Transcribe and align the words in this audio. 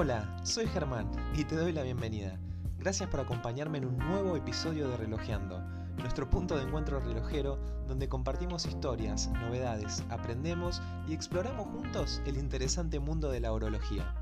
Hola, 0.00 0.32
soy 0.44 0.68
Germán 0.68 1.10
y 1.36 1.42
te 1.42 1.56
doy 1.56 1.72
la 1.72 1.82
bienvenida. 1.82 2.38
Gracias 2.78 3.10
por 3.10 3.18
acompañarme 3.18 3.78
en 3.78 3.86
un 3.86 3.98
nuevo 3.98 4.36
episodio 4.36 4.88
de 4.88 4.96
Relojeando, 4.96 5.58
nuestro 5.96 6.30
punto 6.30 6.56
de 6.56 6.62
encuentro 6.62 7.00
relojero 7.00 7.58
donde 7.88 8.08
compartimos 8.08 8.64
historias, 8.64 9.28
novedades, 9.32 10.04
aprendemos 10.08 10.80
y 11.08 11.14
exploramos 11.14 11.66
juntos 11.66 12.22
el 12.26 12.36
interesante 12.38 13.00
mundo 13.00 13.28
de 13.28 13.40
la 13.40 13.52
orología. 13.52 14.14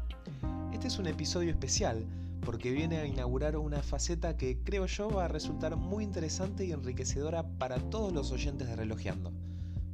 Este 0.73 0.87
es 0.87 0.99
un 0.99 1.09
episodio 1.09 1.51
especial 1.51 2.07
porque 2.41 2.71
viene 2.71 2.97
a 2.97 3.07
inaugurar 3.07 3.59
una 3.59 3.83
faceta 3.83 4.39
que 4.39 4.57
creo 4.65 4.87
yo 4.87 5.11
va 5.11 5.27
a 5.27 5.29
resultar 5.29 5.77
muy 5.77 6.05
interesante 6.05 6.65
y 6.65 6.73
enriquecedora 6.73 7.43
para 7.59 7.77
todos 7.91 8.15
los 8.15 8.33
oyentes 8.33 8.67
de 8.67 8.77
Relojeando. 8.77 9.31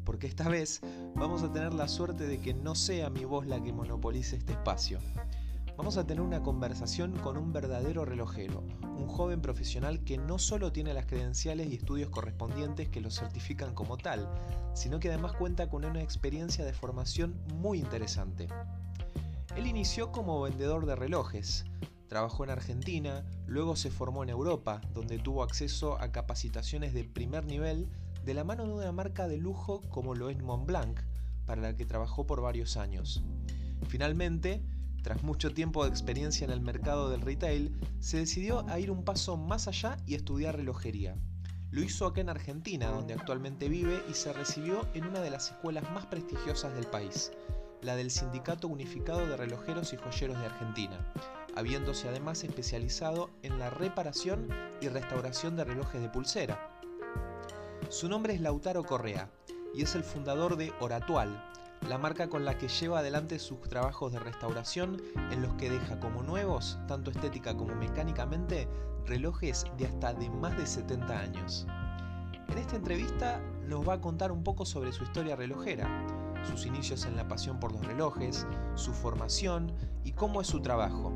Porque 0.05 0.29
esta 0.29 0.49
vez 0.49 0.81
vamos 1.17 1.43
a 1.43 1.53
tener 1.53 1.75
la 1.75 1.89
suerte 1.89 2.25
de 2.29 2.41
que 2.41 2.55
no 2.55 2.77
sea 2.77 3.11
mi 3.11 3.25
voz 3.25 3.47
la 3.49 3.61
que 3.61 3.73
monopolice 3.73 4.37
este 4.37 4.53
espacio. 4.53 5.01
Vamos 5.77 5.97
a 5.97 6.07
tener 6.07 6.23
una 6.23 6.43
conversación 6.43 7.17
con 7.17 7.39
un 7.39 7.53
verdadero 7.53 8.05
relojero, 8.05 8.63
un 8.83 9.07
joven 9.07 9.41
profesional 9.41 10.05
que 10.05 10.19
no 10.19 10.39
solo 10.39 10.71
tiene 10.71 10.93
las 10.93 11.07
credenciales 11.07 11.69
y 11.69 11.77
estudios 11.77 12.11
correspondientes 12.11 12.89
que 12.89 13.01
lo 13.01 13.11
certifican 13.11 13.75
como 13.75 13.97
tal, 13.97 14.29
sino 14.75 15.01
que 15.01 15.09
además 15.09 15.33
cuenta 15.33 15.71
con 15.71 15.85
una 15.85 16.03
experiencia 16.03 16.65
de 16.65 16.75
formación 16.75 17.41
muy 17.55 17.79
interesante. 17.79 18.49
Él 19.57 19.67
inició 19.67 20.13
como 20.13 20.43
vendedor 20.43 20.85
de 20.85 20.95
relojes, 20.95 21.65
trabajó 22.07 22.45
en 22.45 22.51
Argentina, 22.51 23.25
luego 23.47 23.75
se 23.75 23.91
formó 23.91 24.23
en 24.23 24.29
Europa, 24.29 24.83
donde 24.93 25.19
tuvo 25.19 25.43
acceso 25.43 25.99
a 26.01 26.13
capacitaciones 26.13 26.93
de 26.93 27.05
primer 27.05 27.47
nivel 27.47 27.89
de 28.25 28.35
la 28.35 28.45
mano 28.45 28.67
de 28.67 28.75
una 28.75 28.93
marca 28.93 29.27
de 29.27 29.39
lujo 29.39 29.81
como 29.89 30.15
lo 30.15 30.29
es 30.29 30.41
Montblanc, 30.43 31.01
para 31.47 31.63
la 31.63 31.75
que 31.75 31.87
trabajó 31.87 32.27
por 32.27 32.43
varios 32.43 32.77
años. 32.77 33.25
Finalmente, 33.89 34.63
tras 35.03 35.23
mucho 35.23 35.53
tiempo 35.53 35.85
de 35.85 35.91
experiencia 35.91 36.45
en 36.45 36.51
el 36.51 36.61
mercado 36.61 37.11
del 37.11 37.21
retail, 37.21 37.77
se 38.01 38.19
decidió 38.19 38.67
a 38.69 38.79
ir 38.79 38.91
un 38.91 39.05
paso 39.05 39.37
más 39.37 39.69
allá 39.69 39.97
y 40.07 40.15
estudiar 40.15 40.57
relojería. 40.57 41.17
Lo 41.71 41.83
hizo 41.83 42.07
acá 42.07 42.21
en 42.21 42.29
Argentina, 42.29 42.89
donde 42.89 43.15
actualmente 43.15 43.69
vive, 43.69 44.03
y 44.09 44.15
se 44.15 44.33
recibió 44.33 44.87
en 44.95 45.07
una 45.07 45.21
de 45.21 45.31
las 45.31 45.51
escuelas 45.51 45.91
más 45.93 46.07
prestigiosas 46.07 46.75
del 46.75 46.87
país, 46.87 47.33
la 47.81 47.97
del 47.97 48.11
Sindicato 48.11 48.69
Unificado 48.69 49.27
de 49.27 49.37
Relojeros 49.37 49.93
y 49.93 49.97
Joyeros 49.97 50.39
de 50.39 50.47
Argentina, 50.47 51.13
habiéndose 51.57 52.09
además 52.09 52.45
especializado 52.45 53.31
en 53.43 53.59
la 53.59 53.71
reparación 53.71 54.49
y 54.81 54.89
restauración 54.89 55.57
de 55.57 55.65
relojes 55.65 56.01
de 56.01 56.09
pulsera. 56.09 56.79
Su 57.89 58.09
nombre 58.09 58.35
es 58.35 58.41
Lautaro 58.41 58.85
Correa 58.85 59.31
y 59.75 59.83
es 59.83 59.95
el 59.95 60.05
fundador 60.05 60.57
de 60.57 60.73
Oratual, 60.81 61.43
la 61.89 61.99
marca 61.99 62.29
con 62.29 62.45
la 62.45 62.59
que 62.59 62.69
lleva 62.69 63.01
adelante 63.01 63.39
sus 63.39 63.61
trabajos 63.63 64.13
de 64.13 64.19
restauración 64.19 65.03
en 65.31 65.43
los 65.43 65.55
que 65.55 65.71
deja 65.71 65.99
como 65.99 66.23
nuevos, 66.23 66.79
tanto 66.87 67.11
estética 67.11 67.57
como 67.57 67.75
mecánicamente, 67.75 68.69
relojes 69.07 69.65
de 69.79 69.87
hasta 69.87 70.15
de 70.15 70.31
más 70.31 70.57
de 70.57 70.67
70 70.67 71.19
años. 71.19 71.67
En 72.49 72.59
esta 72.59 72.77
entrevista 72.77 73.41
nos 73.67 73.87
va 73.87 73.95
a 73.95 74.01
contar 74.01 74.31
un 74.31 74.45
poco 74.45 74.65
sobre 74.65 74.93
su 74.93 75.05
historia 75.05 75.37
relojera, 75.37 75.89
sus 76.45 76.67
inicios 76.67 77.05
en 77.05 77.17
la 77.17 77.27
pasión 77.27 77.59
por 77.59 77.73
los 77.73 77.85
relojes, 77.85 78.47
su 78.75 78.93
formación 78.93 79.73
y 80.05 80.13
cómo 80.13 80.41
es 80.41 80.49
su 80.49 80.61
trabajo. 80.61 81.13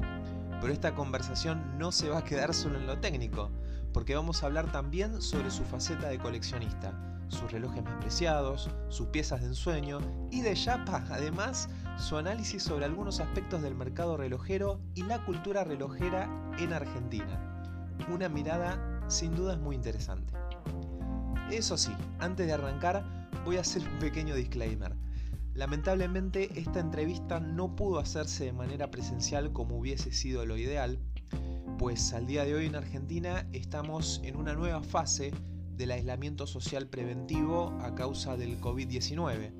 Pero 0.61 0.73
esta 0.73 0.95
conversación 0.95 1.79
no 1.79 1.93
se 1.93 2.09
va 2.09 2.19
a 2.19 2.25
quedar 2.25 2.55
solo 2.55 2.79
en 2.79 2.87
lo 2.87 2.99
técnico, 2.99 3.51
porque 3.93 4.15
vamos 4.15 4.43
a 4.43 4.47
hablar 4.47 4.73
también 4.73 5.21
sobre 5.23 5.51
su 5.51 5.65
faceta 5.65 6.09
de 6.09 6.19
coleccionista, 6.19 6.93
sus 7.29 7.51
relojes 7.51 7.83
más 7.83 7.95
preciados, 8.01 8.71
sus 8.89 9.09
piezas 9.09 9.41
de 9.41 9.49
ensueño 9.49 10.01
y 10.31 10.43
de 10.43 10.55
chapa, 10.55 11.05
además, 11.11 11.69
su 11.97 12.17
análisis 12.17 12.63
sobre 12.63 12.85
algunos 12.85 13.21
aspectos 13.21 13.63
del 13.63 13.75
mercado 13.75 14.17
relojero 14.17 14.81
y 14.95 15.03
la 15.03 15.25
cultura 15.25 15.65
relojera 15.65 16.29
en 16.59 16.73
Argentina. 16.73 17.89
Una 18.13 18.29
mirada 18.29 19.01
sin 19.09 19.35
dudas 19.35 19.59
muy 19.59 19.77
interesante. 19.77 20.33
Eso 21.51 21.77
sí, 21.77 21.93
antes 22.19 22.47
de 22.47 22.53
arrancar, 22.53 23.05
voy 23.45 23.57
a 23.57 23.61
hacer 23.61 23.83
un 23.83 23.99
pequeño 23.99 24.35
disclaimer. 24.35 24.95
Lamentablemente 25.55 26.51
esta 26.59 26.81
entrevista 26.81 27.41
no 27.41 27.77
pudo 27.77 27.99
hacerse 27.99 28.45
de 28.45 28.53
manera 28.53 28.91
presencial 28.91 29.53
como 29.53 29.79
hubiese 29.79 30.13
sido 30.13 30.45
lo 30.45 30.57
ideal, 30.59 30.99
pues 31.79 32.13
al 32.13 32.27
día 32.27 32.45
de 32.45 32.55
hoy 32.55 32.67
en 32.67 32.75
Argentina 32.75 33.47
estamos 33.53 34.21
en 34.25 34.37
una 34.37 34.55
nueva 34.55 34.83
fase 34.83 35.33
del 35.77 35.91
aislamiento 35.91 36.47
social 36.47 36.89
preventivo 36.89 37.77
a 37.83 37.95
causa 37.95 38.37
del 38.37 38.61
COVID-19. 38.61 39.53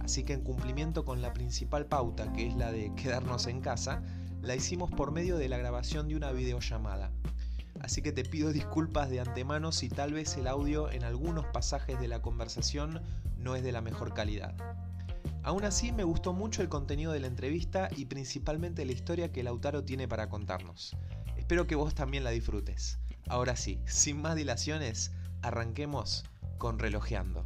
Así 0.00 0.24
que 0.24 0.32
en 0.32 0.42
cumplimiento 0.42 1.04
con 1.04 1.20
la 1.20 1.32
principal 1.32 1.86
pauta, 1.86 2.32
que 2.32 2.46
es 2.46 2.56
la 2.56 2.72
de 2.72 2.94
quedarnos 2.94 3.46
en 3.46 3.60
casa, 3.60 4.02
la 4.40 4.56
hicimos 4.56 4.90
por 4.90 5.12
medio 5.12 5.36
de 5.36 5.48
la 5.48 5.58
grabación 5.58 6.08
de 6.08 6.16
una 6.16 6.32
videollamada. 6.32 7.10
Así 7.80 8.02
que 8.02 8.12
te 8.12 8.24
pido 8.24 8.52
disculpas 8.52 9.10
de 9.10 9.20
antemano 9.20 9.70
si 9.72 9.88
tal 9.88 10.12
vez 10.12 10.36
el 10.36 10.46
audio 10.46 10.90
en 10.90 11.04
algunos 11.04 11.46
pasajes 11.46 12.00
de 12.00 12.08
la 12.08 12.22
conversación 12.22 13.02
no 13.36 13.54
es 13.54 13.62
de 13.62 13.72
la 13.72 13.80
mejor 13.80 14.14
calidad. 14.14 14.54
Aún 15.42 15.64
así 15.64 15.92
me 15.92 16.04
gustó 16.04 16.32
mucho 16.32 16.62
el 16.62 16.68
contenido 16.68 17.12
de 17.12 17.20
la 17.20 17.28
entrevista 17.28 17.88
y 17.96 18.06
principalmente 18.06 18.84
la 18.84 18.92
historia 18.92 19.32
que 19.32 19.42
Lautaro 19.42 19.84
tiene 19.84 20.08
para 20.08 20.28
contarnos. 20.28 20.96
Espero 21.36 21.66
que 21.66 21.76
vos 21.76 21.94
también 21.94 22.24
la 22.24 22.30
disfrutes. 22.30 22.98
Ahora 23.28 23.56
sí, 23.56 23.80
sin 23.86 24.20
más 24.20 24.36
dilaciones, 24.36 25.12
arranquemos 25.42 26.24
con 26.58 26.78
relojeando. 26.78 27.44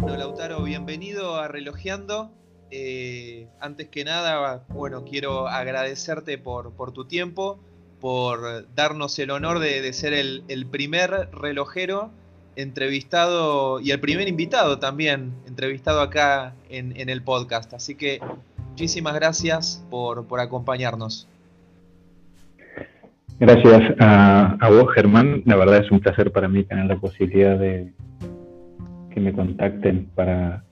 Bueno, 0.00 0.16
Lautaro, 0.16 0.62
bienvenido 0.62 1.36
a 1.36 1.48
Relojeando. 1.48 2.30
Eh, 2.70 3.48
antes 3.60 3.88
que 3.88 4.04
nada, 4.04 4.64
bueno, 4.68 5.04
quiero 5.04 5.48
agradecerte 5.48 6.38
por, 6.38 6.92
tu 6.92 7.06
tiempo, 7.06 7.58
por 8.00 8.72
darnos 8.74 9.18
el 9.18 9.30
honor 9.30 9.58
de, 9.58 9.92
ser 9.92 10.12
el, 10.12 10.44
el 10.48 10.66
primer 10.66 11.30
relojero 11.32 12.12
entrevistado 12.58 13.80
y 13.80 13.92
el 13.92 14.00
primer 14.00 14.26
invitado 14.26 14.80
también 14.80 15.32
entrevistado 15.46 16.00
acá 16.00 16.54
en, 16.68 17.08
el 17.08 17.22
podcast. 17.22 17.72
Así 17.72 17.94
que 17.94 18.20
muchísimas 18.70 19.14
gracias 19.14 19.84
por, 19.88 20.26
acompañarnos. 20.40 21.28
Gracias 23.38 23.94
a, 24.00 24.68
vos, 24.70 24.92
Germán. 24.92 25.42
La 25.46 25.54
verdad 25.54 25.84
es 25.84 25.90
un 25.92 26.00
placer 26.00 26.32
para 26.32 26.48
mí 26.48 26.64
tener 26.64 26.86
la 26.86 26.96
posibilidad 26.96 27.56
de 27.56 27.92
que 29.14 29.20
me 29.20 29.32
contacten 29.32 30.06
para 30.16 30.64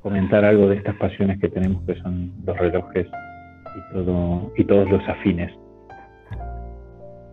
comentar 0.00 0.46
algo 0.46 0.68
de 0.68 0.76
estas 0.76 0.96
pasiones 0.96 1.38
que 1.40 1.48
tenemos, 1.48 1.84
que 1.84 1.94
son 2.00 2.32
los 2.46 2.56
relojes 2.56 3.06
y, 3.06 3.92
todo, 3.92 4.52
y 4.56 4.64
todos 4.64 4.90
los 4.90 5.06
afines. 5.06 5.52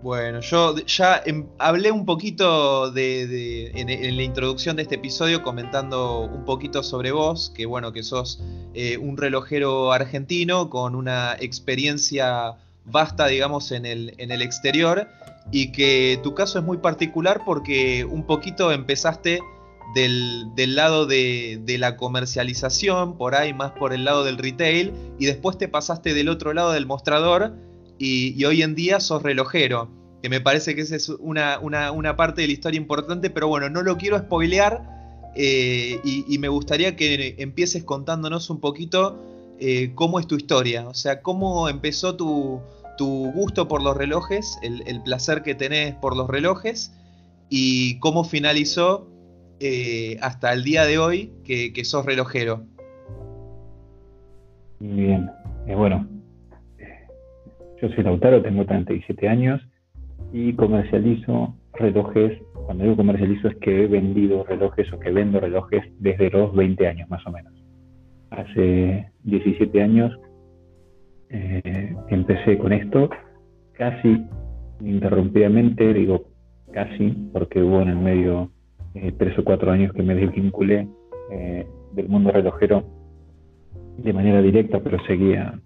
Bueno, 0.06 0.40
yo 0.42 0.76
ya 0.86 1.24
em, 1.26 1.48
hablé 1.58 1.92
un 1.92 2.06
poquito 2.06 2.92
de, 2.92 3.72
en, 3.74 4.16
la 4.16 4.22
introducción 4.22 4.76
de 4.76 4.84
este 4.84 4.94
episodio 4.94 5.42
comentando 5.42 6.20
un 6.20 6.46
poquito 6.46 6.84
sobre 6.84 7.12
vos, 7.12 7.52
que 7.56 7.66
bueno, 7.66 7.92
que 7.92 8.04
sos 8.04 8.40
eh, 8.76 9.00
un 9.00 9.18
relojero 9.18 9.92
argentino 9.92 10.70
con 10.70 10.94
una 10.94 11.36
experiencia 11.40 12.54
vasta, 12.86 13.26
digamos, 13.26 13.72
en 13.72 13.88
el, 13.88 14.14
en 14.20 14.30
el 14.30 14.44
exterior 14.44 15.08
y 15.52 15.72
que 15.72 16.20
tu 16.22 16.36
caso 16.36 16.60
es 16.60 16.66
muy 16.66 16.78
particular 16.78 17.42
porque 17.44 18.06
un 18.06 18.28
poquito 18.28 18.72
empezaste 18.72 19.40
del, 19.96 20.76
lado 20.76 21.08
de, 21.08 21.64
la 21.80 21.98
comercialización, 21.98 23.18
por 23.18 23.34
ahí 23.34 23.56
más 23.56 23.72
por 23.72 23.92
el 23.92 24.06
lado 24.06 24.24
del 24.24 24.38
retail, 24.38 24.94
y 25.18 25.26
después 25.26 25.58
te 25.58 25.68
pasaste 25.68 26.14
del 26.14 26.30
otro 26.30 26.54
lado 26.54 26.74
del 26.74 26.86
mostrador 26.86 27.54
y, 27.98 28.44
hoy 28.46 28.62
en 28.62 28.76
día 28.76 29.00
sos 29.00 29.24
relojero, 29.24 29.90
que 30.22 30.30
me 30.30 30.42
parece 30.42 30.76
que 30.76 30.82
esa 30.82 30.96
es 30.96 31.10
una, 31.10 31.60
parte 32.18 32.42
de 32.42 32.48
la 32.48 32.54
historia 32.54 32.78
importante, 32.78 33.30
pero 33.30 33.48
bueno, 33.48 33.70
no 33.70 33.84
lo 33.84 33.98
quiero 33.98 34.18
spoilear 34.18 35.32
eh, 35.36 36.00
y, 36.04 36.38
me 36.40 36.48
gustaría 36.48 36.96
que 36.96 37.36
empieces 37.38 37.84
contándonos 37.84 38.50
un 38.50 38.60
poquito 38.60 39.22
eh, 39.60 39.92
cómo 39.96 40.20
es 40.20 40.28
tu 40.28 40.36
historia, 40.36 40.88
o 40.88 40.94
sea, 40.94 41.22
cómo 41.22 41.70
empezó 41.70 42.16
tu, 42.16 42.62
gusto 42.98 43.68
por 43.68 43.82
los 43.82 43.96
relojes, 43.96 44.58
el, 44.62 45.02
placer 45.04 45.44
que 45.44 45.56
tenés 45.56 45.96
por 45.96 46.16
los 46.16 46.30
relojes 46.30 46.94
y 47.50 48.00
cómo 48.00 48.24
finalizó 48.24 49.08
eh, 49.60 50.18
hasta 50.22 50.52
el 50.54 50.64
día 50.64 50.86
de 50.86 50.98
hoy 50.98 51.32
que, 51.44 51.72
que 51.72 51.86
sos 51.86 52.06
relojero. 52.06 52.64
Bien, 54.80 55.30
bueno, 55.68 56.08
yo 57.82 57.90
soy 57.90 58.04
Lautaro, 58.04 58.42
tengo 58.42 58.66
37 58.66 59.28
años 59.28 59.62
y 60.32 60.54
comercializo 60.54 61.56
relojes. 61.74 62.42
Cuando 62.66 62.84
digo 62.84 62.96
comercializo 62.96 63.48
es 63.48 63.56
que 63.58 63.84
he 63.84 63.88
vendido 63.88 64.44
relojes 64.44 64.92
o 64.94 65.00
que 65.00 65.12
vendo 65.12 65.40
relojes 65.40 65.84
desde 66.00 66.30
los 66.30 66.54
20 66.56 66.88
años 66.88 67.10
más 67.10 67.26
o 67.28 67.32
menos. 67.32 67.54
Hace 68.32 69.12
17 69.24 69.82
años 69.82 70.18
eh, 71.30 71.96
empecé 72.10 72.58
con 72.58 72.74
esto 72.74 73.10
casi 73.74 74.26
interrumpidamente, 74.82 75.94
digo 75.94 76.26
casi, 76.72 77.12
porque 77.32 77.62
hubo 77.62 77.82
en 77.82 77.90
el 77.90 77.98
medio 77.98 78.52
eh, 78.94 79.14
tres 79.18 79.38
o 79.38 79.44
cuatro 79.44 79.72
años 79.72 79.94
que 79.94 80.04
me 80.04 80.16
desvinculé 80.16 80.88
eh, 81.32 81.68
del 81.94 82.10
mundo 82.10 82.32
relojero 82.32 82.84
de 83.98 84.14
manera 84.14 84.42
directa, 84.42 84.82
pero 84.82 84.98
seguía 85.06 85.60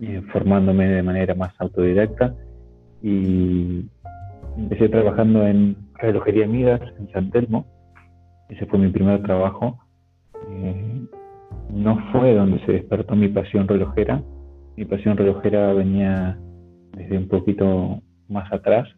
eh, 0.00 0.22
formándome 0.32 0.86
de 0.88 1.02
manera 1.02 1.34
más 1.34 1.52
autodidacta 1.58 2.34
y 3.02 3.84
empecé 4.56 4.88
trabajando 4.88 5.46
en 5.46 5.76
relojería 5.94 6.46
Midas 6.46 6.80
en 6.98 7.10
San 7.10 7.30
Telmo. 7.30 7.66
Ese 8.48 8.66
fue 8.66 8.78
mi 8.78 8.90
primer 8.90 9.22
trabajo. 9.22 9.78
no 11.70 11.98
fue 12.12 12.34
donde 12.34 12.64
se 12.64 12.72
despertó 12.72 13.16
mi 13.16 13.28
pasión 13.28 13.66
relojera. 13.66 14.22
Mi 14.76 14.84
pasión 14.84 15.16
relojera 15.16 15.72
venía 15.72 16.38
desde 16.96 17.18
un 17.18 17.28
poquito 17.28 18.00
más 18.28 18.52
atrás. 18.52 18.88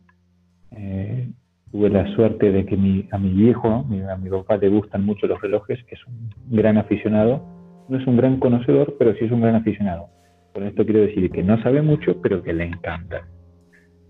Eh, 0.72 1.30
tuve 1.72 1.88
la 1.88 2.06
suerte 2.14 2.52
de 2.52 2.66
que 2.66 2.74
a 3.10 3.18
mi 3.18 3.32
viejo, 3.32 3.68
a 3.68 4.16
mi 4.16 4.30
papá 4.30 4.56
le 4.56 4.68
gustan 4.68 5.04
mucho 5.04 5.26
los 5.26 5.40
relojes, 5.40 5.78
es 5.88 6.06
un 6.06 6.30
gran 6.50 6.78
aficionado. 6.78 7.42
No 7.88 7.98
es 7.98 8.06
un 8.06 8.16
gran 8.16 8.38
conocedor, 8.38 8.96
pero 8.98 9.14
sí 9.14 9.24
es 9.24 9.32
un 9.32 9.40
gran 9.40 9.56
aficionado. 9.56 10.08
Con 10.52 10.64
esto 10.64 10.84
quiero 10.84 11.00
decir 11.00 11.30
que 11.30 11.42
no 11.42 11.62
sabe 11.62 11.82
mucho, 11.82 12.20
pero 12.20 12.42
que 12.42 12.52
le 12.52 12.64
encanta, 12.64 13.26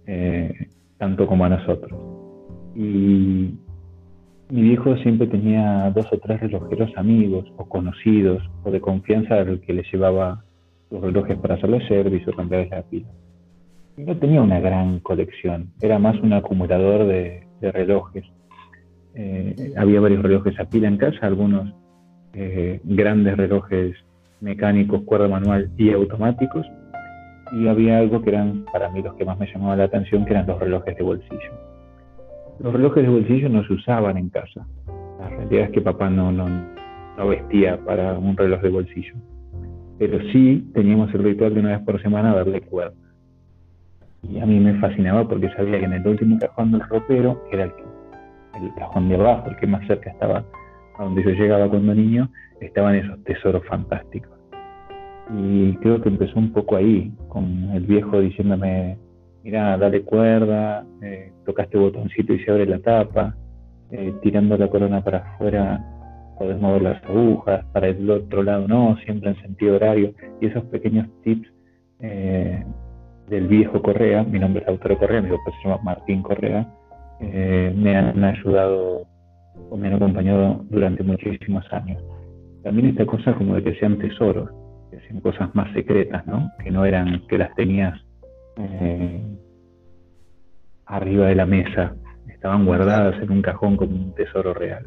eh, 0.07 0.69
tanto 0.99 1.27
como 1.27 1.45
a 1.45 1.51
nosotros. 1.51 2.01
Y 2.75 3.55
mi 4.51 4.63
viejo 4.63 4.97
siempre 4.99 5.27
tenía 5.27 5.91
dos 5.91 6.07
o 6.13 6.19
tres 6.19 6.41
relojeros 6.41 6.91
amigos 6.97 7.45
o 7.57 7.69
conocidos 7.69 8.43
o 8.65 8.71
de 8.71 8.81
confianza 8.81 9.35
al 9.35 9.61
que 9.61 9.73
le 9.73 9.85
llevaba 9.93 10.45
los 10.91 11.03
relojes 11.03 11.39
para 11.39 11.55
hacerle 11.55 11.87
servicio 11.87 12.33
o 12.33 12.37
cambiarles 12.37 12.71
la 12.71 12.83
pila 12.83 13.09
no 14.05 14.17
tenía 14.17 14.43
una 14.43 14.61
gran 14.61 15.01
colección, 15.01 15.73
era 15.81 15.99
más 15.99 16.19
un 16.21 16.33
acumulador 16.33 17.07
de, 17.07 17.47
relojes. 17.61 18.25
Eh, 19.15 19.75
había 19.77 20.01
varios 20.01 20.23
relojes 20.23 20.59
a 20.59 20.65
pila 20.65 20.89
en 20.89 20.97
casa, 20.97 21.27
algunos 21.27 21.75
eh, 22.33 22.81
grandes 22.85 23.37
relojes 23.37 23.97
mecánicos, 24.41 25.03
cuerda 25.03 25.29
manual 25.29 25.71
y 25.77 25.93
automáticos, 25.93 26.67
y 27.53 27.67
había 27.69 27.99
algo 27.99 28.23
que 28.23 28.31
eran 28.31 28.65
para 28.73 28.91
mí 28.91 29.03
los 29.03 29.15
que 29.15 29.25
más 29.25 29.39
me 29.39 29.47
llamaban 29.53 29.79
la 29.79 29.85
atención, 29.85 30.25
que 30.25 30.33
eran 30.33 30.47
los 30.47 30.59
relojes 30.59 30.97
de 30.97 31.03
bolsillo. 31.03 31.53
Los 32.61 32.73
relojes 32.73 33.03
de 33.03 33.09
bolsillo 33.09 33.49
no 33.49 33.65
se 33.65 33.73
usaban 33.73 34.17
en 34.17 34.29
casa. 34.29 34.67
La 35.19 35.29
realidad 35.29 35.65
es 35.65 35.71
que 35.71 35.81
papá 35.81 36.11
no, 36.11 36.31
no, 36.31 36.49
no 36.49 37.29
vestía 37.29 37.79
para 37.85 38.13
un 38.19 38.37
reloj 38.37 38.61
de 38.61 38.69
bolsillo. 38.69 39.15
Pero 39.99 40.19
sí 40.33 40.71
teníamos 40.75 41.13
el 41.15 41.25
ritual 41.25 41.55
de 41.55 41.61
una 41.61 41.71
vez 41.71 41.81
por 41.81 42.01
semana 42.01 42.35
darle 42.35 42.61
cuerda 42.61 42.95
y 44.29 44.39
a 44.39 44.47
mí 44.47 44.61
me 44.61 44.79
fascinaba 44.81 45.27
porque 45.27 45.49
sabía 45.51 45.79
que 45.79 45.85
en 45.87 45.95
el 45.95 46.07
último 46.07 46.39
cajón 46.39 46.73
del 46.73 46.81
ropero, 46.83 47.43
era 47.51 47.65
el, 47.65 47.73
el 48.63 48.75
cajón 48.75 49.09
de 49.09 49.15
abajo, 49.15 49.49
el 49.49 49.57
que 49.57 49.67
más 49.67 49.87
cerca 49.87 50.11
estaba 50.11 50.45
a 50.99 51.05
donde 51.05 51.23
yo 51.25 51.31
llegaba 51.31 51.69
cuando 51.69 51.95
niño, 51.95 52.29
estaban 52.61 52.95
esos 52.97 53.23
tesoros 53.25 53.65
fantásticos. 53.67 54.39
Y 55.37 55.77
creo 55.77 56.01
que 56.01 56.09
empezó 56.09 56.39
un 56.39 56.53
poco 56.53 56.77
ahí, 56.77 57.13
con 57.29 57.71
el 57.73 57.85
viejo 57.85 58.21
diciéndome, 58.21 58.99
mira, 59.45 59.77
dale 59.79 60.03
cuerda, 60.03 60.85
eh, 61.03 61.33
tocaste 61.47 61.79
botoncito 61.79 62.33
y 62.33 62.45
se 62.45 62.51
abre 62.51 62.67
la 62.67 62.81
tapa, 62.81 63.37
eh, 63.91 64.13
tirando 64.23 64.57
la 64.57 64.69
corona 64.69 65.03
para 65.03 65.19
afuera 65.19 65.85
podés 66.41 66.59
mover 66.59 66.81
las 66.81 67.05
agujas, 67.05 67.67
para 67.67 67.89
el 67.89 68.11
otro 68.11 68.43
lado 68.43 68.67
no, 68.67 68.97
siempre 69.05 69.29
en 69.29 69.43
sentido 69.43 69.77
horario, 69.77 70.15
y 70.41 70.47
esos 70.47 70.65
pequeños 70.65 71.07
tips 71.23 71.47
eh, 72.01 72.65
del 73.29 73.47
viejo 73.47 73.83
Correa, 73.83 74.23
mi 74.25 74.39
nombre 74.39 74.63
es 74.63 74.69
Autor 74.69 74.97
Correa, 74.97 75.21
mi 75.21 75.29
papá 75.29 75.51
se 75.51 75.69
llama 75.69 75.83
Martín 75.83 76.23
Correa, 76.23 76.67
eh, 77.21 77.75
me, 77.77 77.95
han, 77.95 78.25
ayudado 78.25 79.03
o 79.69 79.77
me 79.77 79.89
han 79.89 79.95
acompañado 79.95 80.65
durante 80.71 81.03
muchísimos 81.03 81.71
años. 81.75 82.03
También 82.63 82.89
esta 82.89 83.07
cosa 83.07 83.35
como 83.35 83.55
de 83.55 83.65
que 83.65 83.79
sean 83.79 83.99
tesoros, 83.99 84.51
que 84.91 85.01
sean 85.01 85.21
cosas 85.21 85.55
más 85.55 85.73
secretas, 85.73 86.27
¿no? 86.27 86.51
Que 86.63 86.71
no 86.71 86.85
eran 86.85 87.27
que 87.29 87.39
las 87.39 87.55
tenías 87.55 87.99
eh, 88.57 89.23
arriba 90.87 91.27
de 91.27 91.35
la 91.35 91.47
mesa, 91.47 91.95
estaban 92.29 92.67
guardadas 92.67 93.23
en 93.23 93.31
un 93.31 93.43
cajón 93.43 93.77
como 93.77 93.95
un 93.95 94.15
tesoro 94.15 94.55
real. 94.55 94.87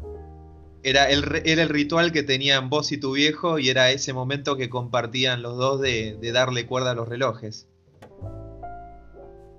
Era 0.82 1.08
el, 1.10 1.24
era 1.44 1.62
el 1.62 1.68
ritual 1.70 2.12
que 2.12 2.22
tenían 2.22 2.68
vos 2.68 2.92
y 2.92 3.00
tu 3.00 3.14
viejo 3.14 3.58
y 3.58 3.70
era 3.70 3.90
ese 3.90 4.12
momento 4.12 4.56
que 4.56 4.68
compartían 4.68 5.42
los 5.42 5.56
dos 5.56 5.80
de 5.80 6.32
darle 6.32 6.66
cuerda 6.66 6.90
a 6.90 6.94
los 6.94 7.08
relojes. 7.08 7.68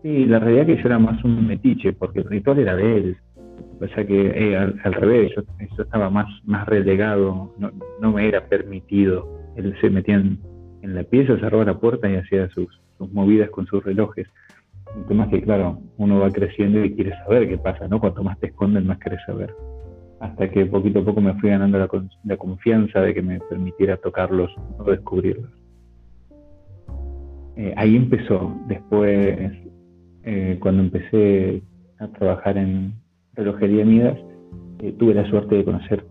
Sí, 0.05 0.23
la 0.25 0.37
realidad 0.37 0.69
es 0.69 0.75
que 0.75 0.83
yo 0.83 0.89
era 0.89 0.99
más 0.99 1.23
un 1.23 1.47
metiche, 1.47 1.91
porque 1.91 2.19
el 2.19 2.25
ritual 2.25 2.59
era 2.59 2.75
de 2.75 2.97
él. 2.97 3.17
O 3.81 3.87
sea 3.87 4.05
que 4.05 4.27
eh, 4.27 4.55
al, 4.57 4.93
revés, 4.93 5.31
yo, 5.35 5.43
estaba 5.83 6.09
más, 6.09 6.27
más 6.45 6.65
relegado, 6.67 7.53
no, 7.57 8.11
me 8.11 8.27
era 8.27 8.47
permitido. 8.47 9.27
Él 9.55 9.75
se 9.81 9.89
metía 9.89 10.15
en, 10.15 10.39
la 10.81 11.03
pieza, 11.03 11.37
cerraba 11.39 11.65
la 11.65 11.79
puerta 11.79 12.09
y 12.09 12.15
hacía 12.15 12.47
sus, 12.49 12.67
movidas 13.11 13.49
con 13.49 13.65
sus 13.65 13.83
relojes. 13.83 14.27
El 14.95 15.05
tema 15.07 15.29
que, 15.29 15.41
claro, 15.41 15.79
uno 15.97 16.19
va 16.19 16.29
creciendo 16.31 16.83
y 16.83 16.93
quiere 16.93 17.11
saber 17.25 17.49
qué 17.49 17.57
pasa, 17.57 17.87
¿no? 17.87 17.99
Cuanto 17.99 18.23
más 18.23 18.39
te 18.39 18.47
esconden, 18.47 18.85
más 18.85 18.99
quieres 18.99 19.19
saber. 19.25 19.53
Hasta 20.19 20.49
que 20.49 20.65
poquito 20.67 20.99
a 20.99 21.05
poco 21.05 21.21
me 21.21 21.33
fui 21.39 21.49
ganando 21.49 21.77
la, 21.77 21.89
la 22.23 22.37
confianza 22.37 23.01
de 23.01 23.13
que 23.13 23.21
me 23.21 23.39
permitiera 23.39 23.97
tocarlos 23.97 24.51
o 24.77 24.83
descubrirlos. 24.83 25.51
Eh, 27.57 27.73
ahí 27.77 27.95
empezó. 27.95 28.55
Después 28.67 29.51
eh, 30.23 30.57
cuando 30.59 30.83
empecé 30.83 31.61
a 31.99 32.07
trabajar 32.07 32.57
en 32.57 32.93
relojería 33.35 33.85
Midas, 33.85 34.17
eh, 34.79 34.93
tuve 34.97 35.13
la 35.13 35.29
suerte 35.29 35.55
de 35.55 35.65
conocer 35.65 36.05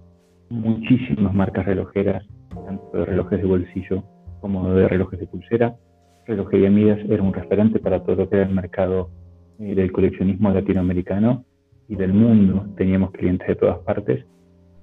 muchísimas 0.50 1.34
marcas 1.34 1.66
relojeras, 1.66 2.24
tanto 2.50 2.98
de 2.98 3.04
relojes 3.04 3.40
de 3.40 3.46
bolsillo 3.46 4.04
como 4.40 4.70
de 4.70 4.88
relojes 4.88 5.20
de 5.20 5.26
pulsera. 5.26 5.76
Relojería 6.26 6.70
Midas 6.70 6.98
era 7.08 7.22
un 7.22 7.32
referente 7.32 7.78
para 7.78 8.02
todo 8.02 8.16
lo 8.16 8.28
que 8.28 8.36
era 8.36 8.46
el 8.46 8.54
mercado 8.54 9.10
eh, 9.58 9.74
del 9.74 9.92
coleccionismo 9.92 10.50
latinoamericano 10.50 11.44
y 11.88 11.96
del 11.96 12.12
mundo. 12.12 12.66
Teníamos 12.76 13.10
clientes 13.12 13.48
de 13.48 13.56
todas 13.56 13.78
partes 13.80 14.24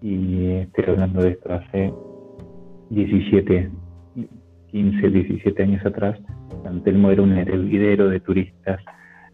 y 0.01 0.45
estoy 0.55 0.85
hablando 0.87 1.21
de 1.21 1.29
esto 1.31 1.53
hace 1.53 1.93
17, 2.89 3.71
15, 4.71 5.09
17 5.09 5.63
años 5.63 5.85
atrás. 5.85 6.19
Santelmo 6.63 7.11
era 7.11 7.21
un 7.21 7.33
hervidero 7.33 8.09
de 8.09 8.19
turistas 8.19 8.79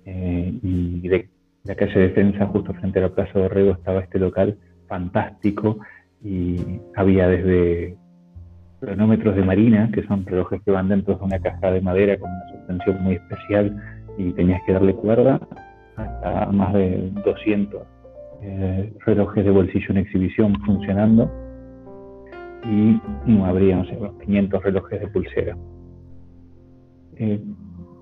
eh, 0.05 0.53
y 0.61 1.07
de 1.07 1.29
la 1.67 1.75
calle 1.75 1.99
Defensa, 1.99 2.45
justo 2.47 2.73
frente 2.73 2.99
a 2.99 3.03
la 3.03 3.09
Plaza 3.09 3.39
Dorrego, 3.39 3.73
estaba 3.73 3.99
este 3.99 4.19
local 4.19 4.57
fantástico 4.87 5.79
y 6.23 6.79
había 6.95 7.27
desde 7.27 7.97
cronómetros 8.79 9.35
de 9.35 9.43
marina, 9.43 9.89
que 9.93 10.03
son 10.03 10.25
relojes 10.25 10.61
que 10.63 10.71
van 10.71 10.87
dentro 10.87 11.15
de 11.15 11.25
una 11.25 11.39
caja 11.39 11.71
de 11.71 11.81
madera 11.81 12.17
con 12.17 12.29
una 12.29 12.49
suspensión 12.51 13.03
muy 13.03 13.15
especial 13.15 13.75
y 14.17 14.31
tenías 14.31 14.61
que 14.65 14.73
darle 14.73 14.93
cuerda, 14.93 15.39
hasta 15.95 16.45
más 16.51 16.73
de 16.73 17.11
200 17.25 17.81
eh, 18.41 18.93
relojes 19.05 19.43
de 19.43 19.51
bolsillo 19.51 19.87
en 19.89 19.97
exhibición 19.97 20.55
funcionando 20.63 21.29
y 22.63 23.01
no 23.25 23.45
habría, 23.45 23.77
no 23.77 23.85
sé, 23.85 23.97
500 24.25 24.63
relojes 24.63 25.01
de 25.01 25.07
pulsera. 25.07 25.57
Eh, 27.15 27.41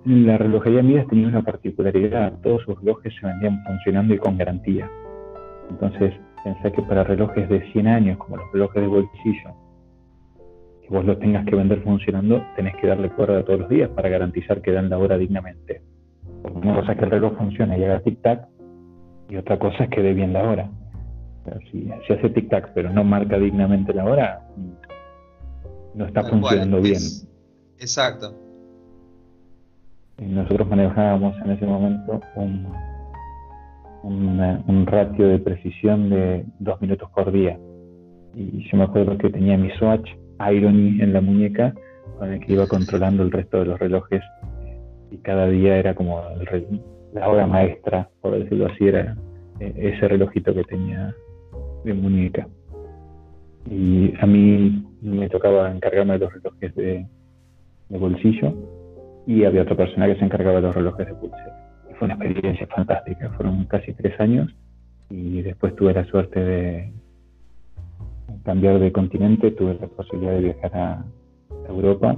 la 0.05 0.37
relojería 0.37 0.83
Midas 0.83 1.07
tenía 1.07 1.27
una 1.27 1.41
particularidad, 1.41 2.39
todos 2.41 2.61
sus 2.63 2.79
relojes 2.79 3.13
se 3.19 3.25
vendían 3.25 3.63
funcionando 3.63 4.13
y 4.13 4.17
con 4.19 4.37
garantía. 4.37 4.89
Entonces, 5.69 6.13
pensé 6.43 6.71
que 6.71 6.83
para 6.83 7.03
relojes 7.03 7.49
de 7.49 7.71
100 7.71 7.87
años, 7.87 8.17
como 8.19 8.37
los 8.37 8.51
relojes 8.53 8.81
de 8.83 8.87
bolsillo, 8.87 9.55
que 10.83 10.89
vos 10.89 11.03
los 11.03 11.17
tengas 11.17 11.43
que 11.45 11.55
vender 11.55 11.81
funcionando, 11.81 12.43
tenés 12.55 12.75
que 12.77 12.85
darle 12.85 13.09
cuerda 13.09 13.43
todos 13.43 13.61
los 13.61 13.69
días 13.69 13.89
para 13.89 14.09
garantizar 14.09 14.61
que 14.61 14.71
dan 14.71 14.89
la 14.89 14.99
hora 14.99 15.17
dignamente. 15.17 15.81
Porque 16.43 16.59
una 16.59 16.75
cosa 16.75 16.91
es 16.91 16.99
que 16.99 17.05
el 17.05 17.11
reloj 17.11 17.35
funcione 17.37 17.79
y 17.79 17.83
haga 17.83 18.03
tic-tac, 18.03 18.47
y 19.29 19.37
otra 19.37 19.57
cosa 19.57 19.85
es 19.85 19.89
que 19.89 20.03
dé 20.03 20.13
bien 20.13 20.33
la 20.33 20.43
hora. 20.43 20.69
si, 21.71 21.89
hace 21.91 22.31
tic-tac 22.31 22.73
pero 22.75 22.91
no 22.91 23.03
marca 23.03 23.39
dignamente 23.39 23.91
la 23.91 24.05
hora, 24.05 24.47
no 25.95 26.05
está 26.05 26.23
funcionando 26.25 26.79
bien. 26.79 27.01
exacto. 27.79 28.44
Nosotros 30.17 30.69
manejábamos 30.69 31.35
en 31.43 31.51
ese 31.51 31.65
momento 31.65 32.21
un, 32.35 32.67
un, 34.03 34.85
ratio 34.85 35.27
de 35.27 35.39
precisión 35.39 36.09
de 36.09 36.45
dos 36.59 36.79
minutos 36.79 37.09
por 37.13 37.31
día. 37.31 37.59
Y 38.33 38.65
yo 38.69 38.77
me 38.77 38.85
acuerdo 38.85 39.17
que 39.17 39.29
tenía 39.29 39.57
mi 39.57 39.69
Swatch 39.71 40.09
Irony 40.39 41.01
en 41.01 41.11
la 41.11 41.21
muñeca 41.21 41.73
con 42.17 42.31
el 42.31 42.39
que 42.39 42.53
iba 42.53 42.65
controlando 42.67 43.23
el 43.23 43.31
resto 43.31 43.59
de 43.59 43.65
los 43.65 43.79
relojes 43.79 44.21
y 45.11 45.17
cada 45.17 45.47
día 45.47 45.77
era 45.77 45.93
como 45.95 46.21
la 47.13 47.29
hora 47.29 47.45
maestra, 47.45 48.09
por 48.21 48.37
decirlo 48.37 48.67
así, 48.67 48.87
era 48.87 49.17
eh, 49.59 49.73
ese 49.75 50.07
relojito 50.07 50.53
que 50.53 50.63
tenía 50.63 51.13
de 51.83 51.93
muñeca. 51.93 52.47
Y 53.69 54.13
a 54.19 54.25
mí 54.25 54.85
me 55.01 55.27
tocaba 55.29 55.71
encargarme 55.71 56.13
de 56.13 56.19
los 56.19 56.33
relojes 56.33 56.75
de 56.75 57.05
bolsillo 57.89 58.74
y 59.27 59.43
había 59.43 59.63
otra 59.63 59.75
persona 59.75 60.07
que 60.07 60.15
se 60.15 60.25
encargaba 60.25 60.57
de 60.57 60.61
los 60.63 60.75
relojes 60.75 61.07
de 61.07 61.13
pulsera. 61.15 61.71
fue 61.97 62.05
una 62.05 62.15
experiencia 62.15 62.67
fantástica. 62.67 63.29
Fueron 63.31 63.65
casi 63.65 63.93
tres 63.93 64.19
años 64.19 64.55
y 65.09 65.41
después 65.41 65.75
tuve 65.75 65.93
la 65.93 66.05
suerte 66.05 66.39
de 66.39 66.93
cambiar 68.43 68.79
de 68.79 68.91
continente, 68.91 69.51
tuve 69.51 69.77
la 69.79 69.87
posibilidad 69.87 70.33
de 70.33 70.41
viajar 70.41 70.75
a 70.75 71.05
Europa 71.67 72.15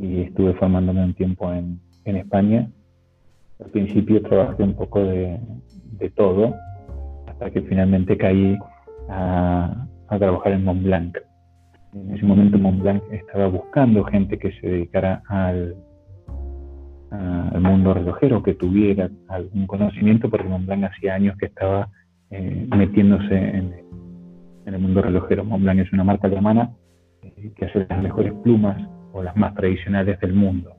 y 0.00 0.22
estuve 0.22 0.54
formándome 0.54 1.04
un 1.04 1.14
tiempo 1.14 1.52
en, 1.52 1.80
España. 2.04 2.70
Al 3.58 3.70
principio 3.70 4.22
trabajé 4.22 4.62
un 4.62 4.74
poco 4.74 5.02
de, 5.02 5.40
todo 6.14 6.54
hasta 7.26 7.50
que 7.50 7.62
finalmente 7.62 8.16
caí 8.16 8.56
a, 9.08 9.86
trabajar 10.08 10.52
en 10.52 10.64
Montblanc. 10.64 11.16
En 11.94 12.14
ese 12.14 12.24
momento 12.24 12.58
Montblanc 12.58 13.02
estaba 13.10 13.48
buscando 13.48 14.04
gente 14.04 14.38
que 14.38 14.52
se 14.60 14.68
dedicara 14.68 15.22
al, 15.28 15.74
al 17.16 17.60
mundo 17.60 17.94
relojero, 17.94 18.42
que 18.42 18.54
tuviera 18.54 19.10
algún 19.28 19.66
conocimiento, 19.66 20.30
porque 20.30 20.48
Montblanc 20.48 20.84
hacía 20.84 21.14
años 21.14 21.36
que 21.38 21.46
estaba 21.46 21.88
eh, 22.30 22.66
metiéndose 22.76 23.34
en, 23.34 23.86
el 24.66 24.78
mundo 24.78 25.00
relojero. 25.00 25.44
Montblanc 25.44 25.80
es 25.80 25.92
una 25.92 26.04
marca 26.04 26.26
alemana 26.26 26.70
eh, 27.22 27.52
que 27.56 27.66
hace 27.66 27.86
las 27.88 28.02
mejores 28.02 28.32
plumas 28.42 28.76
o 29.12 29.22
las 29.22 29.36
más 29.36 29.54
tradicionales 29.54 30.18
del 30.20 30.34
mundo. 30.34 30.72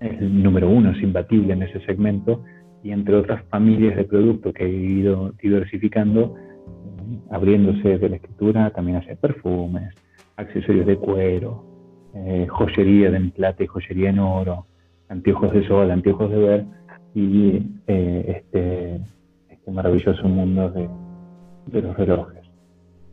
El 0.00 0.42
número 0.42 0.68
uno, 0.68 0.90
es 0.90 1.02
imbatible 1.02 1.52
en 1.52 1.62
ese 1.62 1.80
segmento 1.86 2.42
y 2.82 2.90
entre 2.90 3.14
otras 3.14 3.44
familias 3.44 3.96
de 3.96 4.04
productos 4.04 4.52
que 4.52 4.64
he 4.64 4.68
ido 4.68 5.32
diversificando, 5.40 6.34
eh, 6.36 7.18
abriéndose 7.30 7.98
de 7.98 8.08
la 8.08 8.16
escritura, 8.16 8.70
también 8.70 8.98
hace 8.98 9.14
perfumes, 9.16 9.94
accesorios 10.36 10.86
de 10.86 10.96
cuero, 10.96 11.66
joyería 12.48 13.10
de 13.12 13.32
y 13.60 13.66
joyería 13.66 14.10
en 14.10 14.18
oro, 14.18 14.66
anteojos 15.10 15.52
de 15.52 15.66
sol, 15.68 15.90
anteojos 15.90 16.30
de 16.30 16.38
ver 16.38 16.64
y 17.14 17.62
este 17.86 19.00
este 19.60 19.70
maravilloso 19.70 20.26
mundo 20.26 20.70
de, 20.70 21.82
los 21.82 21.96
relojes. 21.96 22.40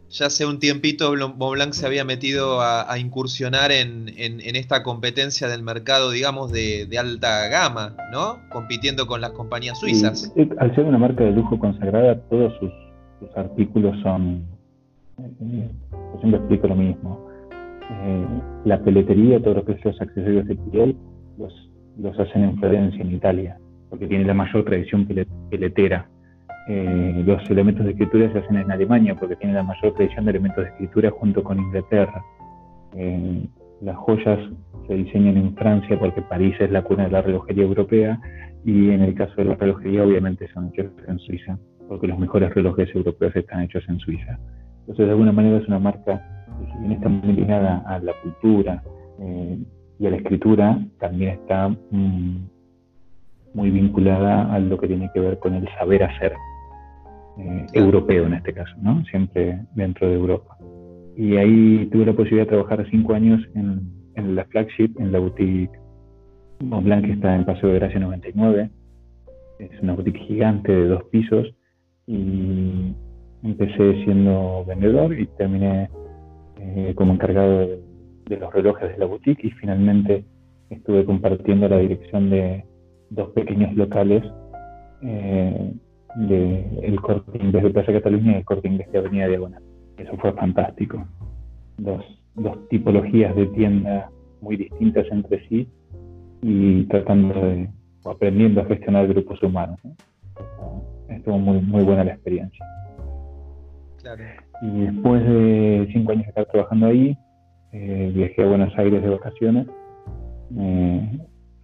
Ya 0.09 0.27
hace 0.27 0.45
un 0.45 0.59
tiempito 0.59 1.13
Montblanc 1.13 1.73
se 1.73 1.85
había 1.85 2.05
metido 2.05 2.61
a, 2.61 2.97
incursionar 2.97 3.71
en, 3.73 4.07
esta 4.55 4.81
competencia 4.81 5.49
del 5.49 5.63
mercado, 5.63 6.11
digamos, 6.11 6.51
de, 6.51 6.87
alta 6.97 7.49
gama, 7.49 7.97
¿no? 8.13 8.37
Compitiendo 8.49 9.05
con 9.05 9.19
las 9.19 9.31
compañías 9.31 9.79
suizas. 9.79 10.33
al 10.59 10.75
ser 10.75 10.85
una 10.85 10.97
marca 10.97 11.25
de 11.25 11.31
lujo 11.31 11.59
consagrada, 11.59 12.21
todos 12.29 12.53
sus, 12.59 12.71
artículos 13.35 13.99
son, 14.03 14.45
eh, 15.19 15.69
yo 15.91 16.19
siempre 16.19 16.39
explico 16.39 16.67
lo 16.67 16.75
mismo, 16.75 17.27
eh, 17.89 18.25
la 18.63 18.79
peletería, 18.79 19.41
todo 19.41 19.55
lo 19.55 19.65
que 19.65 19.73
es 19.73 19.83
los 19.83 19.99
accesorios 19.99 20.47
de 20.47 20.55
piel, 20.55 20.95
los, 21.99 22.19
hacen 22.19 22.43
en 22.43 22.57
Florencia, 22.57 23.01
en 23.01 23.11
Italia, 23.11 23.57
porque 23.89 24.07
tiene 24.07 24.25
la 24.25 24.33
mayor 24.33 24.63
tradición 24.65 25.07
peletera 25.49 26.07
eh, 26.69 27.23
los 27.25 27.49
elementos 27.49 27.85
de 27.85 27.91
escritura 27.91 28.29
se 28.33 28.39
hacen 28.39 28.57
en 28.57 28.69
Alemania 28.69 29.15
porque 29.15 29.37
tiene 29.37 29.53
la 29.53 29.63
mayor 29.63 29.93
tradición 29.93 30.25
de 30.25 30.31
elementos 30.31 30.65
de 30.65 30.69
escritura 30.71 31.09
junto 31.11 31.41
con 31.41 31.59
Inglaterra. 31.59 32.21
Eh, 32.93 33.47
las 33.81 33.95
joyas 33.95 34.37
se 34.85 34.93
diseñan 34.93 35.37
en 35.37 35.55
Francia 35.55 35.97
porque 35.97 36.21
París 36.23 36.55
es 36.59 36.69
la 36.69 36.81
cuna 36.81 37.05
de 37.05 37.11
la 37.11 37.21
relojería 37.21 37.63
europea 37.63 38.19
y 38.65 38.89
en 38.89 39.01
el 39.01 39.13
caso 39.15 39.33
de 39.37 39.45
la 39.45 39.55
relojería 39.55 40.03
obviamente 40.03 40.49
son 40.53 40.69
hechos 40.73 40.91
en 41.07 41.19
Suiza 41.19 41.57
porque 41.87 42.07
los 42.07 42.19
mejores 42.19 42.53
relojes 42.53 42.93
europeos 42.93 43.33
están 43.33 43.61
hechos 43.61 43.85
en 43.87 43.99
Suiza. 43.99 44.37
Entonces 44.81 45.05
de 45.05 45.11
alguna 45.11 45.31
manera 45.31 45.59
es 45.59 45.67
una 45.69 45.79
marca 45.79 46.45
que 46.59 46.65
si 46.73 46.79
bien 46.79 46.91
está 46.93 47.07
muy 47.07 47.33
ligada 47.33 47.81
a 47.87 47.99
la 47.99 48.11
cultura 48.21 48.83
eh, 49.21 49.57
y 49.99 50.05
a 50.05 50.11
la 50.11 50.17
escritura, 50.17 50.79
también 50.99 51.31
está 51.31 51.69
mm, 51.69 52.47
muy 53.53 53.71
vinculada 53.71 54.53
a 54.53 54.59
lo 54.59 54.77
que 54.77 54.87
tiene 54.87 55.09
que 55.13 55.19
ver 55.19 55.39
con 55.39 55.55
el 55.55 55.67
saber 55.79 56.03
hacer 56.03 56.33
eh, 57.39 57.65
europeo 57.73 58.27
en 58.27 58.35
este 58.35 58.53
caso, 58.53 58.75
¿no? 58.81 59.03
Siempre 59.05 59.59
dentro 59.75 60.07
de 60.07 60.15
Europa. 60.15 60.57
Y 61.15 61.37
ahí 61.37 61.87
tuve 61.91 62.05
la 62.05 62.13
posibilidad 62.13 62.45
de 62.45 62.51
trabajar 62.51 62.85
cinco 62.91 63.13
años 63.13 63.41
en, 63.55 64.35
la 64.35 64.45
flagship, 64.45 64.91
en 64.99 65.11
la 65.11 65.19
boutique 65.19 65.71
Montblanc 66.59 67.05
que 67.05 67.13
está 67.13 67.35
en 67.35 67.45
Paseo 67.45 67.69
de 67.69 67.79
Gracia 67.79 67.99
99. 67.99 68.69
Es 69.59 69.81
una 69.81 69.93
boutique 69.93 70.19
gigante 70.19 70.71
de 70.71 70.87
dos 70.87 71.03
pisos 71.05 71.53
y 72.05 72.93
empecé 73.43 74.03
siendo 74.03 74.63
vendedor 74.65 75.19
y 75.19 75.25
terminé 75.37 75.89
eh, 76.59 76.93
como 76.95 77.13
encargado 77.13 77.59
de, 77.59 77.79
los 78.35 78.53
relojes 78.53 78.91
de 78.91 78.97
la 78.97 79.05
boutique 79.05 79.47
y 79.47 79.51
finalmente 79.51 80.25
estuve 80.69 81.05
compartiendo 81.05 81.69
la 81.69 81.77
dirección 81.77 82.29
de 82.29 82.65
dos 83.09 83.29
pequeños 83.29 83.73
locales 83.75 84.23
eh, 85.01 85.73
de 86.15 86.79
el 86.83 86.99
corte 86.99 87.37
inglés 87.37 87.63
de 87.63 87.69
Plaza 87.69 87.93
Cataluña 87.93 88.33
y 88.33 88.35
el 88.35 88.45
corte 88.45 88.67
inglés 88.67 88.91
de 88.91 88.99
Avenida 88.99 89.27
Diagonal. 89.27 89.63
Eso 89.97 90.17
fue 90.17 90.33
fantástico. 90.33 91.05
Dos, 91.77 92.03
dos 92.35 92.67
tipologías 92.69 93.35
de 93.35 93.45
tienda 93.47 94.09
muy 94.41 94.57
distintas 94.57 95.05
entre 95.11 95.47
sí 95.47 95.69
y 96.41 96.83
tratando 96.85 97.33
de, 97.33 97.69
o 98.03 98.11
aprendiendo 98.11 98.61
a 98.61 98.65
gestionar 98.65 99.07
grupos 99.07 99.41
humanos. 99.41 99.79
Estuvo 101.09 101.37
muy, 101.37 101.61
muy 101.61 101.83
buena 101.83 102.03
la 102.03 102.13
experiencia. 102.13 102.65
Y 104.61 104.79
después 104.79 105.23
de 105.23 105.89
cinco 105.91 106.11
años 106.11 106.23
de 106.23 106.29
estar 106.29 106.45
trabajando 106.45 106.87
ahí, 106.87 107.17
eh, 107.73 108.11
viajé 108.13 108.43
a 108.43 108.47
Buenos 108.47 108.77
Aires 108.77 109.01
de 109.01 109.09
vacaciones. 109.09 109.67
Me 110.49 111.19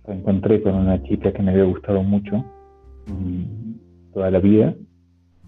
reencontré 0.05 0.62
con 0.62 0.75
una 0.75 1.01
chica 1.03 1.31
que 1.31 1.41
me 1.41 1.51
había 1.51 1.63
gustado 1.65 2.03
mucho 2.03 2.43
toda 4.13 4.31
la 4.31 4.39
vida. 4.39 4.74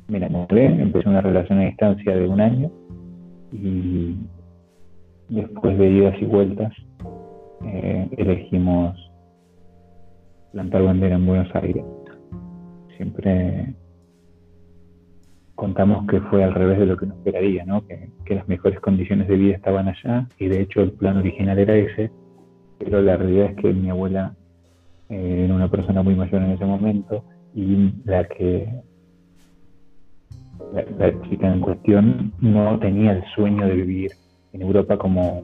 Me 0.08 0.18
enamoré, 0.18 0.66
empecé 0.66 1.10
una 1.10 1.22
relación 1.22 1.60
a 1.60 1.66
distancia 1.66 2.16
de 2.16 2.28
un 2.28 2.40
año 2.40 2.72
y 3.52 4.16
después 5.30 5.78
de 5.78 5.90
idas 5.90 6.16
y 6.22 6.26
vueltas 6.26 6.74
eh, 7.66 8.10
elegimos 8.18 8.96
plantar 10.52 10.84
bandera 10.84 11.16
en 11.16 11.26
Buenos 11.26 11.54
Aires. 11.56 11.84
Siempre 12.98 13.74
contamos 15.56 16.06
que 16.08 16.20
fue 16.22 16.44
al 16.44 16.54
revés 16.54 16.80
de 16.80 16.86
lo 16.86 16.98
que 16.98 17.06
nos 17.06 17.18
esperaría, 17.18 17.66
¿no? 17.66 17.86
que, 17.88 18.10
las 18.34 18.48
mejores 18.48 18.80
condiciones 18.80 19.28
de 19.28 19.36
vida 19.36 19.56
estaban 19.56 19.88
allá 19.88 20.28
y 20.38 20.48
de 20.48 20.62
hecho 20.62 20.82
el 20.82 20.92
plan 20.92 21.18
original 21.18 21.58
era 21.58 21.76
ese, 21.76 22.12
pero 22.80 23.02
la 23.02 23.16
realidad 23.18 23.52
es 23.52 23.56
que 23.56 23.74
mi 23.74 23.90
abuela 23.90 24.36
eh, 25.10 25.44
era 25.46 25.54
una 25.54 25.70
persona 25.70 26.02
muy 26.02 26.16
mayor 26.16 26.42
en 26.42 26.52
ese 26.52 26.66
momento, 26.66 27.24
y 27.56 27.94
la 28.04 28.26
que 28.26 28.68
la, 30.74 31.22
chica 31.30 31.52
en 31.52 31.62
cuestión 31.62 32.34
no 32.42 32.78
tenía 32.80 33.14
el 33.14 33.24
sueño 33.34 33.66
de 33.66 33.76
vivir 33.76 34.12
en 34.52 34.62
Europa 34.62 34.98
como 34.98 35.44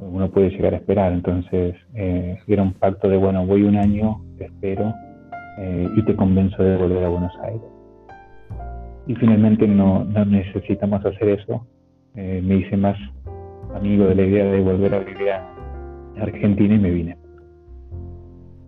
uno 0.00 0.30
puede 0.30 0.50
llegar 0.50 0.74
a 0.74 0.76
esperar. 0.76 1.12
Entonces 1.12 1.74
eh, 1.94 2.38
era 2.46 2.62
un 2.62 2.72
pacto 2.72 3.08
de, 3.08 3.16
bueno, 3.16 3.44
voy 3.46 3.62
un 3.64 3.76
año, 3.76 4.22
te 4.38 4.46
espero 4.46 4.94
eh, 5.58 5.88
y 5.96 6.04
te 6.04 6.14
convenzo 6.14 6.62
de 6.62 6.76
volver 6.76 7.04
a 7.04 7.08
Buenos 7.08 7.32
Aires. 7.42 7.71
Y 9.06 9.14
finalmente 9.16 9.66
no, 9.66 10.04
no 10.04 10.24
necesitamos 10.24 11.04
hacer 11.04 11.28
eso. 11.40 11.66
Eh, 12.14 12.40
me 12.44 12.56
hice 12.56 12.76
más 12.76 12.96
amigo 13.74 14.06
de 14.06 14.14
la 14.14 14.22
idea 14.22 14.44
de 14.44 14.60
volver 14.60 14.94
a 14.94 14.98
vivir 15.00 15.30
a 15.30 15.48
Argentina 16.20 16.74
y 16.74 16.78
me 16.78 16.90
vine. 16.90 17.16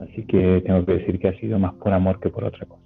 Así 0.01 0.25
que 0.27 0.63
tengo 0.67 0.85
que 0.85 0.95
decir 0.95 1.19
que 1.19 1.29
ha 1.29 1.39
sido 1.39 1.59
más 1.59 1.75
por 1.75 1.93
amor 1.93 2.19
que 2.21 2.31
por 2.31 2.45
otra 2.45 2.67
cosa. 2.67 2.83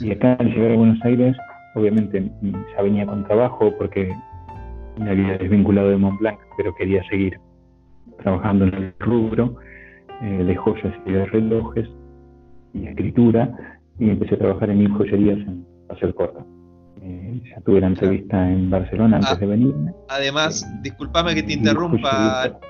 Y 0.00 0.10
acá 0.10 0.34
al 0.34 0.46
llegar 0.46 0.72
a 0.72 0.76
Buenos 0.76 1.04
Aires, 1.04 1.36
obviamente 1.74 2.30
ya 2.42 2.82
venía 2.82 3.06
con 3.06 3.24
trabajo 3.24 3.72
porque 3.78 4.12
me 4.98 5.10
había 5.10 5.38
desvinculado 5.38 5.90
de 5.90 5.96
Montblanc, 5.96 6.38
pero 6.56 6.74
quería 6.74 7.02
seguir 7.08 7.38
trabajando 8.22 8.66
en 8.66 8.74
el 8.74 8.94
rubro 8.98 9.56
de 10.20 10.54
joyas 10.54 10.94
y 11.06 11.12
de 11.12 11.26
relojes 11.26 11.88
y 12.74 12.86
escritura 12.86 13.80
y 13.98 14.10
empecé 14.10 14.34
a 14.34 14.38
trabajar 14.38 14.70
en 14.70 14.92
joyerías 14.92 15.38
en 15.38 15.64
hacer 15.90 16.14
Corta. 16.14 16.44
Eh, 17.02 17.42
ya 17.48 17.60
tuve 17.62 17.80
la 17.80 17.86
entrevista 17.86 18.50
en 18.50 18.68
Barcelona 18.68 19.16
antes 19.16 19.32
ah, 19.32 19.36
de 19.36 19.46
venirme. 19.46 19.94
Además, 20.08 20.62
eh, 20.62 20.66
discúlpame 20.82 21.34
que 21.34 21.42
te 21.42 21.54
interrumpa, 21.54 22.60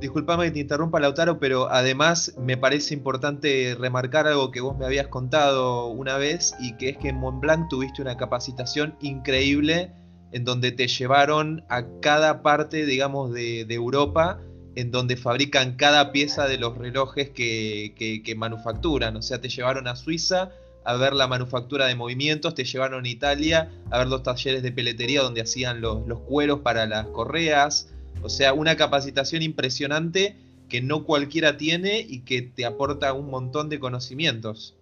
Disculpame 0.00 0.44
que 0.44 0.50
te 0.52 0.60
interrumpa, 0.60 1.00
Lautaro, 1.00 1.40
pero 1.40 1.68
además 1.70 2.36
me 2.38 2.56
parece 2.56 2.94
importante 2.94 3.76
remarcar 3.78 4.28
algo 4.28 4.52
que 4.52 4.60
vos 4.60 4.78
me 4.78 4.86
habías 4.86 5.08
contado 5.08 5.86
una 5.86 6.16
vez 6.18 6.54
y 6.60 6.74
que 6.76 6.90
es 6.90 6.98
que 6.98 7.08
en 7.08 7.16
Montblanc 7.16 7.68
tuviste 7.68 8.00
una 8.00 8.16
capacitación 8.16 8.94
increíble 9.00 9.90
en 10.30 10.44
donde 10.44 10.70
te 10.70 10.86
llevaron 10.86 11.64
a 11.68 11.84
cada 12.00 12.42
parte, 12.42 12.86
digamos, 12.86 13.32
de, 13.32 13.66
Europa, 13.70 14.38
en 14.76 14.92
donde 14.92 15.16
fabrican 15.16 15.74
cada 15.74 16.12
pieza 16.12 16.46
de 16.46 16.58
los 16.58 16.78
relojes 16.78 17.30
que, 17.30 18.34
manufacturan. 18.36 19.16
O 19.16 19.22
sea, 19.22 19.40
te 19.40 19.48
llevaron 19.48 19.88
a 19.88 19.96
Suiza 19.96 20.50
a 20.88 20.96
ver 20.96 21.12
la 21.12 21.26
manufactura 21.26 21.86
de 21.86 21.94
movimientos, 21.94 22.54
te 22.54 22.64
llevaron 22.64 23.04
a 23.04 23.08
Italia 23.08 23.68
a 23.90 23.98
ver 23.98 24.08
los 24.08 24.22
talleres 24.22 24.62
de 24.62 24.72
peletería 24.72 25.20
donde 25.20 25.42
hacían 25.42 25.82
los, 25.82 26.02
cueros 26.20 26.60
para 26.60 26.86
las 26.86 27.06
correas 27.08 27.94
o 28.22 28.30
sea, 28.30 28.54
una 28.54 28.74
capacitación 28.76 29.42
impresionante 29.42 30.34
que 30.70 30.80
no 30.80 31.04
cualquiera 31.04 31.58
tiene 31.58 32.00
y 32.00 32.24
que 32.24 32.40
te 32.40 32.64
aporta 32.64 33.12
un 33.12 33.30
montón 33.30 33.68
de 33.68 33.78
conocimientos. 33.78 34.76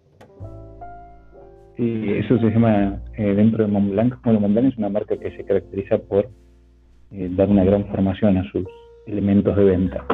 Sí, 1.77 2.05
eso 2.13 2.39
se 2.39 2.51
llama 2.51 3.03
eh, 3.19 3.35
dentro 3.35 3.67
de 3.67 3.73
Montblanc. 3.73 4.15
Bueno, 4.23 4.41
Montblanc 4.41 4.73
es 4.73 4.79
una 4.79 4.89
marca 4.89 5.17
que 5.17 5.37
se 5.37 5.45
caracteriza 5.45 5.99
por 5.99 6.31
eh, 7.11 7.29
dar 7.33 7.49
una 7.49 7.65
gran 7.65 7.85
formación 7.89 8.39
a 8.39 8.51
sus 8.53 8.65
elementos 9.09 9.57
de 9.57 9.65
venta. 9.65 10.07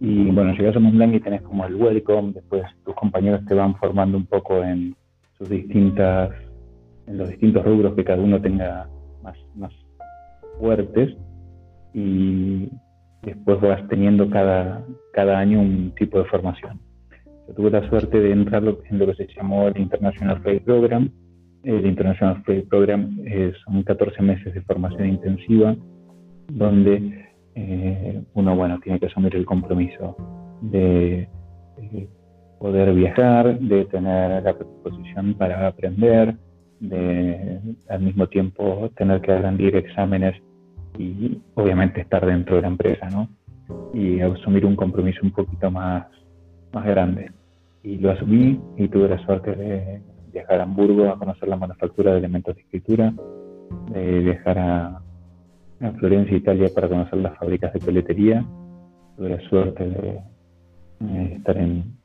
Y 0.00 0.26
bueno, 0.30 0.52
llegas 0.52 0.76
a 0.76 0.80
Montblanc 0.80 1.14
y 1.14 1.20
tenés 1.20 1.40
como 1.42 1.64
el 1.64 1.76
welcome, 1.76 2.32
después 2.34 2.62
tus 2.84 2.94
compañeros 2.94 3.40
te 3.46 3.54
van 3.54 3.74
formando 3.76 4.18
un 4.18 4.26
poco 4.26 4.62
en 4.62 4.94
sus 5.44 5.50
distintas, 5.50 6.30
en 7.06 7.18
los 7.18 7.28
distintos 7.28 7.64
rubros 7.64 7.94
que 7.94 8.04
cada 8.04 8.22
uno 8.22 8.40
tenga 8.40 8.88
más, 9.22 9.36
más 9.54 9.72
fuertes 10.58 11.14
y 11.92 12.70
después 13.22 13.60
vas 13.60 13.86
teniendo 13.88 14.28
cada, 14.30 14.84
cada 15.12 15.38
año 15.38 15.60
un 15.60 15.92
tipo 15.96 16.18
de 16.18 16.24
formación. 16.26 16.80
Yo 17.48 17.54
tuve 17.54 17.70
la 17.70 17.86
suerte 17.88 18.20
de 18.20 18.32
entrar 18.32 18.62
en 18.62 18.98
lo 18.98 19.06
que 19.06 19.14
se 19.14 19.28
llamó 19.36 19.68
el 19.68 19.78
International 19.78 20.40
Free 20.42 20.60
Program. 20.60 21.10
El 21.62 21.86
International 21.86 22.42
Free 22.44 22.62
Program 22.62 23.18
son 23.64 23.82
14 23.82 24.22
meses 24.22 24.54
de 24.54 24.62
formación 24.62 25.08
intensiva 25.08 25.76
donde 26.48 27.26
eh, 27.54 28.22
uno 28.34 28.56
bueno 28.56 28.78
tiene 28.80 28.98
que 28.98 29.06
asumir 29.06 29.34
el 29.36 29.46
compromiso 29.46 30.16
de, 30.62 31.28
poder 32.64 32.94
viajar, 32.94 33.58
de 33.58 33.84
tener 33.84 34.42
la 34.42 34.54
predisposición 34.54 35.34
para 35.34 35.66
aprender, 35.66 36.34
de 36.80 37.60
al 37.90 38.00
mismo 38.00 38.26
tiempo 38.26 38.90
tener 38.96 39.20
que 39.20 39.36
rendir 39.36 39.76
exámenes 39.76 40.34
y 40.98 41.42
obviamente 41.56 42.00
estar 42.00 42.24
dentro 42.24 42.56
de 42.56 42.62
la 42.62 42.68
empresa, 42.68 43.10
¿no? 43.10 43.28
Y 43.92 44.18
asumir 44.20 44.64
un 44.64 44.76
compromiso 44.76 45.20
un 45.22 45.32
poquito 45.32 45.70
más, 45.70 46.06
más 46.72 46.86
grande. 46.86 47.32
Y 47.82 47.98
lo 47.98 48.12
asumí 48.12 48.58
y 48.78 48.88
tuve 48.88 49.10
la 49.10 49.22
suerte 49.26 49.54
de 49.54 50.00
viajar 50.32 50.60
a 50.60 50.62
Hamburgo 50.62 51.10
a 51.10 51.18
conocer 51.18 51.46
la 51.50 51.56
manufactura 51.56 52.12
de 52.12 52.18
elementos 52.18 52.56
de 52.56 52.62
escritura, 52.62 53.12
de 53.90 54.20
viajar 54.20 54.58
a, 54.58 55.02
a 55.82 55.90
Florencia, 55.98 56.34
Italia, 56.34 56.70
para 56.74 56.88
conocer 56.88 57.18
las 57.18 57.36
fábricas 57.36 57.74
de 57.74 57.80
peletería. 57.80 58.42
Tuve 59.18 59.28
la 59.28 59.48
suerte 59.50 59.84
de, 59.84 61.34
estar 61.36 61.58
en, 61.58 62.03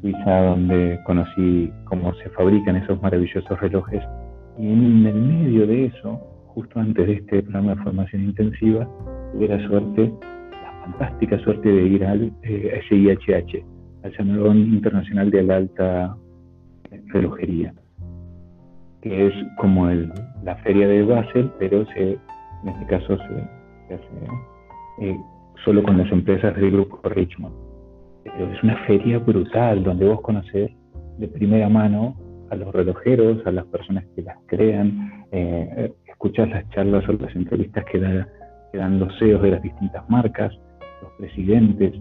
Suiza, 0.00 0.42
donde 0.42 1.00
conocí 1.06 1.72
cómo 1.84 2.12
se 2.14 2.28
fabrican 2.30 2.76
esos 2.76 3.00
maravillosos 3.00 3.60
relojes. 3.60 4.02
Y 4.58 4.66
en 4.66 5.06
el 5.06 5.14
medio 5.14 5.66
de 5.66 5.86
eso, 5.86 6.20
justo 6.48 6.80
antes 6.80 7.06
de 7.06 7.12
este 7.14 7.42
programa 7.42 7.74
de 7.74 7.82
formación 7.82 8.24
intensiva, 8.24 8.88
tuve 9.32 9.48
la 9.48 9.68
suerte, 9.68 10.12
la 10.50 10.72
fantástica 10.84 11.38
suerte 11.38 11.68
de 11.68 11.82
ir 11.82 12.04
al 12.04 12.32
eh, 12.42 12.80
SIHH, 12.88 13.64
al 14.02 14.16
Salón 14.16 14.58
Internacional 14.58 15.30
de 15.30 15.42
la 15.42 15.56
Alta 15.56 16.16
Relojería, 17.06 17.72
que 19.00 19.28
es 19.28 19.34
como 19.58 19.88
el, 19.88 20.12
la 20.44 20.56
feria 20.56 20.88
de 20.88 21.04
Basel, 21.04 21.50
pero 21.58 21.86
se 21.86 22.18
en 22.62 22.68
este 22.68 22.86
caso 22.86 23.16
se, 23.16 23.94
hace 23.94 24.06
eh, 25.00 25.18
solo 25.64 25.82
con 25.82 25.98
las 25.98 26.10
empresas 26.12 26.54
del 26.56 26.72
grupo 26.72 27.00
Richmond. 27.08 27.69
Pero 28.24 28.52
es 28.52 28.62
una 28.62 28.76
feria 28.86 29.18
brutal 29.18 29.82
donde 29.82 30.06
vos 30.06 30.20
conocés 30.20 30.70
de 31.18 31.28
primera 31.28 31.68
mano 31.68 32.16
a 32.50 32.56
los 32.56 32.72
relojeros, 32.74 33.46
a 33.46 33.52
las 33.52 33.64
personas 33.66 34.04
que 34.14 34.22
las 34.22 34.36
crean, 34.46 35.24
eh, 35.30 35.92
escuchás 36.06 36.50
las 36.50 36.68
charlas 36.70 37.08
o 37.08 37.12
las 37.12 37.34
entrevistas 37.34 37.84
que, 37.90 38.00
dan 38.00 38.98
los 38.98 39.16
CEOs 39.18 39.42
de 39.42 39.50
las 39.52 39.62
distintas 39.62 40.08
marcas, 40.08 40.52
los 41.02 41.12
presidentes, 41.18 41.94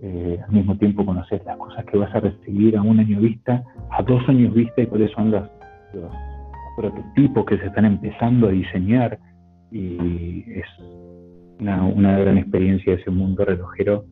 eh, 0.00 0.38
al 0.46 0.52
mismo 0.52 0.76
tiempo 0.78 1.04
conoces 1.04 1.44
las 1.44 1.56
cosas 1.56 1.84
que 1.84 1.98
vas 1.98 2.14
a 2.14 2.20
recibir 2.20 2.76
a 2.76 2.82
un 2.82 3.00
año 3.00 3.20
vista, 3.20 3.64
a 3.90 4.02
dos 4.02 4.26
años 4.28 4.54
vista 4.54 4.82
y 4.82 4.86
cuáles 4.86 5.10
son 5.12 5.32
los, 5.32 5.48
los 5.94 6.12
prototipos 6.76 7.44
que 7.46 7.58
se 7.58 7.66
están 7.66 7.84
empezando 7.84 8.46
a 8.46 8.50
diseñar, 8.50 9.18
y 9.70 10.44
es 10.52 10.66
una, 11.60 12.18
gran 12.18 12.38
experiencia 12.38 12.94
ese 12.94 13.10
mundo 13.10 13.44
relojero 13.44 14.04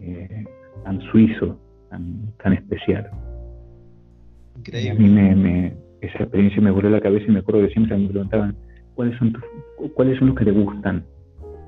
eh, 0.00 0.44
tan 0.84 1.00
suizo, 1.10 1.58
tan, 1.90 2.32
tan 2.42 2.52
especial. 2.54 3.10
Increíble. 4.56 4.90
a 4.90 4.94
mí 4.94 5.08
me, 5.08 5.74
esa 6.00 6.24
experiencia 6.24 6.60
me 6.62 6.70
voló 6.70 6.90
la 6.90 7.00
cabeza 7.00 7.26
y 7.28 7.32
me 7.32 7.40
acuerdo 7.40 7.62
que 7.62 7.72
siempre 7.72 7.96
me 7.96 8.08
preguntaban 8.08 8.56
cuáles 8.94 9.16
son 9.18 9.36
cuáles 9.94 10.18
son 10.18 10.28
los 10.28 10.36
que 10.36 10.44
te 10.44 10.50
gustan. 10.50 11.04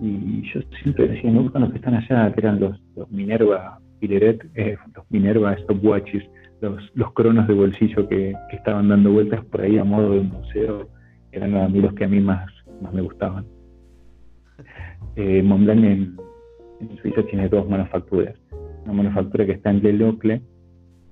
Y 0.01 0.43
yo 0.53 0.61
siempre 0.83 1.09
decía, 1.09 1.31
me 1.31 1.41
gustan 1.41 1.63
los 1.63 1.71
que 1.71 1.77
están 1.77 1.95
allá, 1.95 2.33
que 2.33 2.41
eran 2.41 2.59
los, 2.59 2.81
Minerva 3.11 3.79
Pilleret, 4.01 4.45
eh, 4.55 4.77
los 4.95 5.05
Minerva 5.11 5.57
Stopwatches, 5.59 6.25
los, 6.61 6.91
los 6.95 7.13
cronos 7.13 7.47
de 7.47 7.55
bolsillo 7.55 8.09
que, 8.09 8.35
que, 8.51 8.57
estaban 8.57 8.89
dando 8.89 9.13
vueltas 9.13 9.45
por 9.47 9.61
ahí 9.61 9.79
a 9.79 9.85
modo 9.85 10.13
de 10.13 10.21
museo, 10.21 10.89
eran 11.33 11.53
los 11.81 11.95
que 11.95 12.05
a 12.05 12.09
mí 12.09 12.21
más, 12.21 12.51
más 12.81 12.93
me 12.93 13.03
gustaban. 13.03 13.45
Eh, 15.17 15.43
Montblanc 15.43 15.85
en, 15.85 16.17
Suiza 17.03 17.23
tiene 17.25 17.49
dos 17.49 17.69
manufacturas. 17.69 18.35
Una 18.91 19.05
manufactura 19.05 19.47
que 19.47 19.53
está 19.53 19.71
en 19.71 19.83
Lelocle 19.83 20.43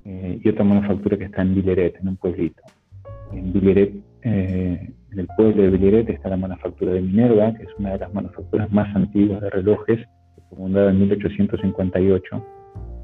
eh, 0.04 0.40
y 0.42 0.48
otra 0.48 0.64
manufactura 0.64 1.16
que 1.16 1.24
está 1.24 1.42
en 1.42 1.54
Villeret, 1.54 1.96
en 2.00 2.08
un 2.08 2.16
pueblito. 2.16 2.62
En 3.32 3.52
Villeret, 3.52 3.94
eh, 4.22 4.90
en 5.12 5.18
el 5.18 5.28
pueblo 5.36 5.62
de 5.62 5.70
Villeret 5.70 6.10
está 6.10 6.28
la 6.28 6.36
manufactura 6.36 6.92
de 6.92 7.00
Minerva, 7.00 7.54
que 7.54 7.62
es 7.62 7.68
una 7.78 7.92
de 7.92 7.98
las 7.98 8.12
manufacturas 8.12 8.70
más 8.72 8.94
antiguas 8.96 9.40
de 9.40 9.50
relojes, 9.50 10.00
fundada 10.50 10.90
en 10.90 11.00
1858, 11.00 12.44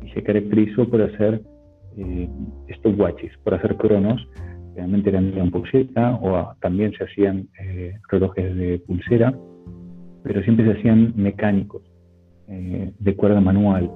y 0.03 0.11
se 0.11 0.23
caracterizó 0.23 0.89
por 0.89 1.03
hacer 1.03 1.43
eh, 1.97 2.29
stopwatches, 2.79 3.37
por 3.45 3.55
hacer 3.55 3.77
cronos 3.77 4.27
realmente 4.75 5.11
eran 5.11 5.35
de 5.35 5.51
pulsera 5.51 6.15
o 6.17 6.55
también 6.61 6.93
se 6.93 7.05
hacían 7.05 7.49
eh, 7.61 7.95
relojes 8.11 8.57
de 8.57 8.79
pulsera, 8.81 9.35
pero 10.23 10.43
siempre 10.43 10.67
se 10.67 10.79
hacían 10.79 11.13
mecánicos, 11.17 11.83
eh, 12.49 12.93
de 12.99 13.17
cuerda 13.17 13.41
manual. 13.41 13.91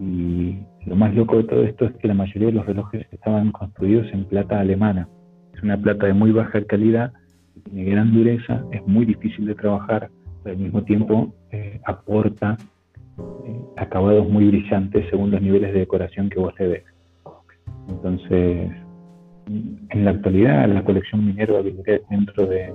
Y 0.00 0.58
lo 0.86 0.96
más 0.96 1.14
loco 1.14 1.36
de 1.36 1.44
todo 1.44 1.62
esto 1.62 1.86
es 1.86 1.92
que 1.96 2.08
la 2.08 2.14
mayoría 2.14 2.48
de 2.48 2.54
los 2.54 2.66
relojes 2.66 3.06
estaban 3.12 3.52
construidos 3.52 4.06
en 4.12 4.24
plata 4.24 4.58
alemana. 4.58 5.08
Es 5.54 5.62
una 5.62 5.80
plata 5.80 6.06
de 6.06 6.14
muy 6.14 6.32
baja 6.32 6.64
calidad, 6.64 7.12
tiene 7.64 7.90
gran 7.90 8.12
dureza, 8.12 8.64
es 8.72 8.84
muy 8.86 9.04
difícil 9.04 9.46
de 9.46 9.54
trabajar, 9.54 10.10
pero 10.42 10.56
al 10.56 10.62
mismo 10.62 10.82
tiempo 10.82 11.34
eh, 11.50 11.80
aporta 11.84 12.56
acabados 13.76 14.28
muy 14.28 14.48
brillantes 14.48 15.06
según 15.10 15.30
los 15.30 15.40
niveles 15.40 15.72
de 15.72 15.80
decoración 15.80 16.28
que 16.28 16.40
vos 16.40 16.52
le 16.58 16.68
des. 16.68 16.84
Entonces, 17.88 18.70
en 19.46 20.04
la 20.04 20.10
actualidad 20.10 20.68
la 20.68 20.84
colección 20.84 21.24
Minerva 21.24 21.60
dentro 22.10 22.46
de 22.46 22.72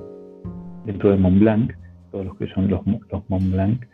dentro 0.86 1.12
de 1.12 1.18
Montblanc, 1.18 1.74
todos 2.12 2.26
los 2.26 2.38
que 2.38 2.48
son 2.48 2.70
los, 2.70 2.82
los 2.86 3.30
Montblanc 3.30 3.86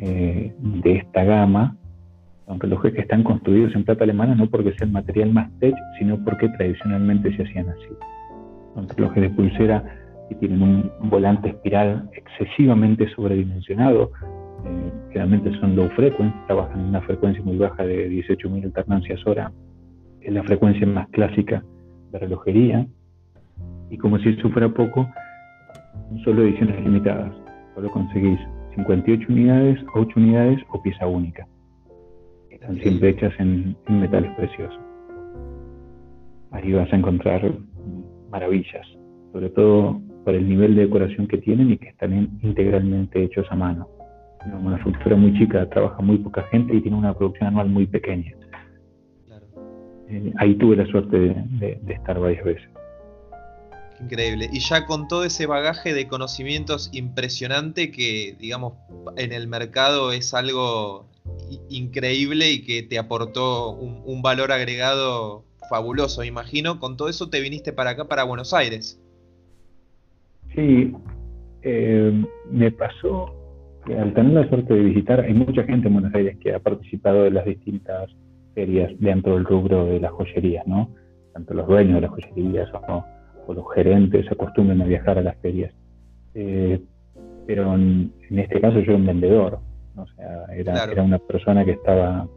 eh, 0.00 0.54
de 0.58 0.92
esta 0.92 1.24
gama, 1.24 1.76
son 2.50 2.58
relojes 2.58 2.92
que 2.92 3.02
están 3.02 3.22
construidos 3.22 3.72
en 3.76 3.84
plata 3.84 4.02
alemana 4.02 4.34
no 4.34 4.50
porque 4.50 4.72
sea 4.72 4.88
el 4.88 4.92
material 4.92 5.32
más 5.32 5.48
tech, 5.60 5.74
sino 6.00 6.18
porque 6.24 6.48
tradicionalmente 6.48 7.34
se 7.36 7.44
hacían 7.44 7.68
así. 7.68 7.94
Son 8.74 8.88
relojes 8.88 9.22
de 9.22 9.30
pulsera 9.30 9.84
que 10.28 10.34
tienen 10.34 10.60
un 10.60 10.90
volante 11.10 11.50
espiral 11.50 12.10
excesivamente 12.12 13.08
sobredimensionado, 13.14 14.10
eh, 14.64 14.92
generalmente 15.10 15.56
son 15.60 15.76
low 15.76 15.88
frequency, 15.90 16.36
trabajan 16.48 16.80
en 16.80 16.86
una 16.86 17.00
frecuencia 17.02 17.40
muy 17.44 17.56
baja 17.56 17.84
de 17.84 18.10
18.000 18.10 18.64
alternancias 18.64 19.24
hora, 19.28 19.52
es 20.20 20.32
la 20.32 20.42
frecuencia 20.42 20.84
más 20.88 21.08
clásica 21.10 21.62
de 22.10 22.18
relojería 22.18 22.84
y 23.90 23.96
como 23.96 24.18
si 24.18 24.30
eso 24.30 24.50
fuera 24.50 24.68
poco, 24.68 25.08
solo 26.24 26.42
ediciones 26.42 26.82
limitadas. 26.82 27.32
Solo 27.76 27.88
conseguís 27.92 28.40
58 28.74 29.26
unidades, 29.28 29.78
8 29.94 30.14
unidades 30.16 30.58
o 30.72 30.82
pieza 30.82 31.06
única. 31.06 31.46
Están 32.60 32.78
siempre 32.82 33.08
hechas 33.10 33.32
en, 33.38 33.74
metales 33.88 34.30
preciosos. 34.36 34.78
Ahí 36.50 36.72
vas 36.72 36.92
a 36.92 36.96
encontrar 36.96 37.52
maravillas, 38.30 38.86
sobre 39.32 39.48
todo 39.50 40.00
por 40.24 40.34
el 40.34 40.46
nivel 40.46 40.74
de 40.74 40.82
decoración 40.82 41.26
que 41.26 41.38
tienen 41.38 41.70
y 41.72 41.78
que 41.78 41.88
están 41.88 42.38
integralmente 42.42 43.24
hechos 43.24 43.46
a 43.50 43.56
mano. 43.56 43.88
Una 44.44 44.58
manufactura 44.58 45.16
muy 45.16 45.38
chica, 45.38 45.68
trabaja 45.70 46.02
muy 46.02 46.18
poca 46.18 46.42
gente 46.50 46.74
y 46.74 46.82
tiene 46.82 46.98
una 46.98 47.14
producción 47.14 47.48
anual 47.48 47.70
muy 47.70 47.86
pequeña. 47.86 48.34
Eh, 50.08 50.32
ahí 50.38 50.54
tuve 50.56 50.76
la 50.76 50.86
suerte 50.86 51.16
de, 51.18 51.80
estar 51.88 52.18
varias 52.18 52.44
veces. 52.44 52.68
Increíble. 54.00 54.50
Y 54.52 54.60
ya 54.60 54.86
con 54.86 55.08
todo 55.08 55.24
ese 55.24 55.46
bagaje 55.46 55.94
de 55.94 56.08
conocimientos 56.08 56.90
impresionante 56.92 57.90
que, 57.90 58.34
digamos, 58.38 58.74
en 59.16 59.32
el 59.32 59.46
mercado 59.46 60.12
es 60.12 60.34
algo 60.34 61.06
increíble 61.68 62.50
y 62.50 62.62
que 62.62 62.82
te 62.82 62.98
aportó 62.98 63.72
un, 63.72 64.22
valor 64.22 64.52
agregado 64.52 65.44
fabuloso, 65.68 66.24
imagino. 66.24 66.80
Con 66.80 66.96
todo 66.96 67.08
eso 67.08 67.30
te 67.30 67.40
viniste 67.40 67.72
para 67.72 67.90
acá, 67.90 68.06
para 68.06 68.24
Buenos 68.24 68.52
Aires. 68.54 69.00
Sí, 70.54 70.92
eh, 71.62 72.24
me 72.50 72.70
pasó 72.72 73.34
que 73.86 73.96
al 73.96 74.12
tener 74.14 74.32
la 74.32 74.48
suerte 74.48 74.74
de 74.74 74.80
visitar, 74.80 75.20
hay 75.20 75.32
mucha 75.32 75.62
gente 75.64 75.88
en 75.88 75.94
Buenos 75.94 76.14
Aires 76.14 76.36
que 76.38 76.54
ha 76.54 76.58
participado 76.58 77.22
de 77.22 77.30
las 77.30 77.44
distintas 77.44 78.10
ferias 78.54 78.92
dentro 78.98 79.34
del 79.34 79.44
rubro 79.44 79.86
de 79.86 80.00
las 80.00 80.10
joyerías, 80.12 80.66
¿no? 80.66 80.90
tanto 81.32 81.54
los 81.54 81.66
dueños 81.66 81.94
de 81.96 82.00
las 82.02 82.10
joyerías 82.10 82.68
o, 82.74 83.04
los 83.52 83.64
gerentes 83.74 84.30
acostumbran 84.30 84.80
a 84.80 84.84
viajar 84.84 85.18
a 85.18 85.22
las 85.22 85.36
ferias. 85.38 85.74
Eh, 86.34 86.80
pero 87.48 87.74
en, 87.74 88.12
este 88.30 88.60
caso 88.60 88.78
yo 88.78 88.92
era 88.92 88.96
un 88.96 89.06
vendedor, 89.06 89.58
o 90.02 90.06
sea, 90.16 90.46
era, 90.54 90.84
era 90.84 91.02
una 91.02 91.18
persona 91.18 91.64
que 91.64 91.72
estaba 91.72 92.28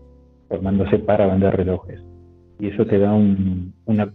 formándose 0.49 0.99
para 0.99 1.27
vender 1.27 1.55
relojes. 1.55 1.99
Y 2.59 2.67
eso 2.67 2.85
te 2.85 2.99
da 2.99 3.13
una 3.13 4.13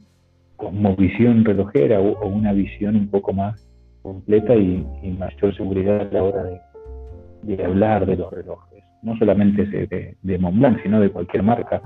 como 0.56 0.96
visión 0.96 1.44
relojera 1.44 2.00
o, 2.00 2.28
una 2.28 2.52
visión 2.52 2.96
un 2.96 3.08
poco 3.08 3.32
más 3.32 3.68
completa 4.02 4.54
y, 4.54 4.84
mayor 5.18 5.56
seguridad 5.56 6.00
a 6.00 6.12
la 6.12 6.22
hora 6.22 6.44
de, 7.42 7.64
hablar 7.64 8.06
de 8.06 8.16
los 8.16 8.32
relojes. 8.32 8.82
No 9.02 9.16
solamente 9.16 9.64
de, 9.64 10.16
de 10.20 10.38
Montblanc, 10.38 10.82
sino 10.82 11.00
de 11.00 11.10
cualquier 11.10 11.42
marca, 11.42 11.80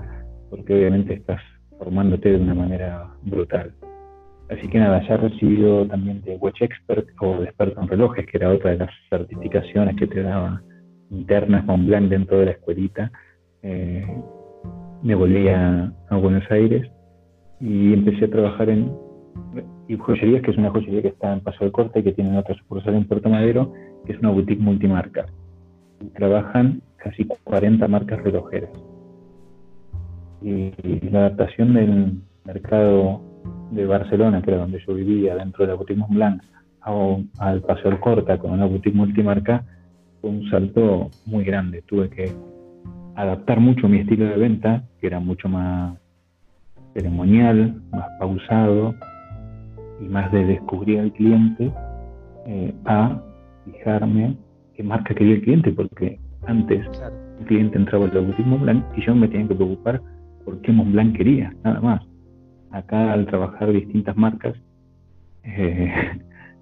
porque 0.49 0.75
obviamente 0.75 1.15
estás 1.15 1.41
formándote 1.79 2.31
de 2.31 2.39
una 2.39 2.55
manera 2.55 3.09
brutal. 3.23 3.75
Así 4.51 4.69
que 4.69 4.79
nada, 4.79 5.07
ya 5.07 5.15
he 5.15 5.19
recibido 5.19 5.87
también 5.87 6.23
de 6.23 6.37
Watch 6.37 6.63
Expert 6.63 7.09
o 7.21 7.39
de 7.39 7.45
experto 7.45 7.81
en 7.81 7.89
relojes, 7.89 8.27
que 8.27 8.37
era 8.37 8.51
otra 8.51 8.73
de 8.73 8.79
las 8.79 8.91
certificaciones 9.09 9.97
que 9.97 10.07
te 10.07 10.23
daban 10.23 10.63
internas 11.13 11.65
Montblanc 11.65 12.09
dentro 12.09 12.39
de 12.39 12.47
la 12.47 12.51
escuelita. 12.53 13.13
Eh, 13.63 14.05
me 15.03 15.15
volví 15.15 15.49
a, 15.49 15.93
Buenos 16.11 16.49
Aires 16.51 16.91
y 17.61 17.93
empecé 17.93 18.27
a 18.27 18.31
trabajar 18.31 18.69
en 18.69 18.93
Joyerías, 19.99 20.43
que 20.43 20.51
es 20.51 20.59
una 20.59 20.71
joyería 20.71 21.03
que 21.03 21.09
está 21.09 21.33
en 21.33 21.41
Paso 21.41 21.65
del 21.65 21.73
Corte 21.73 22.01
y 22.01 22.03
que 22.03 22.13
tiene 22.13 22.37
otra 22.39 22.55
sucursal 22.55 22.95
en 22.95 23.07
Puerto 23.07 23.29
Madero, 23.29 23.73
que 24.05 24.13
es 24.13 24.19
una 24.19 24.31
boutique 24.31 24.63
multimarca. 24.63 25.27
trabajan 26.15 26.83
casi 26.97 27.27
40 27.45 27.87
marcas 27.89 28.23
relojeras. 28.23 28.71
Y 30.43 30.73
la 31.09 31.21
adaptación 31.21 31.75
del 31.75 32.21
mercado 32.45 33.23
de 33.71 33.87
Barcelona, 33.87 34.43
que 34.43 34.51
era 34.51 34.61
donde 34.61 34.81
yo 34.87 34.95
vivía, 34.95 35.35
dentro 35.37 35.65
de 35.65 35.73
la 35.73 35.77
boutique 35.77 35.99
Montblanc, 35.99 36.43
al 37.39 37.61
Paseo 37.63 38.01
Corta 38.01 38.39
con 38.39 38.51
una 38.51 38.67
boutique 38.67 38.97
multimarca, 38.97 39.65
fue 40.23 40.31
un 40.31 40.49
salto 40.49 41.11
muy 41.27 41.45
grande. 41.45 41.83
Tuve 41.83 42.09
que 42.09 42.33
adaptar 43.17 43.61
mucho 43.61 43.89
mi 43.89 43.99
estilo 43.99 44.25
de 44.25 44.37
venta, 44.37 44.85
que 44.99 45.09
era 45.09 45.21
mucho 45.21 45.51
más 45.51 45.99
ceremonial, 46.95 47.83
más 47.91 48.07
pausado 48.19 48.95
y 50.01 50.05
más 50.05 50.33
de 50.33 50.47
descubrir 50.47 51.01
al 51.01 51.13
cliente, 51.13 51.71
eh, 52.47 52.75
a 52.87 53.21
fijarme 53.67 54.37
qué 54.75 54.83
marca 54.83 55.15
quería 55.15 55.35
el 55.35 55.43
cliente, 55.43 55.73
porque 55.73 56.19
antes 56.47 56.87
el 57.41 57.47
cliente 57.47 57.77
entraba 57.77 58.07
en 58.07 58.15
la 58.15 58.21
boutique 58.21 58.47
Montblanc 58.47 58.85
y 58.97 59.05
yo 59.05 59.15
me 59.15 59.29
tenía 59.29 59.49
que 59.49 59.55
preocupar 59.55 60.01
por 60.45 60.61
qué 60.63 60.73
Montblanc 60.73 61.17
quería, 61.17 61.53
nada 61.63 61.81
más 61.81 62.03
acá 62.73 63.13
al 63.13 63.27
trabajar 63.27 63.71
distintas 63.71 64.17
marcas 64.17 64.55
eh, 65.45 65.93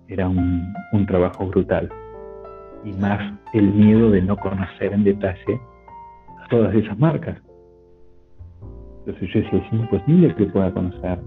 era 0.09 0.29
un, 0.29 0.75
trabajo 1.07 1.47
brutal. 1.47 1.89
Y 2.85 2.93
más 2.93 3.39
el 3.53 3.73
miedo 3.73 4.11
de 4.11 4.23
no 4.23 4.37
conocer 4.37 4.93
en 4.93 5.05
detalle 5.05 5.61
todas 6.51 6.75
esas 6.75 6.99
marcas. 6.99 7.39
Entonces 9.01 9.29
yo 9.33 9.41
decía, 9.41 9.59
es 9.59 9.73
imposible 9.73 10.35
que 10.35 10.47
pueda 10.47 10.73
conocer, 10.73 11.19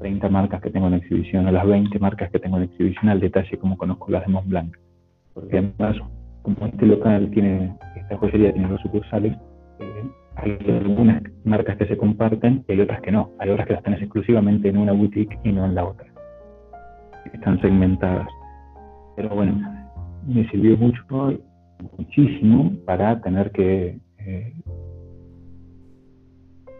30 0.00 0.28
marcas 0.30 0.60
que 0.60 0.70
tengo 0.70 0.88
en 0.88 0.94
exhibición, 0.94 1.46
o 1.46 1.52
las 1.52 1.66
20 1.66 1.96
marcas 2.00 2.30
que 2.30 2.40
tengo 2.40 2.56
en 2.56 2.64
exhibición 2.64 3.08
al 3.08 3.20
detalle 3.20 3.56
como 3.58 3.76
conozco 3.76 4.10
las 4.10 4.26
de 4.26 4.32
Montblanc. 4.32 4.76
Porque 5.32 5.58
además, 5.58 5.96
como 6.42 6.66
este 6.66 6.86
local 6.86 7.30
tiene, 7.30 7.76
esta 7.94 8.16
joyería 8.16 8.52
tiene 8.52 8.68
dos 8.68 8.80
sucursales, 8.80 9.36
eh, 9.78 10.04
hay 10.36 10.58
algunas 10.68 11.22
marcas 11.44 11.76
que 11.76 11.86
se 11.86 11.96
comparten 11.96 12.64
y 12.66 12.72
hay 12.72 12.80
otras 12.80 13.00
que 13.02 13.12
no. 13.12 13.30
Hay 13.38 13.50
otras 13.50 13.66
que 13.66 13.74
las 13.74 13.82
tenés 13.82 14.00
exclusivamente 14.00 14.68
en 14.68 14.78
una 14.78 14.92
boutique 14.92 15.38
y 15.44 15.52
no 15.52 15.64
en 15.64 15.74
la 15.74 15.84
otra. 15.84 16.06
Están 17.32 17.60
segmentadas. 17.60 18.28
Pero 19.14 19.28
bueno, 19.30 19.60
me 20.26 20.48
sirvió 20.50 20.76
mucho, 20.76 21.02
muchísimo 21.98 22.72
para 22.84 23.20
tener 23.20 23.50
que 23.50 23.98
eh, 24.18 24.52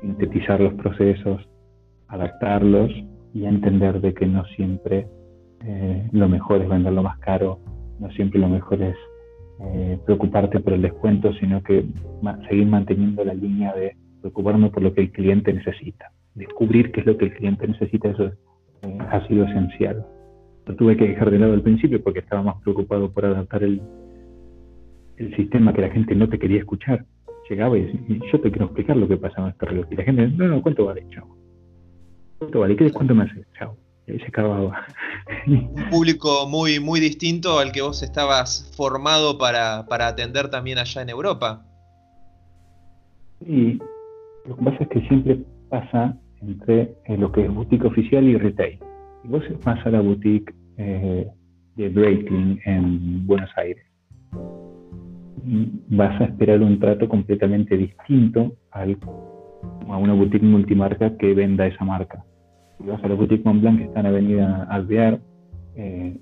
sintetizar 0.00 0.60
los 0.60 0.74
procesos, 0.74 1.48
adaptarlos 2.08 2.90
y 3.34 3.44
entender 3.44 4.00
de 4.00 4.14
que 4.14 4.26
no 4.26 4.44
siempre 4.56 5.06
eh, 5.64 6.08
lo 6.12 6.28
mejor 6.28 6.62
es 6.62 6.68
venderlo 6.68 7.02
más 7.02 7.18
caro, 7.18 7.58
no 7.98 8.10
siempre 8.10 8.40
lo 8.40 8.48
mejor 8.48 8.82
es 8.82 8.96
eh, 9.60 9.98
preocuparte 10.04 10.60
por 10.60 10.72
el 10.72 10.82
descuento, 10.82 11.32
sino 11.34 11.62
que 11.62 11.84
seguir 12.48 12.66
manteniendo 12.66 13.24
la 13.24 13.34
línea 13.34 13.72
de 13.74 13.96
preocuparme 14.20 14.70
por 14.70 14.82
lo 14.82 14.92
que 14.92 15.02
el 15.02 15.12
cliente 15.12 15.52
necesita. 15.52 16.10
Descubrir 16.34 16.90
qué 16.92 17.00
es 17.00 17.06
lo 17.06 17.16
que 17.16 17.26
el 17.26 17.34
cliente 17.34 17.68
necesita, 17.68 18.08
eso 18.08 18.32
ha 19.10 19.26
sido 19.28 19.44
esencial. 19.44 20.04
Lo 20.66 20.76
tuve 20.76 20.96
que 20.96 21.08
dejar 21.08 21.30
de 21.30 21.38
lado 21.38 21.54
al 21.54 21.62
principio 21.62 22.02
porque 22.02 22.20
estaba 22.20 22.42
más 22.42 22.62
preocupado 22.62 23.10
por 23.10 23.24
adaptar 23.26 23.62
el, 23.64 23.80
el 25.16 25.36
sistema 25.36 25.72
que 25.72 25.82
la 25.82 25.90
gente 25.90 26.14
no 26.14 26.28
te 26.28 26.38
quería 26.38 26.58
escuchar. 26.58 27.04
Llegaba 27.50 27.76
y, 27.76 27.82
decía, 27.82 28.18
yo 28.32 28.40
te 28.40 28.50
quiero 28.50 28.66
explicar 28.66 28.96
lo 28.96 29.08
que 29.08 29.16
pasa 29.16 29.42
en 29.42 29.48
este 29.48 29.66
reloj. 29.66 29.86
Y 29.90 29.96
la 29.96 30.04
gente, 30.04 30.28
no, 30.28 30.48
no, 30.48 30.62
¿cuánto 30.62 30.86
vale? 30.86 31.04
Chao. 31.10 31.26
¿Cuánto 32.38 32.60
vale? 32.60 32.76
¿Qué 32.76 32.84
descuento 32.84 33.14
me 33.14 33.24
hace? 33.24 33.44
Chao 33.58 33.76
se 34.06 34.26
acababa. 34.26 34.86
Un 35.46 35.90
público 35.90 36.46
muy, 36.48 36.80
muy 36.80 37.00
distinto 37.00 37.58
al 37.58 37.72
que 37.72 37.82
vos 37.82 38.02
estabas 38.02 38.72
formado 38.76 39.38
para, 39.38 39.86
atender 39.88 40.50
también 40.50 40.78
allá 40.78 41.02
en 41.02 41.08
Europa. 41.08 41.64
Y 43.40 43.78
lo 44.46 44.56
que 44.56 44.64
pasa 44.64 44.76
es 44.80 44.88
que 44.88 45.00
siempre 45.08 45.44
pasa 45.68 46.16
entre 46.40 46.94
eh, 47.06 47.16
lo 47.16 47.30
que 47.32 47.44
es 47.44 47.54
boutique 47.54 47.86
oficial 47.86 48.24
y 48.24 48.36
retail. 48.36 48.78
Si 49.22 49.28
vos 49.28 49.42
vas 49.64 49.86
a 49.86 49.90
la 49.90 50.00
boutique 50.00 50.52
eh, 50.76 51.28
de 51.76 51.88
Breitling 51.88 52.60
en 52.64 53.26
Buenos 53.26 53.50
Aires, 53.56 53.84
vas 55.88 56.20
a 56.20 56.24
esperar 56.24 56.60
un 56.60 56.78
trato 56.78 57.08
completamente 57.08 57.76
distinto 57.76 58.56
al, 58.70 58.96
a 59.88 59.96
una 59.96 60.12
boutique 60.12 60.44
multimarca 60.44 61.16
que 61.16 61.34
venda 61.34 61.66
esa 61.66 61.84
marca 61.84 62.24
si 62.82 62.88
vas 62.88 63.02
a 63.02 63.08
la 63.08 63.14
boutique 63.14 63.44
Montblanc 63.44 63.78
que 63.78 63.84
está 63.84 64.00
en 64.00 64.06
Avenida 64.06 64.66
Alvear, 64.70 65.20
eh, 65.76 66.16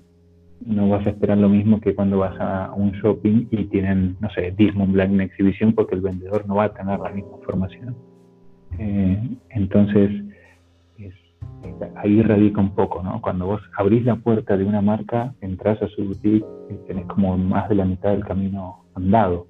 no 0.65 0.89
vas 0.89 1.05
a 1.07 1.09
esperar 1.09 1.37
lo 1.37 1.49
mismo 1.49 1.81
que 1.81 1.95
cuando 1.95 2.19
vas 2.19 2.39
a 2.39 2.71
un 2.75 2.91
shopping 2.91 3.47
y 3.49 3.65
tienen, 3.65 4.15
no 4.19 4.29
sé, 4.29 4.53
10 4.55 4.75
Montblanc 4.75 5.11
en 5.11 5.21
exhibición 5.21 5.73
porque 5.73 5.95
el 5.95 6.01
vendedor 6.01 6.47
no 6.47 6.55
va 6.55 6.65
a 6.65 6.73
tener 6.73 6.99
la 6.99 7.09
misma 7.09 7.37
información. 7.39 7.95
Eh, 8.77 9.37
entonces, 9.49 10.11
ahí 11.95 12.21
radica 12.21 12.61
un 12.61 12.75
poco, 12.75 13.03
¿no? 13.03 13.21
Cuando 13.21 13.45
vos 13.45 13.61
abrís 13.77 14.05
la 14.05 14.15
puerta 14.15 14.57
de 14.57 14.63
una 14.63 14.81
marca, 14.81 15.33
entras 15.41 15.81
a 15.81 15.87
su 15.87 16.03
boutique 16.03 16.45
y 16.69 16.87
tenés 16.87 17.05
como 17.05 17.37
más 17.37 17.69
de 17.69 17.75
la 17.75 17.85
mitad 17.85 18.11
del 18.11 18.25
camino 18.25 18.83
andado. 18.95 19.47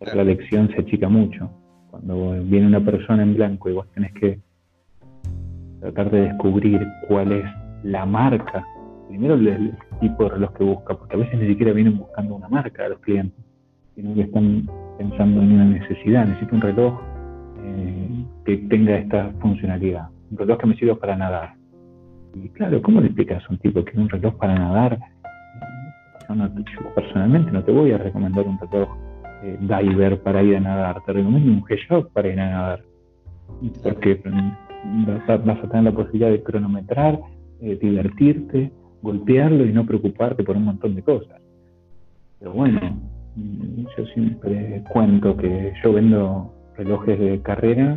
La 0.00 0.24
lección 0.24 0.68
se 0.68 0.80
achica 0.80 1.08
mucho. 1.08 1.50
Cuando 1.90 2.32
viene 2.44 2.66
una 2.66 2.84
persona 2.84 3.22
en 3.22 3.34
blanco 3.34 3.70
y 3.70 3.72
vos 3.72 3.88
tenés 3.92 4.12
que 4.12 4.38
tratar 5.80 6.10
de 6.10 6.20
descubrir 6.22 6.86
cuál 7.08 7.32
es 7.32 7.44
la 7.82 8.04
marca. 8.06 8.64
Primero 9.08 9.34
el, 9.34 9.74
tipo 10.00 10.24
de 10.24 10.30
reloj 10.30 10.52
que 10.52 10.64
busca, 10.64 10.94
porque 10.94 11.16
a 11.16 11.18
veces 11.18 11.40
ni 11.40 11.48
siquiera 11.48 11.72
vienen 11.72 11.98
buscando 11.98 12.36
una 12.36 12.48
marca 12.48 12.84
a 12.84 12.88
los 12.90 13.00
clientes, 13.00 13.44
sino 13.94 14.14
que 14.14 14.22
están 14.22 14.68
pensando 14.98 15.42
en 15.42 15.52
una 15.52 15.64
necesidad. 15.64 16.26
Necesito 16.26 16.54
un 16.54 16.60
reloj 16.60 17.00
eh, 17.64 18.24
que 18.44 18.56
tenga 18.68 18.96
esta 18.96 19.32
funcionalidad, 19.40 20.08
un 20.30 20.38
reloj 20.38 20.58
que 20.58 20.66
me 20.66 20.76
sirva 20.76 20.94
para 20.96 21.16
nadar. 21.16 21.54
Y 22.34 22.48
claro, 22.50 22.80
¿cómo 22.82 23.00
le 23.00 23.06
explicas 23.06 23.42
a 23.44 23.52
un 23.52 23.58
tipo 23.58 23.84
que 23.84 23.98
un 23.98 24.08
reloj 24.08 24.34
para 24.36 24.54
nadar? 24.54 24.98
Yo, 26.28 26.94
personalmente 26.94 27.50
no 27.50 27.64
te 27.64 27.72
voy 27.72 27.92
a 27.92 27.98
recomendar 27.98 28.46
un 28.46 28.58
reloj 28.58 28.88
eh, 29.42 29.58
diver 29.60 30.20
para 30.22 30.42
ir 30.42 30.56
a 30.56 30.60
nadar, 30.60 31.02
te 31.06 31.12
recomiendo 31.12 31.50
un 31.50 31.62
G-Shock 31.62 32.12
para 32.12 32.28
ir 32.28 32.38
a 32.38 32.50
nadar. 32.50 32.82
Porque 33.82 34.20
vas 35.06 35.28
a, 35.28 35.68
tener 35.68 35.84
la 35.84 35.92
posibilidad 35.92 36.30
de 36.30 36.42
cronometrar, 36.42 37.18
eh, 37.60 37.78
divertirte, 37.80 38.70
golpearlo 39.02 39.64
y 39.64 39.72
no 39.72 39.86
preocuparte 39.86 40.44
por 40.44 40.56
un 40.56 40.64
montón 40.64 40.94
de 40.94 41.02
cosas. 41.02 41.40
Pero 42.38 42.52
bueno, 42.52 42.80
mm, 43.36 43.86
yo 43.96 44.06
siempre 44.12 44.84
cuento 44.92 45.36
que 45.36 45.72
yo 45.82 45.92
vendo 45.94 46.52
relojes 46.76 47.18
de 47.18 47.40
carrera 47.42 47.96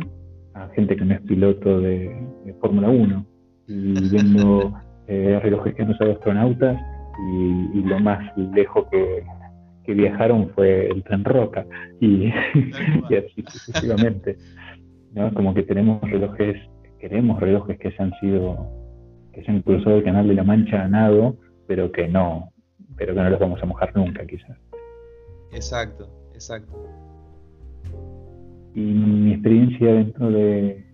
a 0.54 0.68
gente 0.68 0.96
que 0.96 1.04
no 1.04 1.14
es 1.14 1.20
piloto 1.22 1.80
de, 1.80 2.14
Fórmula 2.60 2.88
1 2.90 3.26
y 3.68 4.08
vendo 4.10 4.72
eh, 5.08 5.40
relojes 5.42 5.74
que 5.74 5.84
no 5.84 5.94
son 5.96 6.10
astronautas 6.10 6.80
y, 7.74 7.82
lo 7.82 7.98
más 8.00 8.20
lejos 8.36 8.86
que, 8.90 9.24
viajaron 9.94 10.48
fue 10.54 10.88
el 10.88 11.02
tren 11.02 11.24
Roca 11.24 11.66
y, 12.00 12.26
y 13.10 13.16
así 13.16 13.44
sucesivamente. 13.46 14.36
¿no? 15.12 15.32
Como 15.34 15.52
que 15.52 15.64
tenemos 15.64 16.00
relojes 16.02 16.56
queremos 17.02 17.40
relojes 17.40 17.80
que 17.80 17.90
se 17.90 18.00
han 18.00 18.12
sido, 18.20 18.56
que 19.32 19.42
se 19.42 19.50
han 19.50 19.60
cruzado 19.62 19.96
el 19.96 20.04
canal 20.04 20.28
de 20.28 20.34
la 20.34 20.44
Mancha 20.44 20.84
a 20.84 20.88
nado, 20.88 21.36
pero 21.66 21.90
que 21.90 22.06
no, 22.06 22.52
pero 22.96 23.12
que 23.12 23.20
no 23.20 23.28
los 23.28 23.40
vamos 23.40 23.60
a 23.60 23.66
mojar 23.66 23.94
nunca 23.96 24.24
quizás. 24.24 24.56
Exacto, 25.50 26.08
exacto. 26.32 26.72
Y 28.74 28.80
mi 28.80 29.32
experiencia 29.32 29.92
dentro 29.92 30.30
de, 30.30 30.84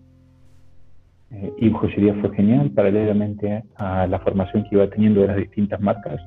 Eh, 1.31 1.53
y 1.59 1.71
joyería 1.71 2.15
fue 2.21 2.35
genial, 2.35 2.71
paralelamente 2.71 3.63
a 3.75 4.07
la 4.07 4.19
formación 4.19 4.63
que 4.63 4.75
iba 4.75 4.89
teniendo 4.89 5.21
de 5.21 5.27
las 5.27 5.37
distintas 5.37 5.79
marcas. 5.79 6.19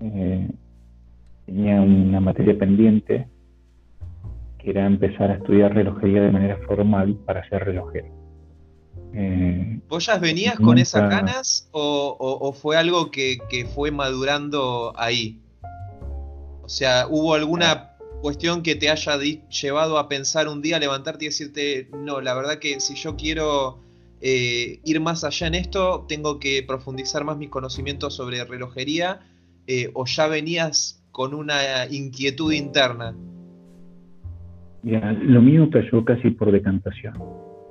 Eh, 0.00 0.48
tenía 1.46 1.80
una 1.80 2.20
materia 2.20 2.56
pendiente 2.56 3.28
que 4.58 4.70
era 4.70 4.86
empezar 4.86 5.30
a 5.30 5.34
estudiar 5.34 5.74
relojería 5.74 6.22
de 6.22 6.30
manera 6.30 6.58
formal 6.66 7.16
para 7.26 7.48
ser 7.48 7.64
relojero. 7.64 8.08
Eh, 9.14 9.80
¿Vos 9.88 10.06
ya 10.06 10.18
venías 10.18 10.56
con 10.56 10.78
esas 10.78 11.08
ganas 11.08 11.68
o, 11.72 12.52
fue 12.52 12.76
algo 12.76 13.10
que, 13.10 13.38
fue 13.74 13.90
madurando 13.90 14.92
ahí? 14.96 15.40
O 16.62 16.68
sea, 16.68 17.06
¿hubo 17.08 17.34
alguna 17.34 17.95
cuestión 18.20 18.62
que 18.62 18.74
te 18.74 18.90
haya 18.90 19.18
llevado 19.18 19.98
a 19.98 20.08
pensar 20.08 20.48
un 20.48 20.62
día, 20.62 20.78
levantarte 20.78 21.24
y 21.24 21.28
decirte, 21.28 21.88
no, 21.92 22.20
la 22.20 22.34
verdad 22.34 22.58
que 22.58 22.80
si 22.80 22.94
yo 22.94 23.16
quiero 23.16 23.78
eh, 24.20 24.80
ir 24.84 25.00
más 25.00 25.24
allá 25.24 25.46
en 25.46 25.54
esto, 25.54 26.04
tengo 26.08 26.38
que 26.38 26.62
profundizar 26.66 27.24
más 27.24 27.36
mis 27.36 27.50
conocimientos 27.50 28.14
sobre 28.14 28.44
relojería, 28.44 29.20
eh, 29.66 29.90
o 29.94 30.06
ya 30.06 30.26
venías 30.28 31.04
con 31.12 31.34
una 31.34 31.86
inquietud 31.90 32.52
interna? 32.52 33.16
lo 34.82 35.42
mío 35.42 35.68
cayó 35.68 36.04
casi 36.04 36.30
por 36.30 36.52
decantación. 36.52 37.14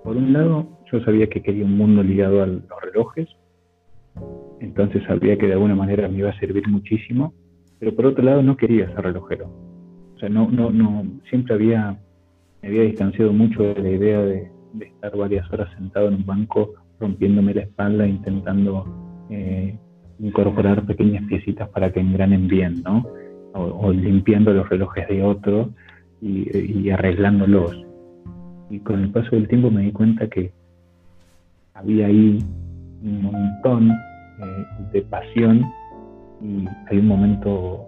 Por 0.03 0.17
un 0.17 0.33
lado, 0.33 0.67
yo 0.91 0.99
sabía 1.05 1.27
que 1.27 1.41
quería 1.41 1.63
un 1.63 1.77
mundo 1.77 2.03
ligado 2.03 2.43
a 2.43 2.45
los 2.45 2.81
relojes, 2.81 3.29
entonces 4.59 5.01
sabía 5.07 5.37
que 5.37 5.47
de 5.47 5.53
alguna 5.53 5.75
manera 5.75 6.09
me 6.09 6.19
iba 6.19 6.29
a 6.29 6.39
servir 6.39 6.67
muchísimo, 6.67 7.33
pero 7.79 7.95
por 7.95 8.07
otro 8.07 8.23
lado 8.23 8.43
no 8.43 8.57
quería 8.57 8.87
ser 8.87 9.05
relojero. 9.05 9.49
O 10.15 10.19
sea, 10.19 10.29
no, 10.29 10.49
no, 10.49 10.71
no, 10.71 11.05
siempre 11.29 11.55
había, 11.55 11.97
me 12.61 12.69
había 12.69 12.83
distanciado 12.83 13.33
mucho 13.33 13.63
de 13.63 13.81
la 13.81 13.89
idea 13.89 14.21
de, 14.21 14.51
estar 14.79 15.15
varias 15.15 15.49
horas 15.53 15.69
sentado 15.77 16.09
en 16.09 16.15
un 16.15 16.25
banco 16.25 16.73
rompiéndome 16.99 17.53
la 17.53 17.61
espalda 17.61 18.05
intentando 18.05 18.85
eh, 19.29 19.77
incorporar 20.19 20.85
pequeñas 20.85 21.23
piecitas 21.27 21.69
para 21.69 21.91
que 21.91 21.99
engranen 22.01 22.47
bien, 22.47 22.81
¿no? 22.83 23.05
O, 23.53 23.91
limpiando 23.91 24.53
los 24.53 24.67
relojes 24.67 25.07
de 25.07 25.23
otro 25.23 25.69
y, 26.21 26.89
arreglándolos. 26.89 27.85
Y 28.69 28.79
con 28.79 29.01
el 29.01 29.11
paso 29.11 29.29
del 29.31 29.47
tiempo 29.47 29.71
me 29.71 29.83
di 29.83 29.91
cuenta 29.91 30.27
que 30.27 30.51
había 31.73 32.07
ahí 32.07 32.39
un 33.01 33.21
montón 33.21 33.91
eh, 33.91 34.65
de 34.91 35.01
pasión 35.03 35.65
y 36.41 36.65
hay 36.89 36.97
un 36.97 37.07
momento 37.07 37.84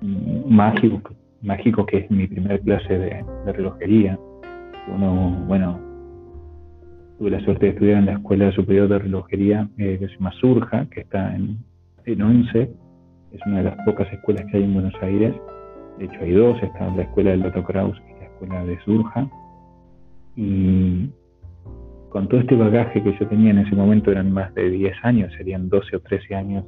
mágico, 0.00 1.14
mágico 1.42 1.86
que 1.86 1.98
es 1.98 2.10
mi 2.10 2.26
primer 2.26 2.60
clase 2.60 2.98
de, 2.98 3.24
relojería. 3.52 4.18
Bueno, 4.88 5.80
tuve 7.18 7.30
la 7.30 7.40
suerte 7.40 7.66
de 7.66 7.72
estudiar 7.72 7.98
en 7.98 8.06
la 8.06 8.12
Escuela 8.12 8.52
Superior 8.52 8.88
de 8.88 8.98
Relojería 8.98 9.68
eh, 9.78 9.96
que 9.98 10.08
se 10.08 10.14
llama 10.14 10.32
Surja, 10.32 10.86
que 10.90 11.00
está 11.00 11.34
en, 11.34 11.58
en 12.04 12.22
Once, 12.22 12.70
es 13.32 13.40
una 13.46 13.58
de 13.58 13.64
las 13.64 13.76
pocas 13.84 14.10
escuelas 14.12 14.44
que 14.50 14.56
hay 14.56 14.64
en 14.64 14.74
Buenos 14.74 14.94
Aires. 15.02 15.34
De 15.98 16.04
hecho, 16.06 16.18
hay 16.20 16.32
dos: 16.32 16.62
está 16.62 16.88
la 16.94 17.02
escuela 17.02 17.30
del 17.30 17.42
Dr. 17.42 17.64
Kraus 17.64 18.00
y 18.08 18.20
la 18.20 18.26
escuela 18.26 18.64
de 18.64 18.78
Surja. 18.80 19.28
Y 20.36 21.10
con 22.10 22.28
todo 22.28 22.40
este 22.40 22.56
bagaje 22.56 23.02
que 23.02 23.16
yo 23.18 23.26
tenía 23.28 23.50
en 23.50 23.58
ese 23.58 23.74
momento, 23.74 24.10
eran 24.10 24.32
más 24.32 24.54
de 24.54 24.70
10 24.70 24.96
años, 25.02 25.32
serían 25.36 25.68
12 25.68 25.96
o 25.96 26.00
13 26.00 26.34
años 26.34 26.64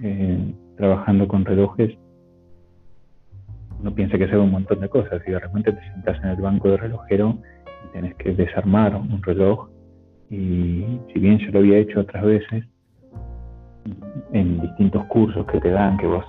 eh, 0.00 0.54
trabajando 0.76 1.28
con 1.28 1.44
relojes. 1.44 1.92
Uno 3.80 3.94
piensa 3.94 4.18
que 4.18 4.26
sabe 4.26 4.40
un 4.40 4.50
montón 4.50 4.80
de 4.80 4.88
cosas 4.88 5.22
y 5.26 5.30
de 5.30 5.38
repente 5.38 5.72
te 5.72 5.80
sientas 5.80 6.22
en 6.22 6.30
el 6.30 6.36
banco 6.36 6.68
de 6.68 6.76
relojero 6.76 7.38
y 7.86 7.92
tienes 7.92 8.14
que 8.16 8.32
desarmar 8.32 8.94
un 8.94 9.22
reloj. 9.22 9.70
Y 10.28 10.84
si 11.12 11.18
bien 11.18 11.38
yo 11.38 11.50
lo 11.50 11.60
había 11.60 11.78
hecho 11.78 12.00
otras 12.00 12.24
veces, 12.24 12.64
en 14.32 14.60
distintos 14.60 15.04
cursos 15.06 15.46
que 15.46 15.60
te 15.60 15.70
dan, 15.70 15.96
que 15.96 16.06
vos 16.06 16.24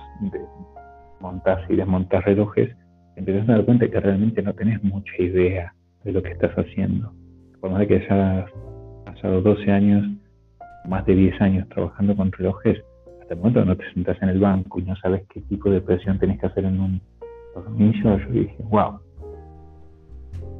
montás 1.20 1.60
y 1.68 1.76
desmontás 1.76 2.24
relojes, 2.24 2.74
empezás 3.16 3.48
a 3.48 3.52
dar 3.52 3.64
cuenta 3.64 3.88
que 3.88 4.00
realmente 4.00 4.42
no 4.42 4.54
tenés 4.54 4.82
mucha 4.82 5.12
idea 5.18 5.74
de 6.04 6.12
lo 6.12 6.22
que 6.22 6.30
estás 6.30 6.52
haciendo. 6.56 7.12
Por 7.60 7.70
más 7.70 7.80
de 7.80 7.86
que 7.86 7.96
hayas 7.96 8.50
pasado 9.04 9.42
12 9.42 9.70
años, 9.70 10.08
más 10.86 11.04
de 11.06 11.14
10 11.14 11.40
años 11.40 11.68
trabajando 11.68 12.16
con 12.16 12.32
relojes, 12.32 12.82
hasta 13.20 13.34
el 13.34 13.40
momento 13.40 13.64
no 13.64 13.76
te 13.76 13.92
sentás 13.92 14.20
en 14.22 14.30
el 14.30 14.40
banco 14.40 14.80
y 14.80 14.84
no 14.84 14.96
sabes 14.96 15.22
qué 15.32 15.42
tipo 15.42 15.70
de 15.70 15.80
presión 15.80 16.18
tenés 16.18 16.40
que 16.40 16.46
hacer 16.46 16.64
en 16.64 16.80
un 16.80 17.00
yo 18.02 18.18
dije, 18.30 18.56
wow. 18.70 18.98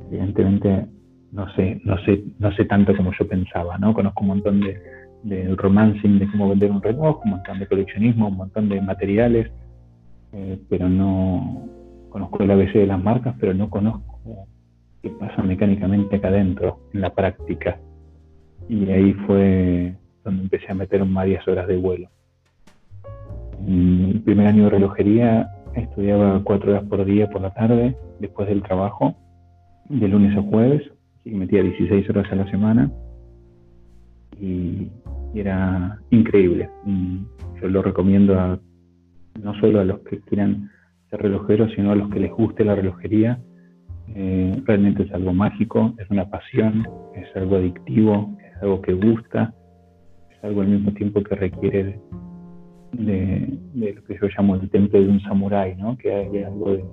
Evidentemente 0.08 0.86
no 1.32 1.50
sé, 1.54 1.80
no 1.84 1.96
sé, 2.04 2.22
no 2.38 2.52
sé 2.52 2.66
tanto 2.66 2.94
como 2.94 3.10
yo 3.18 3.26
pensaba, 3.26 3.78
¿no? 3.78 3.94
Conozco 3.94 4.20
un 4.20 4.28
montón 4.28 4.60
de, 4.60 4.78
del 5.22 5.56
romancing 5.56 6.18
de 6.18 6.30
cómo 6.30 6.50
vender 6.50 6.70
un 6.70 6.82
reloj, 6.82 7.22
un 7.24 7.32
montón 7.32 7.58
de 7.58 7.66
coleccionismo, 7.66 8.28
un 8.28 8.36
montón 8.36 8.68
de 8.68 8.80
materiales, 8.80 9.50
eh, 10.32 10.58
pero 10.68 10.88
no 10.88 11.68
conozco 12.10 12.42
el 12.42 12.50
ABC 12.50 12.74
de 12.74 12.86
las 12.86 13.02
marcas, 13.02 13.34
pero 13.40 13.54
no 13.54 13.70
conozco 13.70 14.46
qué 15.02 15.10
pasa 15.10 15.42
mecánicamente 15.42 16.16
acá 16.16 16.28
adentro, 16.28 16.80
en 16.92 17.00
la 17.00 17.14
práctica. 17.14 17.80
Y 18.68 18.90
ahí 18.90 19.14
fue 19.26 19.96
donde 20.24 20.42
empecé 20.42 20.70
a 20.70 20.74
meter 20.74 21.02
varias 21.04 21.46
horas 21.48 21.66
de 21.66 21.76
vuelo. 21.76 22.08
En 23.66 24.10
el 24.12 24.20
primer 24.20 24.46
año 24.46 24.64
de 24.64 24.70
relojería 24.70 25.50
estudiaba 25.74 26.40
cuatro 26.44 26.72
horas 26.72 26.84
por 26.84 27.04
día 27.04 27.28
por 27.30 27.40
la 27.40 27.52
tarde, 27.54 27.96
después 28.20 28.48
del 28.48 28.62
trabajo, 28.62 29.14
de 29.88 30.08
lunes 30.08 30.36
a 30.36 30.42
jueves, 30.42 30.82
y 31.24 31.30
metía 31.30 31.62
16 31.62 32.08
horas 32.10 32.30
a 32.32 32.36
la 32.36 32.50
semana. 32.50 32.90
Y 34.40 34.88
era 35.34 35.98
increíble. 36.10 36.68
Yo 37.60 37.68
lo 37.68 37.82
recomiendo 37.82 38.38
a, 38.38 38.58
no 39.40 39.54
solo 39.60 39.80
a 39.80 39.84
los 39.84 40.00
que 40.00 40.20
quieran 40.20 40.70
ser 41.10 41.22
relojeros, 41.22 41.70
sino 41.74 41.92
a 41.92 41.94
los 41.94 42.10
que 42.10 42.20
les 42.20 42.32
guste 42.32 42.64
la 42.64 42.74
relojería. 42.74 43.38
Eh, 44.14 44.60
realmente 44.64 45.04
es 45.04 45.12
algo 45.12 45.32
mágico, 45.32 45.94
es 45.98 46.10
una 46.10 46.28
pasión, 46.28 46.86
es 47.14 47.34
algo 47.36 47.56
adictivo, 47.56 48.36
es 48.38 48.62
algo 48.62 48.82
que 48.82 48.92
gusta, 48.92 49.54
es 50.30 50.44
algo 50.44 50.60
al 50.60 50.68
mismo 50.68 50.92
tiempo 50.92 51.22
que 51.22 51.34
requiere 51.34 52.00
de, 52.92 53.58
lo 53.74 54.04
que 54.04 54.18
yo 54.20 54.28
llamo 54.36 54.56
el 54.56 54.70
temple 54.70 55.04
de 55.04 55.08
un 55.08 55.20
samurái, 55.20 55.76
¿no? 55.76 55.96
que 55.96 56.12
hay 56.12 56.42
algo 56.42 56.72
de 56.72 56.84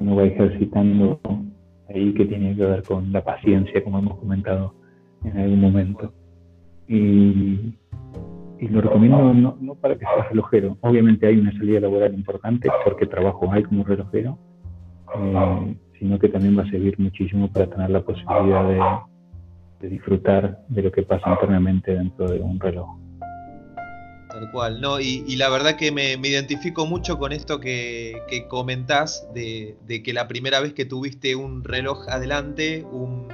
uno 0.00 0.16
va 0.16 0.24
ejercitando 0.24 1.20
ahí 1.88 2.12
que 2.14 2.24
tiene 2.24 2.56
que 2.56 2.64
ver 2.64 2.82
con 2.82 3.12
la 3.12 3.22
paciencia, 3.22 3.82
como 3.84 3.98
hemos 3.98 4.18
comentado 4.18 4.74
en 5.24 5.38
algún 5.38 5.60
momento. 5.60 6.12
Y, 6.88 7.74
lo 8.60 8.80
recomiendo 8.80 9.54
no, 9.60 9.74
para 9.74 9.94
que 9.94 10.06
seas 10.06 10.28
relojero. 10.30 10.78
Obviamente 10.80 11.26
hay 11.26 11.38
una 11.38 11.52
salida 11.52 11.80
laboral 11.80 12.14
importante 12.14 12.70
porque 12.82 13.04
trabajo 13.04 13.52
hay 13.52 13.62
como 13.62 13.84
relojero, 13.84 14.38
eh, 15.16 15.76
sino 15.98 16.18
que 16.18 16.28
también 16.30 16.58
va 16.58 16.62
a 16.62 16.70
servir 16.70 16.98
muchísimo 16.98 17.52
para 17.52 17.66
tener 17.66 17.90
la 17.90 18.00
posibilidad 18.00 19.04
de, 19.80 19.88
disfrutar 19.90 20.60
de 20.68 20.82
lo 20.82 20.90
que 20.90 21.02
pasa 21.02 21.30
internamente 21.30 21.94
dentro 21.94 22.26
de 22.26 22.40
un 22.40 22.58
reloj. 22.58 22.88
Tal 24.34 24.50
cual, 24.50 24.80
no, 24.80 24.98
y, 24.98 25.36
la 25.36 25.48
verdad 25.48 25.76
que 25.76 25.92
me, 25.92 26.14
identifico 26.14 26.86
mucho 26.86 27.18
con 27.18 27.32
esto 27.32 27.60
que, 27.60 28.46
comentás 28.48 29.24
de, 29.32 29.76
que 30.04 30.12
la 30.12 30.26
primera 30.26 30.58
vez 30.60 30.72
que 30.72 30.84
tuviste 30.84 31.36
un 31.36 31.62
reloj 31.62 32.08
adelante, 32.08 32.84
un 32.90 33.28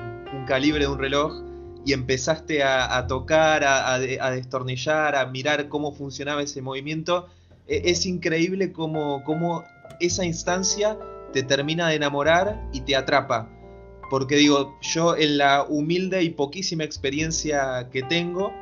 calibre 0.46 0.84
de 0.84 0.90
un 0.90 0.98
reloj, 0.98 1.50
y 1.84 1.92
empezaste 1.92 2.62
a, 2.62 3.06
tocar, 3.06 3.64
a, 3.64 3.98
destornillar, 3.98 5.16
a 5.16 5.26
mirar 5.26 5.68
cómo 5.68 5.92
funcionaba 5.92 6.42
ese 6.42 6.60
movimiento, 6.60 7.28
e, 7.66 7.82
es 7.86 8.06
increíble 8.06 8.72
cómo, 8.72 9.64
esa 10.00 10.24
instancia 10.24 10.98
te 11.32 11.42
termina 11.42 11.88
de 11.88 11.96
enamorar 11.96 12.60
y 12.72 12.82
te 12.82 12.96
atrapa. 12.96 13.48
Porque 14.10 14.36
digo, 14.36 14.76
yo 14.82 15.16
en 15.16 15.38
la 15.38 15.62
humilde 15.62 16.22
y 16.22 16.30
poquísima 16.30 16.84
experiencia 16.84 17.88
que 17.92 18.02
tengo, 18.02 18.52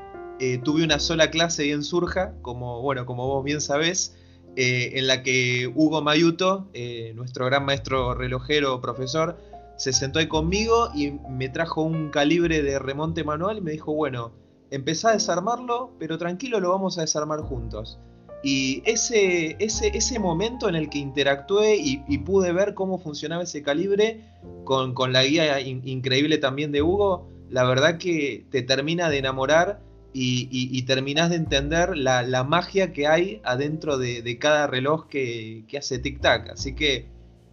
eh, 0.40 0.58
tuve 0.58 0.84
una 0.84 0.98
sola 0.98 1.30
clase 1.30 1.64
bien 1.64 1.82
Surja, 1.82 2.34
como, 2.42 2.80
bueno, 2.82 3.06
como 3.06 3.26
vos 3.26 3.44
bien 3.44 3.60
sabés, 3.60 4.16
eh, 4.56 4.98
en 4.98 5.06
la 5.06 5.22
que 5.22 5.70
Hugo 5.74 6.02
Mayuto, 6.02 6.68
eh, 6.74 7.12
nuestro 7.14 7.46
gran 7.46 7.64
maestro 7.64 8.14
relojero, 8.14 8.80
profesor, 8.80 9.38
se 9.76 9.92
sentó 9.92 10.18
ahí 10.18 10.26
conmigo 10.26 10.90
y 10.94 11.12
me 11.30 11.48
trajo 11.48 11.82
un 11.82 12.10
calibre 12.10 12.62
de 12.62 12.78
remonte 12.78 13.22
manual 13.22 13.58
y 13.58 13.60
me 13.60 13.70
dijo, 13.70 13.92
bueno, 13.94 14.32
empezá 14.70 15.10
a 15.10 15.12
desarmarlo, 15.12 15.92
pero 15.98 16.18
tranquilo 16.18 16.58
lo 16.60 16.70
vamos 16.70 16.98
a 16.98 17.02
desarmar 17.02 17.40
juntos. 17.40 17.98
Y 18.42 18.82
ese, 18.84 19.56
ese, 19.58 19.96
ese 19.96 20.18
momento 20.18 20.68
en 20.68 20.76
el 20.76 20.90
que 20.90 20.98
interactué 20.98 21.76
y, 21.76 22.18
pude 22.18 22.52
ver 22.52 22.74
cómo 22.74 22.98
funcionaba 22.98 23.42
ese 23.42 23.62
calibre 23.62 24.24
con, 24.64 24.94
la 25.12 25.24
guía 25.24 25.60
increíble 25.60 26.38
también 26.38 26.70
de 26.70 26.82
Hugo, 26.82 27.28
la 27.48 27.64
verdad 27.64 27.98
que 27.98 28.46
te 28.50 28.62
termina 28.62 29.10
de 29.10 29.18
enamorar 29.18 29.80
y, 30.12 30.48
y, 30.50 30.82
terminás 30.82 31.30
de 31.30 31.36
entender 31.36 31.96
la, 31.96 32.44
magia 32.44 32.92
que 32.92 33.06
hay 33.06 33.40
adentro 33.44 33.98
de, 33.98 34.38
cada 34.38 34.66
reloj 34.66 35.06
que, 35.08 35.64
hace 35.76 36.02
tic-tac. 36.02 36.50
Así 36.50 36.74
que 36.74 37.06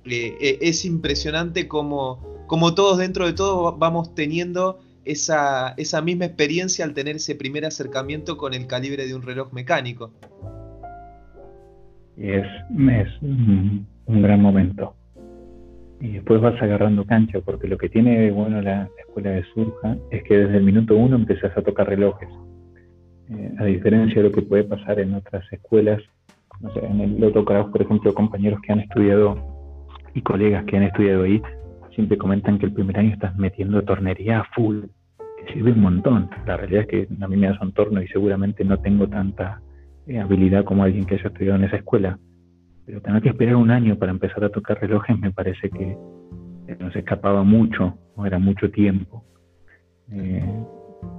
eh, 0.05 0.57
es 0.61 0.85
impresionante 0.85 1.67
como, 1.67 2.45
como 2.47 2.73
todos 2.73 2.97
dentro 2.97 3.25
de 3.25 3.33
todo 3.33 3.77
vamos 3.77 4.15
teniendo 4.15 4.79
esa, 5.03 5.73
esa 5.77 6.01
misma 6.01 6.25
experiencia 6.25 6.85
al 6.85 6.93
tener 6.93 7.17
ese 7.17 7.35
primer 7.35 7.65
acercamiento 7.65 8.37
con 8.37 8.53
el 8.53 8.67
calibre 8.67 9.05
de 9.05 9.15
un 9.15 9.21
reloj 9.21 9.53
mecánico. 9.53 10.11
Es 12.17 12.45
un, 13.21 13.87
gran 14.07 14.41
momento. 14.41 14.94
Y 16.01 16.13
después 16.13 16.41
vas 16.41 16.61
agarrando 16.61 17.05
cancha, 17.05 17.39
porque 17.41 17.67
lo 17.67 17.77
que 17.77 17.89
tiene 17.89 18.29
bueno 18.31 18.61
la, 18.61 18.89
escuela 18.99 19.31
de 19.31 19.43
Surja 19.53 19.97
es 20.11 20.23
que 20.23 20.37
desde 20.37 20.57
el 20.57 20.63
minuto 20.63 20.95
uno 20.95 21.15
empezás 21.15 21.55
a 21.57 21.61
tocar 21.61 21.87
relojes. 21.87 22.29
Eh, 23.29 23.51
a 23.57 23.65
diferencia 23.65 24.21
de 24.21 24.29
lo 24.29 24.35
que 24.35 24.41
puede 24.41 24.65
pasar 24.65 24.99
en 24.99 25.13
otras 25.13 25.43
escuelas, 25.51 26.01
no 26.59 26.73
sé, 26.73 26.85
en 26.85 27.01
el 27.01 27.19
Loto 27.19 27.43
por 27.43 27.81
ejemplo, 27.81 28.13
compañeros 28.13 28.59
que 28.61 28.73
han 28.73 28.81
estudiado 28.81 29.37
y 30.13 30.21
colegas 30.21 30.65
que 30.65 30.77
han 30.77 30.83
estudiado 30.83 31.23
ahí, 31.23 31.41
siempre 31.95 32.17
comentan 32.17 32.59
que 32.59 32.65
el 32.65 32.73
primer 32.73 32.99
año 32.99 33.13
estás 33.13 33.35
metiendo 33.37 33.81
tornería 33.83 34.41
a 34.41 34.43
full, 34.53 34.83
que 35.37 35.53
sirve 35.53 35.71
un 35.71 35.81
montón. 35.81 36.29
La 36.45 36.57
realidad 36.57 36.81
es 36.81 36.87
que 36.87 37.07
a 37.21 37.27
mí 37.27 37.37
me 37.37 37.47
das 37.47 37.61
un 37.61 37.71
torno 37.71 38.01
y 38.01 38.07
seguramente 38.09 38.63
no 38.63 38.79
tengo 38.79 39.07
tanta 39.07 39.61
eh, 40.07 40.19
habilidad 40.19 40.65
como 40.65 40.83
alguien 40.83 41.05
que 41.05 41.15
haya 41.15 41.27
estudiado 41.27 41.57
en 41.57 41.63
esa 41.63 41.77
escuela. 41.77 42.19
Pero 42.85 43.01
tener 43.01 43.21
que 43.21 43.29
esperar 43.29 43.55
un 43.55 43.71
año 43.71 43.97
para 43.97 44.11
empezar 44.11 44.43
a 44.43 44.49
tocar 44.49 44.79
relojes 44.79 45.17
me 45.19 45.31
parece 45.31 45.69
que 45.69 45.97
nos 46.79 46.95
escapaba 46.95 47.43
mucho, 47.43 47.97
o 48.15 48.25
era 48.25 48.39
mucho 48.39 48.69
tiempo. 48.71 49.23
Eh, 50.11 50.63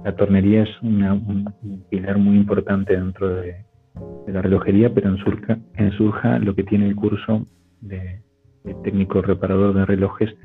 la 0.03 0.15
tornería 0.15 0.63
es 0.63 0.81
un 0.81 1.85
pilar 1.89 2.17
muy 2.17 2.37
importante 2.37 2.95
dentro 2.95 3.35
de, 3.35 3.65
la 4.27 4.41
relojería, 4.41 4.93
pero 4.93 5.09
en 5.09 5.17
Surja, 5.17 5.57
en 5.75 5.91
Surja 5.93 6.37
lo 6.39 6.53
que 6.53 6.63
tiene 6.63 6.87
el 6.87 6.95
curso 6.95 7.45
de, 7.81 8.21
de 8.63 8.73
técnico 8.83 9.21
reparador 9.21 9.73
de 9.73 9.85
relojes 9.85 10.35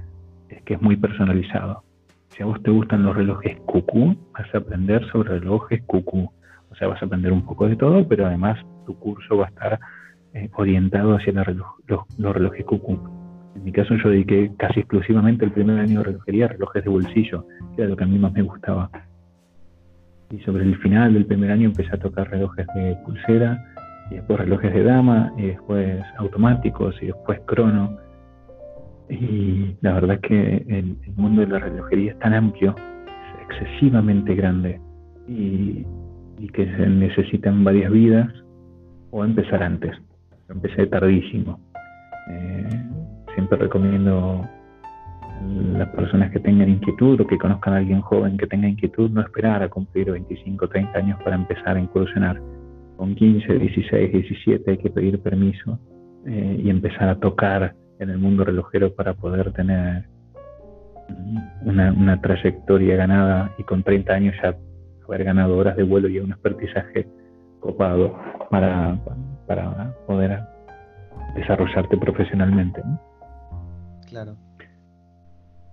es 0.49 0.63
que 0.63 0.75
es 0.75 0.83
muy 0.83 0.97
personalizado. 0.97 1.83
Si 2.29 2.43
a 2.43 2.47
vos 2.47 2.63
te 2.63 2.71
gustan 2.71 3.03
los 3.03 3.15
relojes 3.15 3.61
cucú, 3.61 4.17
vas 4.33 4.55
a 4.55 4.59
aprender 4.59 5.05
sobre 5.11 5.39
relojes 5.41 5.83
cucú. 5.83 6.31
O 6.71 6.75
sea, 6.77 6.89
vas 6.89 7.03
a 7.03 7.07
aprender 7.07 7.33
un 7.33 7.45
poco 7.45 7.69
de 7.69 7.77
todo, 7.77 8.07
pero 8.09 8.27
además 8.27 8.59
tu 8.87 8.99
curso 8.99 9.37
va 9.37 9.47
a 9.47 9.49
estar 9.49 9.81
eh, 10.35 10.51
orientado 10.55 11.17
hacia 11.17 11.33
los, 11.33 12.05
los, 12.17 12.35
relojes 12.35 12.65
cucú. 12.65 12.99
En 13.55 13.65
mi 13.65 13.73
caso 13.73 13.95
yo 13.97 14.11
dediqué 14.11 14.53
casi 14.57 14.81
exclusivamente 14.81 15.45
el 15.45 15.53
primer 15.53 15.79
año 15.79 15.99
de 15.99 16.05
relojería 16.05 16.47
a 16.47 16.49
relojes 16.49 16.85
de 16.85 16.91
bolsillo, 16.91 17.47
que 17.75 17.83
era 17.83 17.91
lo 17.91 17.97
que 17.97 18.05
a 18.05 18.07
mí 18.07 18.19
más 18.19 18.33
me 18.33 18.43
gustaba. 18.43 18.91
Y 20.31 20.39
sobre 20.41 20.65
el 20.65 20.77
final 20.79 21.13
del 21.13 21.27
primer 21.27 21.51
año 21.51 21.67
empecé 21.67 21.95
a 21.95 21.99
tocar 21.99 22.31
relojes 22.31 22.67
de 22.75 22.97
pulsera, 23.05 23.63
y 24.11 24.15
después 24.15 24.41
relojes 24.41 24.73
de 24.73 24.83
dama, 24.83 25.33
y 25.37 25.49
después 25.49 26.03
automáticos, 26.19 26.95
y 27.03 27.07
después 27.07 27.41
crono 27.47 27.99
y 29.13 29.77
la 29.81 29.93
verdad 29.95 30.17
es 30.17 30.21
que 30.23 30.65
el, 30.69 30.97
mundo 31.17 31.43
de 31.43 31.49
la 31.49 31.59
relojería 31.59 32.13
es 32.13 32.19
tan 32.19 32.35
amplio, 32.35 32.75
es 32.77 33.61
excesivamente 33.61 34.35
grande 34.35 34.81
y, 35.29 35.85
que 36.55 36.67
se 36.67 36.87
necesitan 36.89 37.63
varias 37.63 37.93
vidas 37.93 38.29
o 39.11 39.25
empezar 39.25 39.63
antes. 39.63 39.97
Empecé 40.49 40.87
tardísimo. 40.87 41.59
Eh, 42.31 42.69
siempre 43.35 43.59
recomiendo 43.59 44.47
las 45.77 45.89
personas 45.89 46.31
que 46.31 46.39
tengan 46.41 46.69
inquietud 46.69 47.21
o 47.21 47.27
que 47.27 47.39
conozcan 47.39 47.75
a 47.75 47.79
alguien 47.79 48.01
joven 48.01 48.37
que 48.37 48.47
tenga 48.47 48.69
inquietud, 48.69 49.11
no 49.11 49.23
esperar 49.23 49.63
a 49.63 49.69
cumplir 49.69 50.11
25 50.11 50.65
o 50.65 50.69
30 50.69 50.99
años 50.99 51.23
para 51.23 51.37
empezar 51.37 51.77
a 51.77 51.81
incursionar. 51.81 52.41
Con 52.97 53.15
15, 53.15 53.59
16, 53.59 54.13
17 54.13 54.71
hay 54.71 54.79
que 54.79 54.91
pedir 54.91 55.21
permiso 55.21 55.79
eh, 56.27 56.61
y 56.63 56.71
empezar 56.71 57.09
a 57.09 57.17
tocar 57.17 57.75
en 57.99 58.11
el 58.11 58.19
mundo 58.19 58.45
relojero 58.45 58.95
para 58.95 59.15
poder 59.15 59.53
tener 59.53 60.05
una, 61.65 62.21
trayectoria 62.21 62.97
ganada 62.97 63.53
y 63.59 63.65
con 63.65 63.83
30 63.83 64.13
años 64.13 64.35
ya 64.43 64.57
haber 65.07 65.25
ganado 65.25 65.57
horas 65.57 65.77
de 65.77 65.83
vuelo 65.83 66.09
y 66.09 66.19
un 66.19 66.31
expertizaje 66.31 67.07
copado 67.61 68.17
para, 68.51 68.99
para 69.47 69.95
poder 70.07 70.41
desarrollarte 71.35 71.97
profesionalmente. 71.97 72.83
Claro. 74.09 74.37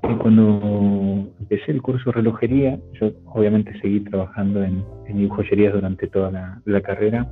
Y 0.03 0.15
cuando 0.15 1.29
empecé 1.39 1.71
el 1.71 1.82
curso 1.82 2.10
de 2.10 2.13
relojería, 2.13 2.79
yo 2.99 3.12
obviamente 3.25 3.77
seguí 3.82 3.99
trabajando 3.99 4.63
en, 4.63 4.84
en 5.08 5.29
joyerías 5.29 5.73
durante 5.73 6.08
toda 6.08 6.32
la, 6.32 6.62
la 6.65 6.82
carrera, 6.82 7.27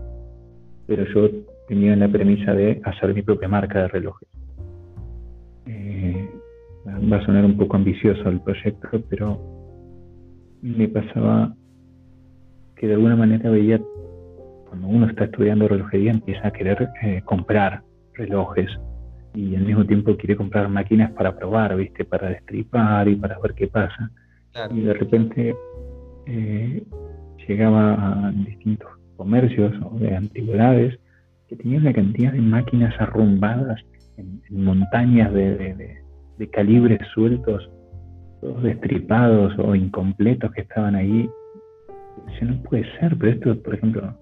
pero 0.86 1.06
yo 1.14 1.30
tenía 1.68 1.96
la 1.96 2.08
premisa 2.08 2.54
de 2.54 2.82
hacer 2.84 3.14
mi 3.14 3.22
propia 3.22 3.48
marca 3.48 3.82
de 3.82 3.88
relojes. 3.88 4.28
Eh, 5.66 6.30
va 7.12 7.18
a 7.18 7.26
sonar 7.26 7.46
un 7.46 7.58
poco 7.58 7.76
ambicioso 7.76 8.30
el 8.30 8.42
proyecto, 8.42 9.02
pero 9.10 9.40
me 10.62 10.88
pasaba 10.88 11.54
que 12.76 12.88
de 12.88 12.94
alguna 12.94 13.16
manera 13.16 13.50
veía, 13.50 13.82
cuando 14.78 14.96
uno 14.96 15.08
está 15.08 15.26
estudiando 15.26 15.68
relojería, 15.68 16.12
empieza 16.12 16.48
a 16.48 16.52
querer 16.52 16.90
eh, 17.02 17.22
comprar 17.26 17.82
relojes 18.14 18.70
y 19.34 19.56
al 19.56 19.64
mismo 19.64 19.86
tiempo 19.86 20.16
quiere 20.18 20.36
comprar 20.36 20.70
máquinas 20.70 21.12
para 21.14 21.36
probar, 21.36 21.76
¿viste? 21.76 22.06
Para 22.06 22.30
destripar 22.30 23.08
y 23.08 23.16
para 23.16 23.40
ver 23.40 23.54
qué 23.56 23.68
pasa. 23.68 24.12
Y 24.72 24.82
de 24.82 24.94
repente 24.94 25.56
eh, 26.26 26.84
llegaba 27.48 28.28
a 28.28 28.32
distintos 28.32 28.90
comercios 29.16 29.74
o 29.84 29.98
de 29.98 30.16
antigüedades 30.16 31.00
que 31.48 31.56
tenían 31.56 31.82
una 31.82 31.94
cantidad 31.94 32.34
de 32.34 32.42
máquinas 32.42 32.94
arrumbadas 33.00 33.80
en, 34.18 34.42
montañas 34.64 35.34
de, 35.34 35.98
calibres 36.52 37.00
sueltos, 37.14 37.70
todos 38.42 38.62
destripados 38.64 39.58
o 39.58 39.74
incompletos 39.74 40.52
que 40.52 40.62
estaban 40.62 40.96
ahí. 40.96 41.28
Eso 42.36 42.46
no 42.46 42.62
puede 42.64 42.86
ser, 43.00 43.16
pero 43.18 43.32
esto, 43.32 43.62
por 43.62 43.76
ejemplo, 43.76 44.14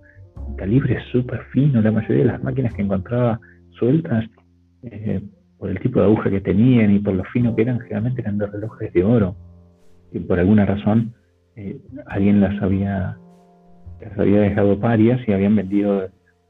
calibres 0.57 1.03
súper 1.11 1.43
finos, 1.51 1.83
la 1.83 1.91
mayoría 1.91 2.23
de 2.23 2.31
las 2.31 2.43
máquinas 2.43 2.73
que 2.73 2.81
encontraba 2.81 3.39
sueltas, 3.71 4.25
eh, 4.83 5.21
por 5.57 5.69
el 5.69 5.79
tipo 5.79 5.99
de 5.99 6.05
aguja 6.05 6.29
que 6.29 6.41
tenían 6.41 6.91
y 6.91 6.99
por 6.99 7.13
lo 7.13 7.23
fino 7.25 7.55
que 7.55 7.63
eran, 7.63 7.79
generalmente 7.79 8.21
eran 8.21 8.37
de 8.37 8.47
relojes 8.47 8.93
de 8.93 9.03
oro. 9.03 9.35
Y 10.11 10.19
por 10.19 10.39
alguna 10.39 10.65
razón 10.65 11.13
eh, 11.55 11.79
alguien 12.07 12.41
las 12.41 12.61
había, 12.61 13.17
las 14.01 14.19
había 14.19 14.41
dejado 14.41 14.79
parias 14.79 15.19
y 15.27 15.31
habían 15.31 15.55
vendido 15.55 16.09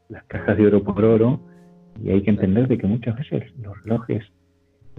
las 0.10 0.24
cajas 0.26 0.58
de 0.58 0.68
oro 0.68 0.84
por 0.84 1.04
oro 1.04 1.40
y 2.02 2.10
hay 2.10 2.22
que 2.22 2.30
entender 2.30 2.68
de 2.68 2.78
que 2.78 2.88
muchas 2.88 3.16
veces 3.16 3.44
los 3.60 3.82
relojes, 3.84 4.24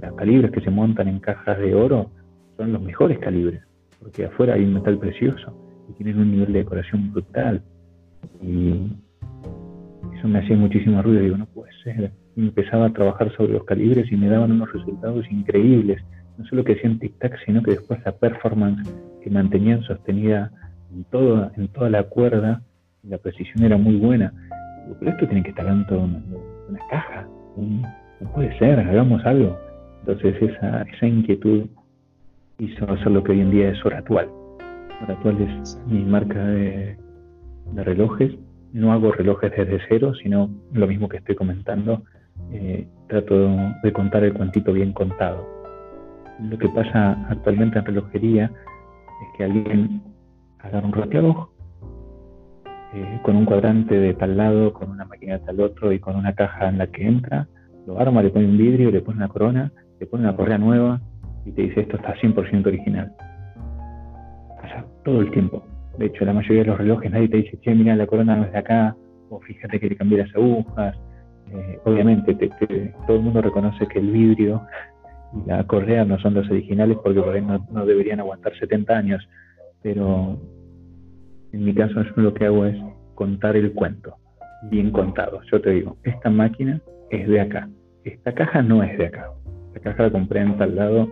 los 0.01 0.15
calibres 0.15 0.51
que 0.51 0.61
se 0.61 0.71
montan 0.71 1.09
en 1.09 1.21
cajas 1.21 1.59
de 1.59 1.75
oro, 1.75 2.11
son 2.57 2.73
los 2.73 2.83
mejores 2.83 3.19
calibres, 3.19 3.63
porque 4.01 4.25
afuera 4.25 4.55
hay 4.55 4.65
un 4.65 4.75
metal 4.75 4.99
precioso 4.99 5.55
y 5.89 5.93
tienen 5.95 6.19
un 6.19 6.31
nivel 6.31 6.53
de 6.53 6.61
decoración 6.61 7.13
brutal. 7.13 7.63
Y 8.43 8.93
eso 10.17 10.29
me 10.29 10.39
hacía 10.39 10.57
muchísimo 10.57 11.03
ruido. 11.03 11.23
Digo, 11.23 11.37
no 11.37 11.47
puede 11.47 11.73
ser. 11.83 12.13
empezaba 12.37 12.87
a 12.87 12.93
trabajar 12.93 13.35
sobre 13.37 13.53
los 13.53 13.65
calibres 13.65 14.11
y 14.11 14.17
me 14.17 14.29
daban 14.29 14.53
unos 14.53 14.73
resultados 14.73 15.25
increíbles. 15.31 16.03
No 16.39 16.45
solo 16.47 16.65
que 16.65 16.75
hacían 16.75 16.99
tic-tac, 16.99 17.39
sino 17.45 17.63
que 17.63 17.73
después 17.73 18.01
la 18.05 18.13
performance 18.13 18.89
que 19.23 19.31
mantenían 19.31 19.83
sostenida 19.83 20.51
en, 20.95 21.05
todo, 21.05 21.51
en 21.57 21.69
toda 21.69 21.91
la 21.91 22.05
cuerda, 22.05 22.63
la 23.03 23.19
precisión 23.19 23.65
era 23.65 23.77
muy 23.77 23.97
buena. 23.97 24.33
pero 24.99 25.13
esto 25.13 25.27
tiene 25.27 25.43
que 25.43 25.51
estar 25.51 25.67
dentro 25.67 26.01
una 26.01 26.81
caja. 26.91 27.27
No 27.57 28.33
puede 28.33 28.57
ser, 28.59 28.79
hagamos 28.81 29.25
algo. 29.25 29.57
Entonces 30.01 30.41
esa, 30.43 30.83
esa 30.83 31.07
inquietud 31.07 31.67
hizo 32.59 32.91
hacer 32.91 33.11
lo 33.11 33.23
que 33.23 33.33
hoy 33.33 33.41
en 33.41 33.51
día 33.51 33.71
es 33.71 33.85
Oratual. 33.85 34.29
Oratual 35.03 35.41
es 35.41 35.79
mi 35.87 36.05
marca 36.05 36.45
de, 36.47 36.97
relojes. 37.75 38.35
No 38.73 38.93
hago 38.93 39.13
relojes 39.13 39.51
desde 39.51 39.81
cero, 39.89 40.13
sino 40.23 40.51
lo 40.73 40.87
mismo 40.87 41.09
que 41.09 41.19
estoy 41.19 41.35
comentando. 41.35 42.03
Eh, 42.53 42.87
trato 43.09 43.35
de 43.83 43.93
contar 43.93 44.25
el 44.25 44.35
cuantito 44.35 44.73
bien 44.73 44.93
contado. 44.93 45.47
Lo 46.41 46.59
que 46.59 46.69
pasa 46.69 47.13
actualmente 47.29 47.79
en 47.79 47.85
relojería 47.87 48.45
es 48.45 49.37
que 49.37 49.45
alguien 49.45 50.03
agarra 50.59 50.87
un 50.87 50.93
reloj, 50.93 51.49
eh, 52.95 53.21
con 53.23 53.37
un 53.37 53.45
cuadrante 53.45 53.95
de 53.95 54.15
tal 54.15 54.37
lado, 54.37 54.73
con 54.73 54.91
una 54.91 55.05
máquina 55.05 55.39
de 55.39 55.45
tal 55.45 55.61
otro 55.61 55.93
y 55.93 55.99
con 55.99 56.17
una 56.17 56.35
caja 56.35 56.69
en 56.69 56.79
la 56.79 56.87
que 56.89 57.07
entra, 57.07 57.49
lo 57.87 57.99
arma, 57.99 58.23
le 58.23 58.31
pone 58.31 58.47
un 58.47 58.59
vidrio, 58.59 58.91
le 58.91 59.01
pone 59.01 59.19
una 59.19 59.29
corona, 59.29 59.73
le 59.99 60.07
pone 60.07 60.25
una 60.25 60.37
correa 60.37 60.59
nueva 60.59 61.01
y 61.45 61.53
te 61.53 61.63
dice 61.63 61.81
esto 61.81 61.97
está 61.97 62.15
100% 62.15 62.67
original. 62.67 63.13
Pasa 64.61 64.85
todo 65.05 65.21
el 65.21 65.31
tiempo. 65.31 65.63
De 65.99 66.07
hecho, 66.07 66.25
la 66.25 66.33
mayoría 66.33 66.63
de 66.63 66.69
los 66.69 66.79
relojes 66.79 67.11
nadie 67.11 67.29
te 67.29 67.37
dice, 67.39 67.59
che, 67.61 67.75
mira, 67.75 67.97
la 67.97 68.07
corona 68.07 68.37
no 68.37 68.45
es 68.45 68.53
de 68.53 68.59
acá, 68.59 68.97
o 69.31 69.41
fíjate 69.41 69.81
que 69.81 69.89
le 69.89 69.97
cambié 69.97 70.19
las 70.19 70.35
agujas. 70.35 70.97
Eh, 71.53 71.79
obviamente, 71.85 72.35
todo 73.07 73.17
el 73.17 73.23
mundo 73.23 73.41
reconoce 73.41 73.87
que 73.87 73.99
el 73.99 74.11
vidrio 74.11 74.63
y 75.33 75.49
la 75.49 75.65
correa 75.65 76.05
no 76.05 76.19
son 76.19 76.35
los 76.35 76.49
originales 76.51 76.99
porque 77.03 77.21
por 77.21 77.35
ahí 77.35 77.43
no, 77.43 77.67
no 77.71 77.87
deberían 77.87 78.21
aguantar 78.21 78.57
70 78.59 78.97
años, 78.97 79.29
pero 79.83 80.39
en 81.53 81.65
mi 81.65 81.75
caso 81.75 82.03
yo 82.03 82.23
lo 82.23 82.35
que 82.35 82.47
hago 82.47 82.67
es 82.67 82.77
contar 83.15 83.57
el 83.57 83.73
cuento, 83.73 84.17
bien 84.71 84.91
contado. 84.91 85.41
Yo 85.51 85.61
te 85.61 85.71
digo, 85.71 85.97
esta 86.05 86.31
máquina 86.31 86.81
es 87.11 87.29
de 87.29 87.41
acá, 87.41 87.69
esta 88.05 88.33
caja 88.33 88.63
no 88.63 88.83
es 88.83 88.97
de 88.99 89.07
acá. 89.07 89.31
La 89.75 89.81
caja 89.81 90.05
la 90.05 90.11
compré 90.11 90.41
en 90.41 90.57
tal 90.59 90.77
lado 90.77 91.09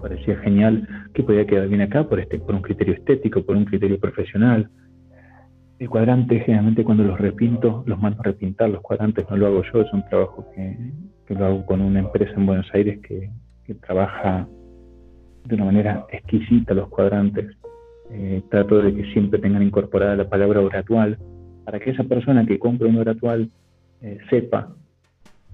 parecía 0.00 0.36
genial, 0.38 0.88
que 1.12 1.22
podía 1.22 1.46
quedar 1.46 1.68
bien 1.68 1.80
acá 1.80 2.04
por, 2.04 2.20
este, 2.20 2.38
por 2.38 2.54
un 2.54 2.62
criterio 2.62 2.94
estético, 2.94 3.42
por 3.42 3.56
un 3.56 3.64
criterio 3.64 3.98
profesional. 3.98 4.70
El 5.78 5.88
cuadrante, 5.88 6.40
generalmente 6.40 6.84
cuando 6.84 7.04
los 7.04 7.18
repinto, 7.18 7.82
los 7.86 8.00
mando 8.00 8.20
a 8.20 8.24
repintar, 8.24 8.70
los 8.70 8.80
cuadrantes 8.80 9.26
no 9.28 9.36
lo 9.36 9.46
hago 9.46 9.62
yo, 9.72 9.80
es 9.80 9.92
un 9.92 10.04
trabajo 10.08 10.46
que, 10.54 11.34
lo 11.34 11.44
hago 11.44 11.66
con 11.66 11.80
una 11.80 12.00
empresa 12.00 12.32
en 12.36 12.46
Buenos 12.46 12.68
Aires 12.72 13.00
que, 13.00 13.30
trabaja 13.80 14.46
de 15.44 15.54
una 15.54 15.64
manera 15.64 16.06
exquisita 16.12 16.74
los 16.74 16.88
cuadrantes. 16.88 17.56
Eh, 18.10 18.42
trato 18.50 18.82
de 18.82 18.94
que 18.94 19.10
siempre 19.12 19.40
tengan 19.40 19.62
incorporada 19.62 20.14
la 20.14 20.28
palabra 20.28 20.60
oratual, 20.60 21.18
para 21.64 21.80
que 21.80 21.90
esa 21.90 22.04
persona 22.04 22.44
que 22.44 22.58
compra 22.58 22.86
un 22.86 22.98
oratual 22.98 23.50
eh, 24.02 24.18
sepa 24.28 24.74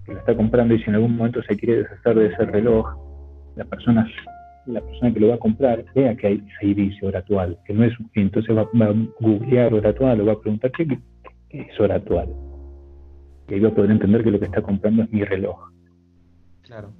que 0.04 0.12
lo 0.12 0.18
está 0.18 0.36
comprando 0.36 0.74
y 0.74 0.82
si 0.82 0.90
en 0.90 0.96
algún 0.96 1.16
momento 1.16 1.42
se 1.42 1.56
quiere 1.56 1.82
deshacer 1.82 2.18
de 2.18 2.26
ese 2.26 2.44
reloj, 2.46 2.88
la 3.56 3.64
persona 3.64 4.06
la 4.66 4.80
persona 4.80 5.12
que 5.12 5.20
lo 5.20 5.28
va 5.28 5.34
a 5.34 5.38
comprar 5.38 5.84
vea 5.94 6.14
que 6.16 6.26
hay, 6.26 6.44
ahí 6.62 6.74
dice 6.74 7.06
oratual, 7.06 7.58
que 7.64 7.74
no 7.74 7.84
es 7.84 7.92
entonces 8.14 8.56
va, 8.56 8.62
a 8.62 8.94
googlear 9.20 9.72
oratual 9.74 10.20
o 10.20 10.26
va 10.26 10.32
a 10.32 10.40
preguntar 10.40 10.70
qué, 10.72 10.98
es 11.50 11.80
oratual. 11.80 12.28
Y 13.48 13.54
ahí 13.54 13.60
va 13.60 13.68
a 13.70 13.74
poder 13.74 13.90
entender 13.90 14.22
que 14.22 14.30
lo 14.30 14.38
que 14.38 14.44
está 14.46 14.62
comprando 14.62 15.02
es 15.02 15.12
mi 15.12 15.24
reloj. 15.24 15.58
Claro. 16.62 16.92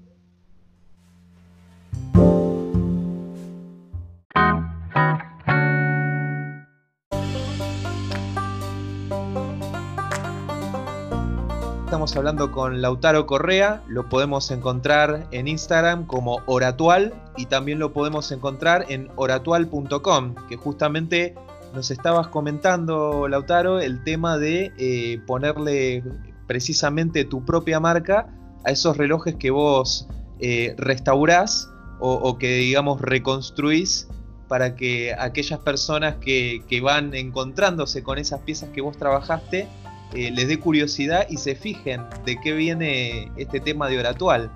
Estamos 12.11 12.27
hablando 12.27 12.51
con 12.51 12.83
Lautaro 12.83 13.25
Correa, 13.25 13.85
lo 13.87 14.09
podemos 14.09 14.51
encontrar 14.51 15.29
en 15.31 15.47
Instagram 15.47 16.09
como 16.09 16.41
Oratual 16.47 17.15
y 17.37 17.47
también 17.47 17.79
lo 17.79 17.93
podemos 17.93 18.33
encontrar 18.33 18.87
en 18.89 19.09
oratual.com, 19.15 20.35
que 20.49 20.57
justamente 20.57 21.37
nos 21.73 21.93
estabas 21.93 22.27
comentando, 22.27 23.29
Lautaro, 23.29 23.79
el 23.79 24.03
tema 24.03 24.39
de 24.39 24.73
eh, 24.77 25.21
ponerle 25.25 26.03
precisamente 26.49 27.25
tu 27.25 27.45
propia 27.45 27.79
marca 27.79 28.27
a 28.65 28.73
esos 28.73 28.97
relojes 28.97 29.37
que 29.37 29.53
vos 29.53 30.09
eh, 30.41 30.75
restaurás 30.79 31.71
o, 32.01 32.39
que, 32.39 32.57
digamos, 32.57 33.01
reconstruís 33.01 34.09
para 34.49 34.75
que 34.75 35.15
aquellas 35.17 35.61
personas 35.61 36.17
que, 36.17 36.65
que 36.69 36.81
van 36.81 37.15
encontrándose 37.15 38.03
con 38.03 38.19
esas 38.19 38.41
piezas 38.41 38.71
que 38.71 38.81
vos 38.81 38.99
trabajaste 38.99 39.69
eh, 40.15 40.31
les 40.33 40.49
dé 40.49 40.59
curiosidad 40.59 41.27
y 41.29 41.37
se 41.37 41.55
fijen 41.55 42.03
de 42.25 42.37
qué 42.41 42.53
viene 42.53 43.31
este 43.37 43.61
tema 43.61 43.89
de 43.89 43.99
Oratual. 44.01 44.51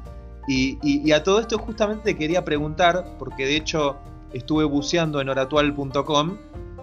Y, 0.47 1.11
a 1.13 1.23
todo 1.23 1.41
esto 1.41 1.59
justamente 1.59 2.17
quería 2.17 2.45
preguntar, 2.45 3.17
porque 3.19 3.47
de 3.47 3.57
hecho 3.57 3.97
estuve 4.33 4.65
buceando 4.65 5.21
en 5.21 5.29
oratual.com 5.29 6.37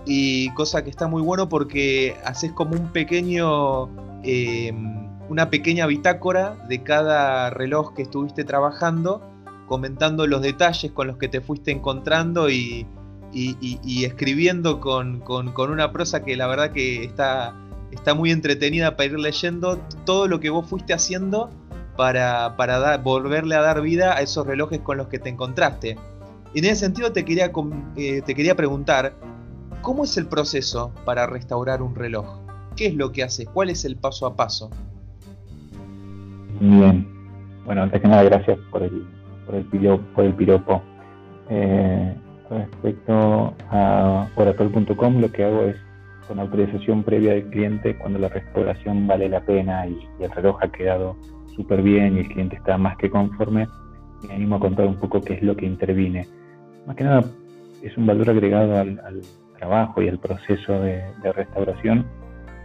y 0.06 0.50
cosa 0.54 0.84
que 0.84 0.90
está 0.90 1.08
muy 1.08 1.22
bueno 1.22 1.48
porque 1.48 2.16
haces 2.26 2.52
como 2.54 2.72
un 2.72 2.92
pequeño, 2.92 3.90
em, 4.24 5.08
una 5.30 5.50
pequeña 5.50 5.86
bitácora 5.86 6.56
de 6.68 6.82
cada 6.82 7.52
reloj 7.52 7.94
que 7.94 8.02
estuviste 8.04 8.44
trabajando, 8.46 9.22
comentando 9.68 10.26
los 10.26 10.42
detalles 10.42 10.92
con 10.92 11.08
los 11.08 11.18
que 11.18 11.28
te 11.28 11.42
fuiste 11.42 11.72
encontrando 11.72 12.50
y, 12.50 12.88
escribiendo 14.04 14.80
con, 14.80 15.20
con 15.20 15.72
una 15.72 15.92
prosa 15.92 16.24
que 16.24 16.36
la 16.36 16.48
verdad 16.48 16.72
que 16.72 17.04
está 17.04 17.54
está 17.92 18.14
muy 18.14 18.32
entretenida 18.32 18.96
para 18.96 19.06
ir 19.12 19.20
leyendo 19.20 19.78
todo 20.06 20.28
lo 20.28 20.40
que 20.40 20.50
vos 20.50 20.68
fuiste 20.68 20.94
haciendo 20.94 21.50
para, 21.96 22.56
para 22.58 22.98
volverle 22.98 23.56
a 23.56 23.62
dar 23.62 23.82
vida 23.82 24.16
a 24.16 24.22
esos 24.22 24.48
relojes 24.48 24.80
con 24.80 24.98
los 24.98 25.08
que 25.08 25.20
te 25.20 25.30
encontraste. 25.30 25.98
En 26.54 26.66
ese 26.66 26.76
sentido 26.78 27.12
te 27.12 27.24
quería, 27.24 27.52
eh, 27.96 28.22
te 28.26 28.36
quería 28.36 28.56
preguntar, 28.56 29.14
¿cómo 29.82 30.04
es 30.04 30.18
el 30.18 30.28
proceso 30.28 30.92
para 31.06 31.28
restaurar 31.28 31.82
un 31.82 31.96
reloj? 31.96 32.40
¿Qué 32.76 32.88
es 32.88 32.96
lo 32.96 33.12
que 33.12 33.24
haces? 33.24 33.48
¿Cuál 33.54 33.70
es 33.70 33.86
el 33.86 33.96
paso 33.96 34.26
a 34.26 34.36
paso? 34.36 34.70
Bien. 36.60 37.08
Bueno, 37.66 37.84
antes 37.84 38.02
que 38.02 38.08
nada, 38.08 38.24
gracias 38.24 38.58
por 38.72 38.84
el, 38.84 39.06
por 39.46 39.56
el, 39.56 39.66
piropo. 39.66 40.04
Por 40.16 40.26
el 40.26 40.34
piropo. 40.34 40.82
Eh, 41.50 42.16
respecto 42.50 43.54
a 43.70 44.28
oracle.com, 44.36 45.22
lo 45.22 45.32
que 45.32 45.44
hago 45.44 45.64
es 45.64 45.76
con 46.32 46.40
autorización 46.40 47.04
previa 47.04 47.34
del 47.34 47.50
cliente 47.50 47.98
cuando 47.98 48.18
la 48.18 48.30
restauración 48.30 49.06
vale 49.06 49.28
la 49.28 49.42
pena 49.42 49.86
y, 49.86 50.00
el 50.24 50.32
reloj 50.32 50.64
ha 50.64 50.72
quedado 50.72 51.18
súper 51.58 51.82
bien 51.82 52.16
y 52.16 52.20
el 52.22 52.30
cliente 52.30 52.56
está 52.56 52.78
más 52.78 52.96
que 52.96 53.10
conforme, 53.10 53.68
me 54.26 54.36
animo 54.36 54.56
a 54.56 54.60
contar 54.62 54.88
un 54.88 54.96
poco 54.96 55.20
qué 55.20 55.34
es 55.34 55.44
lo 55.44 55.58
que 55.58 55.66
intervine. 55.66 56.26
Más 56.88 56.96
que 56.96 57.04
nada 57.04 57.26
es 57.84 57.98
un 57.98 58.06
valor 58.06 58.30
agregado 58.30 58.80
al, 58.80 59.22
trabajo 59.60 60.02
y 60.02 60.08
al 60.08 60.20
proceso 60.20 60.80
de, 60.80 61.04
restauración, 61.36 62.06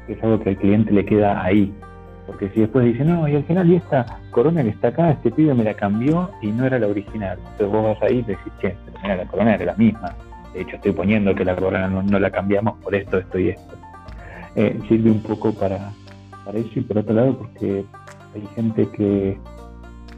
que 0.07 0.13
es 0.13 0.23
algo 0.23 0.39
que 0.39 0.51
al 0.51 0.57
cliente 0.59 0.93
le 0.93 1.05
queda 1.05 1.43
ahí. 1.43 1.75
Porque 2.29 2.49
si 2.51 2.61
después 2.61 2.85
dice, 2.85 3.05
no, 3.05 3.27
y 3.27 3.35
al 3.35 3.43
final, 3.47 3.69
y 3.69 3.75
esta 3.75 4.07
corona 4.31 4.63
que 4.63 4.69
está 4.69 4.89
acá, 4.89 5.11
este 5.11 5.33
pibe 5.33 5.55
me 5.55 5.65
la 5.65 5.75
cambió 5.75 6.31
y 6.41 6.53
no 6.53 6.67
era 6.67 6.79
la 6.79 6.87
original. 6.87 7.37
Entonces 7.39 7.67
vos 7.67 7.83
vas 7.83 8.03
ahí 8.09 8.19
y 8.19 8.23
decís, 8.23 8.53
che, 8.61 8.77
pero 8.85 9.01
mira, 9.03 9.17
la 9.17 9.27
corona 9.27 9.55
era 9.57 9.65
la 9.65 9.75
misma 9.75 10.15
de 10.57 10.63
hecho 10.63 10.77
estoy 10.77 10.93
poniendo 10.93 11.35
que 11.35 11.45
la 11.45 11.55
corona 11.55 11.87
no, 11.87 12.19
la 12.19 12.31
cambiamos 12.31 12.79
por 12.79 12.95
esto, 12.95 13.19
esto 13.19 13.39
y 13.39 13.51
esto. 13.51 13.75
Eh, 14.55 14.79
sirve 14.89 15.11
un 15.11 15.23
poco 15.23 15.53
para, 15.53 15.93
para 16.45 16.59
eso 16.59 16.71
y 16.77 16.81
por 16.81 16.99
otro 16.99 17.15
lado 17.15 17.37
porque 17.37 17.85
hay 18.35 18.47
gente 18.55 18.89
que 18.89 19.39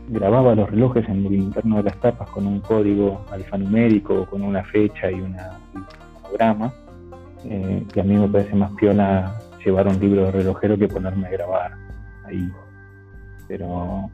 grababa 0.09 0.55
los 0.55 0.70
relojes 0.70 1.09
en 1.09 1.26
el 1.26 1.34
interno 1.34 1.78
de 1.78 1.82
las 1.84 1.97
tapas 2.01 2.30
con 2.30 2.47
un 2.47 2.61
código 2.61 3.24
alfanumérico, 3.32 4.26
con 4.26 4.43
una 4.43 4.62
fecha 4.62 5.11
y, 5.11 5.20
una, 5.20 5.59
un 5.74 5.84
programa, 6.22 6.72
eh, 7.45 7.84
que 7.93 8.01
a 8.01 8.05
mí 8.05 8.16
me 8.16 8.28
parece 8.28 8.55
más 8.55 8.70
piola 8.74 9.39
llevar 9.64 9.89
un 9.89 9.99
libro 9.99 10.26
de 10.26 10.30
relojero 10.30 10.78
que 10.78 10.86
ponerme 10.86 11.26
a 11.26 11.30
grabar 11.30 11.72
ahí. 12.26 12.49
Pero 13.49 14.09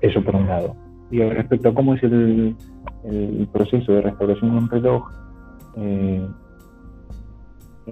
eso 0.00 0.22
por 0.22 0.36
un 0.36 0.46
lado. 0.46 0.74
Y 1.10 1.20
respecto 1.22 1.68
a 1.68 1.74
cómo 1.74 1.94
es 1.94 2.02
el, 2.02 2.56
el 3.04 3.48
proceso 3.52 3.92
de 3.92 4.00
restauración 4.00 4.52
de 4.52 4.56
un 4.56 4.70
reloj, 4.70 5.10
eh, 5.76 6.26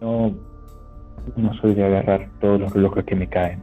no, 0.01 0.35
no 1.37 1.55
soy 1.61 1.75
de 1.75 1.85
agarrar 1.85 2.29
todos 2.41 2.61
los 2.61 2.73
relojes 2.73 3.05
que 3.05 3.17
me 3.17 3.29
caen. 3.29 3.61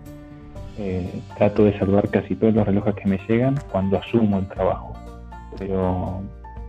Eh, 0.77 1.21
trato 1.37 1.63
de 1.63 1.77
salvar 1.79 2.09
casi 2.09 2.35
todos 2.35 2.53
los 2.53 2.65
relojes 2.65 2.95
que 2.95 3.07
me 3.07 3.17
llegan 3.27 3.55
cuando 3.71 3.97
asumo 3.97 4.39
el 4.39 4.47
trabajo, 4.47 4.93
pero 5.57 6.21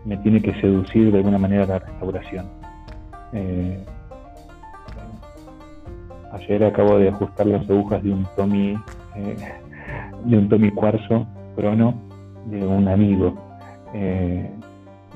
me 0.04 0.16
tiene 0.18 0.40
que 0.40 0.54
seducir 0.60 1.10
de 1.10 1.18
alguna 1.18 1.38
manera 1.38 1.66
la 1.66 1.78
restauración. 1.80 2.46
Eh, 3.32 3.84
ayer 6.32 6.64
acabo 6.64 6.98
de 6.98 7.08
ajustar 7.08 7.46
las 7.46 7.68
agujas 7.68 8.02
de 8.02 8.12
un 8.12 8.26
Tommy, 8.36 8.78
de 10.24 10.38
un 10.38 10.48
Tommy 10.48 10.70
Cuarzo 10.70 11.26
Crono 11.56 11.94
de 12.46 12.64
un 12.64 12.86
amigo 12.86 13.34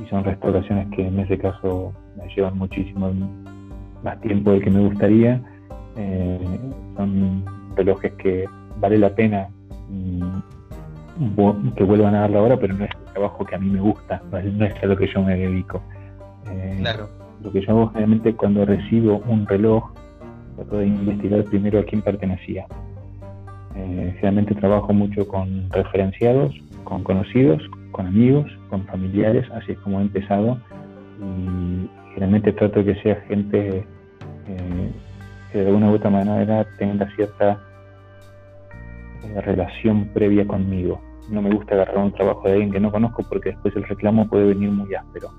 y 0.03 0.09
son 0.09 0.24
restauraciones 0.24 0.89
que 0.95 1.07
en 1.07 1.18
ese 1.20 1.39
caso 1.39 1.93
me 2.21 2.35
llevan 2.35 2.59
muchísimo 2.59 3.12
más 4.03 4.21
tiempo 4.21 4.53
del 4.53 4.62
que 4.62 4.71
me 4.71 4.81
gustaría. 4.81 5.41
Eh, 5.97 6.61
son 6.97 7.45
relojes 7.77 8.12
que 8.14 8.47
vale 8.79 8.99
la 8.99 9.14
pena 9.14 9.49
mm, 9.89 11.71
que 11.77 11.85
vuelvan 11.85 12.14
a 12.14 12.21
darlo 12.21 12.41
ahora, 12.41 12.57
pero 12.59 12.75
no 12.75 12.85
es 12.85 12.91
el 12.91 13.12
trabajo 13.12 13.45
que 13.45 13.55
a 13.55 13.59
mí 13.59 13.68
me 13.68 13.81
gusta, 13.81 14.23
no 14.31 14.39
es, 14.64 14.83
a 14.83 14.87
lo 14.87 14.97
que 14.97 15.07
yo 15.07 15.23
me 15.23 15.37
dedico. 15.37 15.83
Eh, 16.51 16.77
claro. 16.81 17.09
Lo 17.43 17.53
que 17.53 17.61
yo 17.61 17.71
hago 17.71 17.89
generalmente 17.89 18.35
cuando 18.35 18.64
recibo 18.64 19.23
un 19.27 19.47
reloj, 19.47 19.93
trato 20.57 20.79
de 20.79 20.87
investigar 20.87 21.45
primero 21.45 21.81
a 21.81 21.85
quién 21.85 22.03
pertenecía. 22.03 22.66
Eh, 23.77 24.12
generalmente 24.16 24.55
trabajo 24.55 24.93
mucho 24.93 25.27
con 25.29 25.71
referenciados, 25.71 26.55
con 26.85 27.03
conocidos, 27.03 27.62
con 27.93 28.07
amigos, 28.07 28.47
con 28.68 28.85
familiares, 28.87 29.47
así 29.53 29.73
es 29.73 29.79
como 29.79 30.01
he 30.01 30.03
empezado. 30.03 30.59
Y 31.21 31.89
generalmente 32.11 32.52
trato 32.52 32.82
de 32.82 32.94
que 32.94 33.02
sea 33.02 33.16
gente 33.22 33.84
eh, 34.46 34.90
que 35.52 35.58
de 35.58 35.66
alguna 35.66 35.90
u 35.90 35.94
otra 35.94 36.11
manera 36.11 36.66
tenga 36.78 37.08
cierta 37.16 37.61
eh, 39.24 39.40
relación 39.40 40.06
previa 40.12 40.46
conmigo. 40.46 41.00
No 41.28 41.42
me 41.42 41.50
gusta 41.50 41.74
agarrar 41.74 41.98
un 41.98 42.12
trabajo 42.12 42.42
de 42.44 42.54
alguien 42.54 42.72
que 42.72 42.80
no 42.80 42.90
conozco 42.90 43.24
porque 43.28 43.50
después 43.50 43.74
el 43.76 43.84
reclamo 43.84 44.28
puede 44.28 44.46
venir 44.46 44.70
muy 44.70 44.94
áspero. 44.94 45.30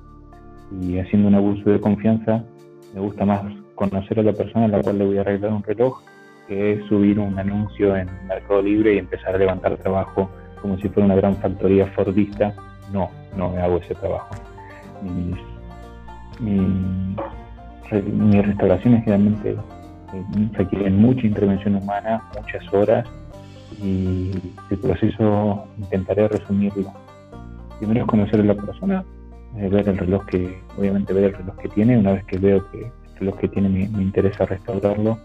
Y 0.81 0.99
haciendo 0.99 1.27
un 1.27 1.35
abuso 1.35 1.69
de 1.69 1.79
confianza, 1.79 2.43
me 2.93 3.01
gusta 3.01 3.25
más 3.25 3.43
conocer 3.75 4.19
a 4.19 4.23
la 4.23 4.33
persona 4.33 4.65
a 4.65 4.67
la 4.69 4.81
cual 4.81 4.99
le 4.99 5.05
voy 5.05 5.17
a 5.17 5.21
arreglar 5.21 5.51
un 5.51 5.63
reloj 5.63 6.01
que 6.47 6.81
subir 6.87 7.19
un 7.19 7.37
anuncio 7.37 7.95
en 7.95 8.09
Mercado 8.27 8.61
Libre 8.61 8.95
y 8.95 8.97
empezar 8.99 9.35
a 9.35 9.37
levantar 9.37 9.77
trabajo 9.77 10.29
como 10.61 10.77
si 10.77 10.87
fuera 10.89 11.05
una 11.05 11.15
gran 11.15 11.35
factoría 11.37 11.87
fordista. 11.87 12.53
No, 12.93 13.09
no 13.35 13.49
me 13.49 13.61
hago 13.61 13.77
ese 13.77 13.95
trabajo. 13.95 14.35
Mis 16.41 18.45
restauraciones 18.45 19.03
generalmente 19.03 19.51
eh, 19.51 20.23
requieren 20.53 20.97
mucha 20.97 21.25
intervención 21.25 21.75
humana, 21.75 22.21
muchas 22.35 22.73
horas 22.73 23.07
y 23.81 24.31
el 24.69 24.77
proceso 24.77 25.65
intentaré 25.77 26.27
resumirlo. 26.27 26.91
Primero 27.79 28.01
es 28.01 28.07
conocer 28.07 28.41
a 28.41 28.43
la 28.43 28.55
persona, 28.55 29.03
eh, 29.57 29.69
ver 29.69 29.87
el 29.89 29.97
reloj 29.97 30.25
que, 30.25 30.61
obviamente 30.77 31.13
ver 31.13 31.25
el 31.25 31.33
reloj 31.33 31.57
que 31.57 31.69
tiene, 31.69 31.97
una 31.97 32.13
vez 32.13 32.25
que 32.25 32.37
veo 32.37 32.69
que 32.71 32.81
el 32.81 33.19
reloj 33.19 33.39
que 33.39 33.47
tiene 33.47 33.69
me, 33.69 34.01
interesa 34.01 34.45
restaurarlo, 34.45 35.17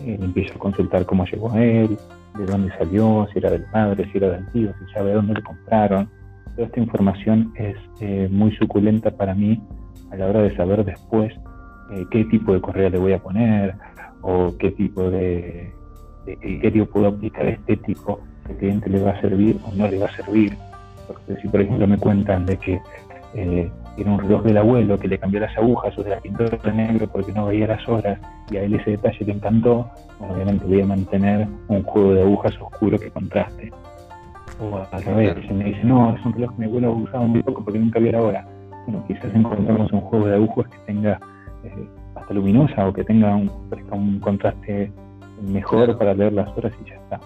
eh, 0.00 0.18
empiezo 0.20 0.54
a 0.54 0.58
consultar 0.58 1.06
cómo 1.06 1.24
llegó 1.24 1.52
a 1.52 1.62
él, 1.62 1.96
de 2.36 2.46
dónde 2.46 2.70
salió, 2.76 3.26
si 3.32 3.38
era 3.38 3.50
del 3.50 3.64
padre, 3.64 4.08
si 4.12 4.18
era 4.18 4.30
del 4.30 4.46
tío, 4.52 4.72
si 4.78 4.92
sabe 4.92 5.12
dónde 5.12 5.34
lo 5.34 5.42
compraron. 5.42 6.08
Toda 6.54 6.66
esta 6.66 6.80
información 6.80 7.52
es 7.56 7.76
eh, 8.00 8.28
muy 8.30 8.54
suculenta 8.56 9.10
para 9.10 9.34
mí 9.34 9.60
a 10.10 10.16
la 10.16 10.26
hora 10.26 10.42
de 10.42 10.56
saber 10.56 10.84
después 10.84 11.32
qué 12.10 12.24
tipo 12.24 12.52
de 12.52 12.60
correa 12.60 12.90
le 12.90 12.98
voy 12.98 13.12
a 13.12 13.18
poner 13.18 13.74
o 14.22 14.54
qué 14.58 14.72
tipo 14.72 15.08
de, 15.08 15.72
de 16.24 16.36
criterio 16.36 16.90
puedo 16.90 17.06
aplicar 17.06 17.46
estético 17.46 18.20
el 18.48 18.56
cliente 18.56 18.90
le 18.90 19.02
va 19.02 19.10
a 19.10 19.20
servir 19.20 19.58
o 19.64 19.74
no 19.74 19.88
le 19.88 19.98
va 19.98 20.06
a 20.06 20.16
servir. 20.16 20.56
Porque 21.06 21.40
si 21.40 21.48
por 21.48 21.60
ejemplo 21.60 21.86
me 21.86 21.98
cuentan 21.98 22.46
de 22.46 22.56
que 22.56 22.80
eh, 23.34 23.70
era 23.96 24.10
un 24.10 24.18
reloj 24.18 24.42
del 24.44 24.58
abuelo 24.58 24.98
que 24.98 25.08
le 25.08 25.18
cambió 25.18 25.40
las 25.40 25.56
agujas 25.56 25.96
o 25.98 26.02
de 26.02 26.10
la 26.10 26.20
pintó 26.20 26.44
de 26.44 26.72
negro 26.72 27.06
porque 27.08 27.32
no 27.32 27.46
veía 27.46 27.66
las 27.66 27.88
horas 27.88 28.18
y 28.50 28.56
a 28.56 28.62
él 28.62 28.74
ese 28.74 28.92
detalle 28.92 29.24
le 29.24 29.32
encantó, 29.32 29.88
obviamente 30.20 30.64
voy 30.64 30.80
a 30.80 30.86
mantener 30.86 31.48
un 31.68 31.82
juego 31.82 32.14
de 32.14 32.22
agujas 32.22 32.54
oscuro 32.60 32.98
que 32.98 33.10
contraste. 33.10 33.72
O 34.60 34.80
al 34.90 35.02
revés, 35.02 35.36
si 35.46 35.52
me 35.52 35.64
dice, 35.64 35.84
no, 35.84 36.14
es 36.16 36.24
un 36.24 36.32
reloj 36.32 36.52
que 36.52 36.60
mi 36.60 36.66
abuelo 36.66 36.92
usaba 36.92 37.26
muy 37.26 37.42
poco 37.42 37.64
porque 37.64 37.78
nunca 37.78 37.98
vio 37.98 38.12
la 38.12 38.22
hora. 38.22 38.48
Bueno, 38.86 39.04
quizás 39.06 39.34
encontramos 39.34 39.92
un 39.92 40.00
juego 40.00 40.26
de 40.26 40.34
agujas 40.36 40.68
que 40.68 40.78
tenga 40.86 41.20
eh, 41.64 41.88
hasta 42.14 42.34
luminosa 42.34 42.88
o 42.88 42.92
que 42.92 43.04
tenga 43.04 43.34
un, 43.34 43.50
un 43.90 44.20
contraste 44.20 44.92
mejor 45.42 45.98
para 45.98 46.14
leer 46.14 46.32
las 46.32 46.48
horas 46.56 46.72
y 46.84 46.88
ya 46.88 46.96
está. 46.96 47.20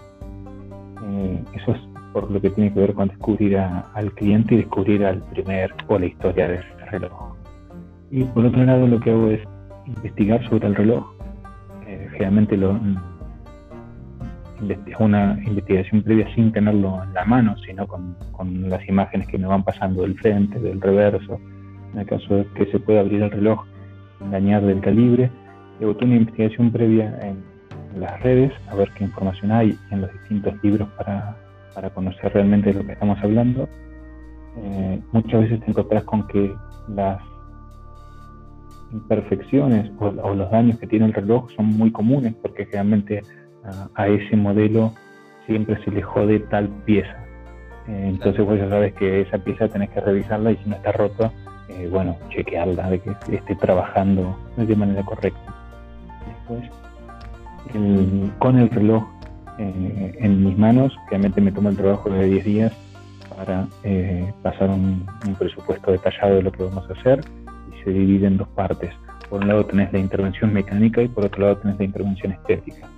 Eh, 1.07 1.45
eso 1.55 1.73
es 1.73 1.81
por 2.13 2.31
lo 2.31 2.41
que 2.41 2.51
tiene 2.51 2.73
que 2.73 2.81
ver 2.81 2.95
con 2.95 3.09
descubrir 3.09 3.57
al 3.59 4.13
cliente 4.15 4.55
y 4.55 4.59
descubrir 4.59 5.05
al 5.05 5.23
primer 5.31 5.73
o 5.87 5.99
la 5.99 6.07
historia 6.07 6.49
del 6.49 6.65
reloj. 6.91 7.35
Y 8.11 8.25
por 8.25 8.47
otro 8.47 8.65
lado 8.65 8.87
lo 8.87 8.99
que 9.01 9.11
hago 9.11 9.29
es 9.29 9.41
investigar 9.87 10.43
sobre 10.49 10.69
el 10.69 10.75
reloj. 10.75 11.05
Eh, 11.87 12.09
generalmente 12.13 12.57
lo, 12.57 12.79
una 14.99 15.39
investigación 15.47 16.03
previa 16.03 16.33
sin 16.35 16.53
tenerlo 16.53 17.03
en 17.03 17.15
la 17.15 17.25
mano, 17.25 17.57
sino 17.67 17.87
con, 17.87 18.15
con, 18.33 18.69
las 18.69 18.87
imágenes 18.89 19.27
que 19.29 19.39
me 19.39 19.47
van 19.47 19.65
pasando 19.65 20.03
del 20.03 20.19
frente, 20.19 20.59
del 20.59 20.81
reverso. 20.81 21.41
En 21.93 22.01
el 22.01 22.07
caso 22.07 22.37
de 22.37 22.47
que 22.55 22.67
se 22.67 22.79
pueda 22.79 23.01
abrir 23.01 23.23
el 23.23 23.31
reloj, 23.31 23.65
engañar 24.21 24.63
del 24.63 24.81
calibre. 24.81 25.31
Hago 25.81 25.97
una 26.03 26.17
investigación 26.17 26.71
previa 26.71 27.19
en 27.23 27.43
las 27.99 28.21
redes, 28.23 28.53
a 28.69 28.75
ver 28.75 28.91
qué 28.97 29.05
información 29.05 29.51
hay 29.51 29.77
en 29.91 30.03
los 30.03 30.13
distintos 30.13 30.55
libros 30.63 30.89
para, 30.97 31.37
para 31.75 31.91
conocer 31.91 32.33
realmente 32.33 32.73
de 32.73 32.81
lo 32.81 32.87
que 32.87 32.93
estamos 32.93 33.19
hablando. 33.23 33.69
Eh, 34.57 35.01
muchas 35.13 35.41
veces 35.43 35.61
te 35.61 35.71
encontrás 35.71 36.05
con 36.05 36.27
que 36.27 36.55
las 36.89 37.21
imperfecciones 38.93 39.91
o, 39.99 40.35
los 40.35 40.51
daños 40.51 40.79
que 40.79 40.87
tiene 40.87 41.07
el 41.07 41.13
reloj 41.13 41.49
son 41.55 41.67
muy 41.67 41.93
comunes 41.93 42.35
porque 42.43 42.65
realmente 42.71 43.23
a, 43.95 44.09
ese 44.09 44.37
modelo 44.37 44.93
siempre 45.47 45.83
se 45.85 45.91
le 45.91 46.03
jode 46.03 46.41
tal 46.41 46.69
pieza. 46.85 47.17
Eh, 47.89 48.07
entonces 48.09 48.45
vos 48.45 48.59
ya 48.59 48.69
sabes 48.69 48.95
que 48.95 49.23
esa 49.23 49.39
pieza 49.39 49.69
tenés 49.69 49.91
que 49.91 50.01
revisarla 50.01 50.53
y 50.53 50.57
si 50.57 50.69
no 50.69 50.77
está 50.77 50.93
rota, 50.93 51.33
eh, 51.69 51.89
bueno, 51.91 52.17
chequearla 52.31 52.91
de 52.91 53.01
que 53.01 53.11
esté 53.33 53.55
trabajando 53.57 54.37
de 54.57 54.77
manera 54.77 55.03
correcta. 55.03 55.55
Después, 56.27 56.71
con 58.39 58.59
el 58.59 58.71
reloj 58.71 59.05
eh, 59.59 60.17
en 60.21 60.43
mis 60.43 60.57
manos, 60.57 60.97
realmente 61.11 61.41
me 61.41 61.53
toma 61.53 61.69
el 61.71 61.77
trabajo 61.77 62.09
de 62.09 62.25
10 62.25 62.45
días 62.45 62.73
para 63.37 63.69
eh, 63.85 64.33
pasar 64.43 64.71
un, 64.71 65.07
presupuesto 65.39 65.93
detallado 65.93 66.37
de 66.37 66.43
lo 66.43 66.53
que 66.53 66.63
vamos 66.63 66.89
a 66.89 66.93
hacer 66.95 67.21
y 67.71 67.85
se 67.85 67.91
divide 67.91 68.27
en 68.27 68.39
dos 68.39 68.49
partes. 68.49 68.91
Por 69.29 69.43
un 69.43 69.49
lado 69.49 69.67
tenés 69.67 69.93
la 69.93 69.99
intervención 69.99 70.53
mecánica 70.53 71.03
y 71.03 71.09
por 71.09 71.27
otro 71.27 71.43
lado 71.43 71.59
tenés 71.59 71.79
la 71.79 71.85
intervención 71.85 72.33
estética. 72.33 72.89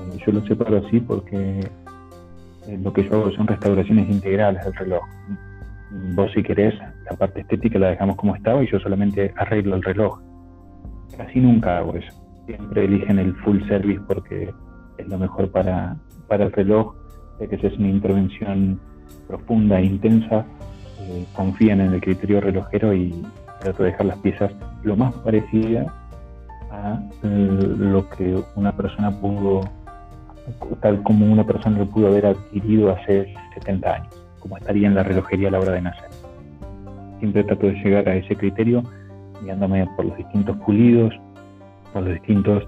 Eh, 0.00 0.18
yo 0.24 0.32
lo 0.32 0.46
separo 0.46 0.78
así 0.86 1.00
porque 1.00 1.60
lo 2.82 2.92
que 2.92 3.08
yo 3.08 3.14
hago 3.14 3.32
son 3.32 3.46
restauraciones 3.46 4.08
integrales 4.08 4.64
del 4.64 4.74
reloj. 4.74 5.02
Vos 6.14 6.30
si 6.32 6.42
querés, 6.42 6.74
la 7.10 7.16
parte 7.16 7.40
estética 7.40 7.78
la 7.78 7.90
dejamos 7.90 8.16
como 8.16 8.36
estaba 8.36 8.62
y 8.62 8.70
yo 8.70 8.78
solamente 8.78 9.32
arreglo 9.36 9.76
el 9.76 9.82
reloj. 9.82 10.20
Casi 11.16 11.40
nunca 11.40 11.78
hago 11.78 11.96
eso 11.96 12.20
siempre 12.50 12.84
eligen 12.84 13.18
el 13.18 13.34
full 13.36 13.60
service 13.68 14.00
porque 14.06 14.52
es 14.98 15.08
lo 15.08 15.18
mejor 15.18 15.50
para, 15.50 15.96
para 16.28 16.44
el 16.44 16.52
reloj, 16.52 16.94
ya 17.38 17.46
que 17.46 17.54
es 17.54 17.78
una 17.78 17.88
intervención 17.88 18.80
profunda 19.28 19.78
e 19.78 19.84
intensa, 19.84 20.44
eh, 21.00 21.24
confían 21.34 21.80
en 21.80 21.94
el 21.94 22.00
criterio 22.00 22.40
relojero 22.40 22.92
y 22.92 23.24
trato 23.60 23.82
de 23.82 23.90
dejar 23.90 24.06
las 24.06 24.18
piezas 24.18 24.52
lo 24.82 24.96
más 24.96 25.14
parecidas 25.16 25.86
a 26.70 27.00
eh, 27.22 27.74
lo 27.78 28.08
que 28.10 28.42
una 28.56 28.76
persona 28.76 29.10
pudo, 29.10 29.60
tal 30.80 31.02
como 31.02 31.26
una 31.26 31.44
persona 31.44 31.78
lo 31.78 31.86
pudo 31.86 32.08
haber 32.08 32.26
adquirido 32.26 32.90
hace 32.90 33.34
70 33.54 33.94
años, 33.94 34.26
como 34.38 34.56
estaría 34.56 34.88
en 34.88 34.94
la 34.94 35.02
relojería 35.02 35.48
a 35.48 35.52
la 35.52 35.60
hora 35.60 35.72
de 35.72 35.82
nacer. 35.82 36.08
Siempre 37.18 37.44
trato 37.44 37.66
de 37.66 37.74
llegar 37.74 38.08
a 38.08 38.16
ese 38.16 38.34
criterio 38.36 38.82
guiándome 39.42 39.86
por 39.96 40.04
los 40.06 40.16
distintos 40.16 40.56
pulidos, 40.58 41.14
por 41.92 42.02
los 42.02 42.14
distintos 42.14 42.66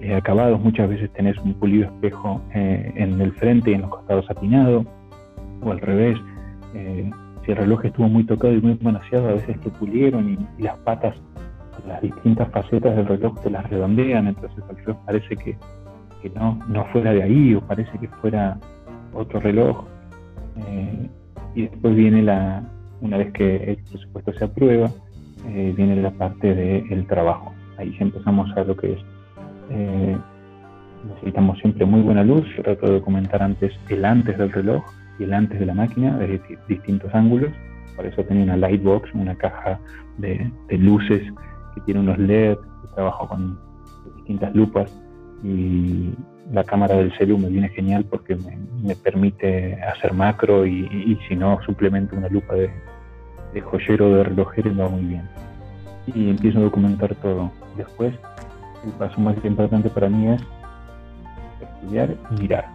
eh, 0.00 0.14
acabados. 0.14 0.60
Muchas 0.60 0.88
veces 0.88 1.10
tenés 1.12 1.36
un 1.38 1.54
pulido 1.54 1.86
espejo 1.86 2.42
eh, 2.54 2.92
en 2.96 3.20
el 3.20 3.32
frente 3.32 3.70
y 3.70 3.74
en 3.74 3.82
los 3.82 3.90
costados 3.90 4.28
apinado, 4.30 4.84
o 5.62 5.70
al 5.70 5.80
revés. 5.80 6.18
Eh, 6.74 7.10
si 7.44 7.52
el 7.52 7.58
reloj 7.58 7.84
estuvo 7.84 8.08
muy 8.08 8.24
tocado 8.24 8.52
y 8.52 8.60
muy 8.60 8.78
manoseado, 8.82 9.28
a 9.28 9.32
veces 9.34 9.60
te 9.60 9.70
pulieron 9.70 10.36
y, 10.58 10.62
las 10.62 10.76
patas, 10.78 11.14
las 11.86 12.02
distintas 12.02 12.50
facetas 12.50 12.96
del 12.96 13.06
reloj 13.06 13.40
te 13.40 13.50
las 13.50 13.68
redondean, 13.70 14.26
entonces 14.26 14.64
el 14.68 14.76
reloj 14.76 14.96
parece 15.06 15.36
que, 15.36 15.56
que 16.22 16.30
no, 16.30 16.58
no 16.68 16.84
fuera 16.86 17.12
de 17.12 17.22
ahí 17.22 17.54
o 17.54 17.60
parece 17.60 17.98
que 17.98 18.08
fuera 18.08 18.58
otro 19.12 19.40
reloj. 19.40 19.84
y 21.54 21.62
después 21.62 21.94
viene 21.94 22.22
la, 22.22 22.62
una 23.00 23.16
vez 23.16 23.32
que 23.32 23.56
el 23.56 23.76
presupuesto 23.76 24.32
se 24.34 24.44
aprueba, 24.44 24.90
viene 25.44 25.96
la 25.96 26.10
parte 26.10 26.54
del 26.54 27.06
trabajo 27.06 27.52
ahí 27.78 27.92
sí 27.92 27.98
empezamos 28.00 28.50
a 28.56 28.64
lo 28.64 28.76
que 28.76 28.92
es. 28.92 28.98
Eh, 29.70 30.16
necesitamos 31.08 31.58
siempre 31.58 31.84
muy 31.84 32.00
buena 32.00 32.24
luz. 32.24 32.44
Yo 32.56 32.62
trato 32.62 32.86
de 32.86 32.92
documentar 32.94 33.42
antes 33.42 33.72
el 33.88 34.04
antes 34.04 34.36
del 34.38 34.52
reloj 34.52 34.84
y 35.18 35.24
el 35.24 35.34
antes 35.34 35.58
de 35.58 35.66
la 35.66 35.74
máquina 35.74 36.16
desde 36.18 36.40
distintos 36.68 37.14
ángulos. 37.14 37.52
Por 37.94 38.06
eso 38.06 38.22
tenía 38.24 38.44
una 38.44 38.56
lightbox, 38.56 39.12
una 39.14 39.34
caja 39.36 39.78
de, 40.18 40.50
luces 40.70 41.22
que 41.74 41.80
tiene 41.82 42.00
unos 42.00 42.18
LED. 42.18 42.56
trabajo 42.94 43.28
con 43.28 43.58
distintas 44.16 44.54
lupas 44.54 44.90
y 45.46 46.12
la 46.52 46.64
cámara 46.64 46.96
del 46.96 47.16
celu 47.16 47.38
me 47.38 47.48
viene 47.48 47.68
genial 47.68 48.04
porque 48.08 48.36
me, 48.82 48.96
permite 48.96 49.80
hacer 49.82 50.12
macro 50.12 50.66
y, 50.66 51.18
si 51.28 51.36
no 51.36 51.60
suplemento 51.64 52.16
una 52.16 52.28
lupa 52.28 52.54
de, 52.54 52.70
de 53.54 53.60
joyero 53.60 54.14
de 54.14 54.24
relojero 54.24 54.70
y 54.70 54.74
va 54.74 54.88
muy 54.88 55.04
bien. 55.04 55.28
Y 56.14 56.30
empiezo 56.30 56.58
a 56.58 56.62
documentar 56.62 57.14
todo. 57.16 57.50
Después, 57.76 58.14
el 58.84 58.92
paso 58.92 59.20
más 59.20 59.36
importante 59.44 59.88
para 59.90 60.08
mí 60.08 60.28
es 60.28 60.42
estudiar 61.60 62.14
y 62.30 62.42
mirar. 62.42 62.66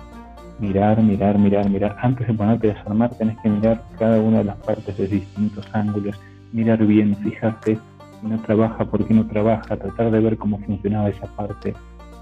Mirar, 0.60 1.02
mirar, 1.02 1.38
mirar, 1.38 1.70
mirar. 1.70 1.98
Antes 2.02 2.28
de 2.28 2.34
ponerte 2.34 2.72
a 2.72 2.74
desarmar, 2.74 3.10
tenés 3.16 3.38
que 3.40 3.50
mirar 3.50 3.84
cada 3.98 4.20
una 4.20 4.40
de 4.40 4.44
las 4.46 4.58
partes 4.58 4.96
de 4.98 5.08
distintos 5.08 5.68
ángulos, 5.74 6.20
mirar 6.52 6.86
bien, 6.86 7.16
fijarte 7.18 7.78
si 8.22 8.28
no 8.28 8.40
trabaja, 8.42 8.86
por 8.86 9.06
qué 9.08 9.14
no 9.14 9.26
trabaja, 9.28 9.76
tratar 9.78 10.12
de 10.12 10.20
ver 10.20 10.38
cómo 10.38 10.60
funcionaba 10.60 11.10
esa 11.10 11.26
parte. 11.36 11.74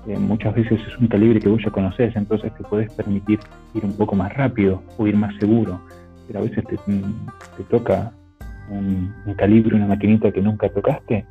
Eh, 0.09 0.17
muchas 0.17 0.55
veces 0.55 0.81
es 0.87 0.97
un 0.97 1.07
calibre 1.07 1.39
que 1.39 1.49
vos 1.49 1.61
ya 1.63 1.69
conoces, 1.69 2.15
entonces 2.15 2.51
te 2.55 2.63
puedes 2.63 2.91
permitir 2.93 3.39
ir 3.75 3.85
un 3.85 3.95
poco 3.95 4.15
más 4.15 4.33
rápido 4.33 4.81
o 4.97 5.05
ir 5.05 5.15
más 5.15 5.35
seguro. 5.35 5.79
Pero 6.25 6.39
a 6.39 6.41
veces 6.41 6.65
te, 6.65 6.77
te 6.77 7.63
toca 7.69 8.11
un, 8.71 9.13
calibre, 9.37 9.75
una 9.75 9.85
maquinita 9.85 10.31
que 10.31 10.41
nunca 10.41 10.67
tocaste 10.69 11.27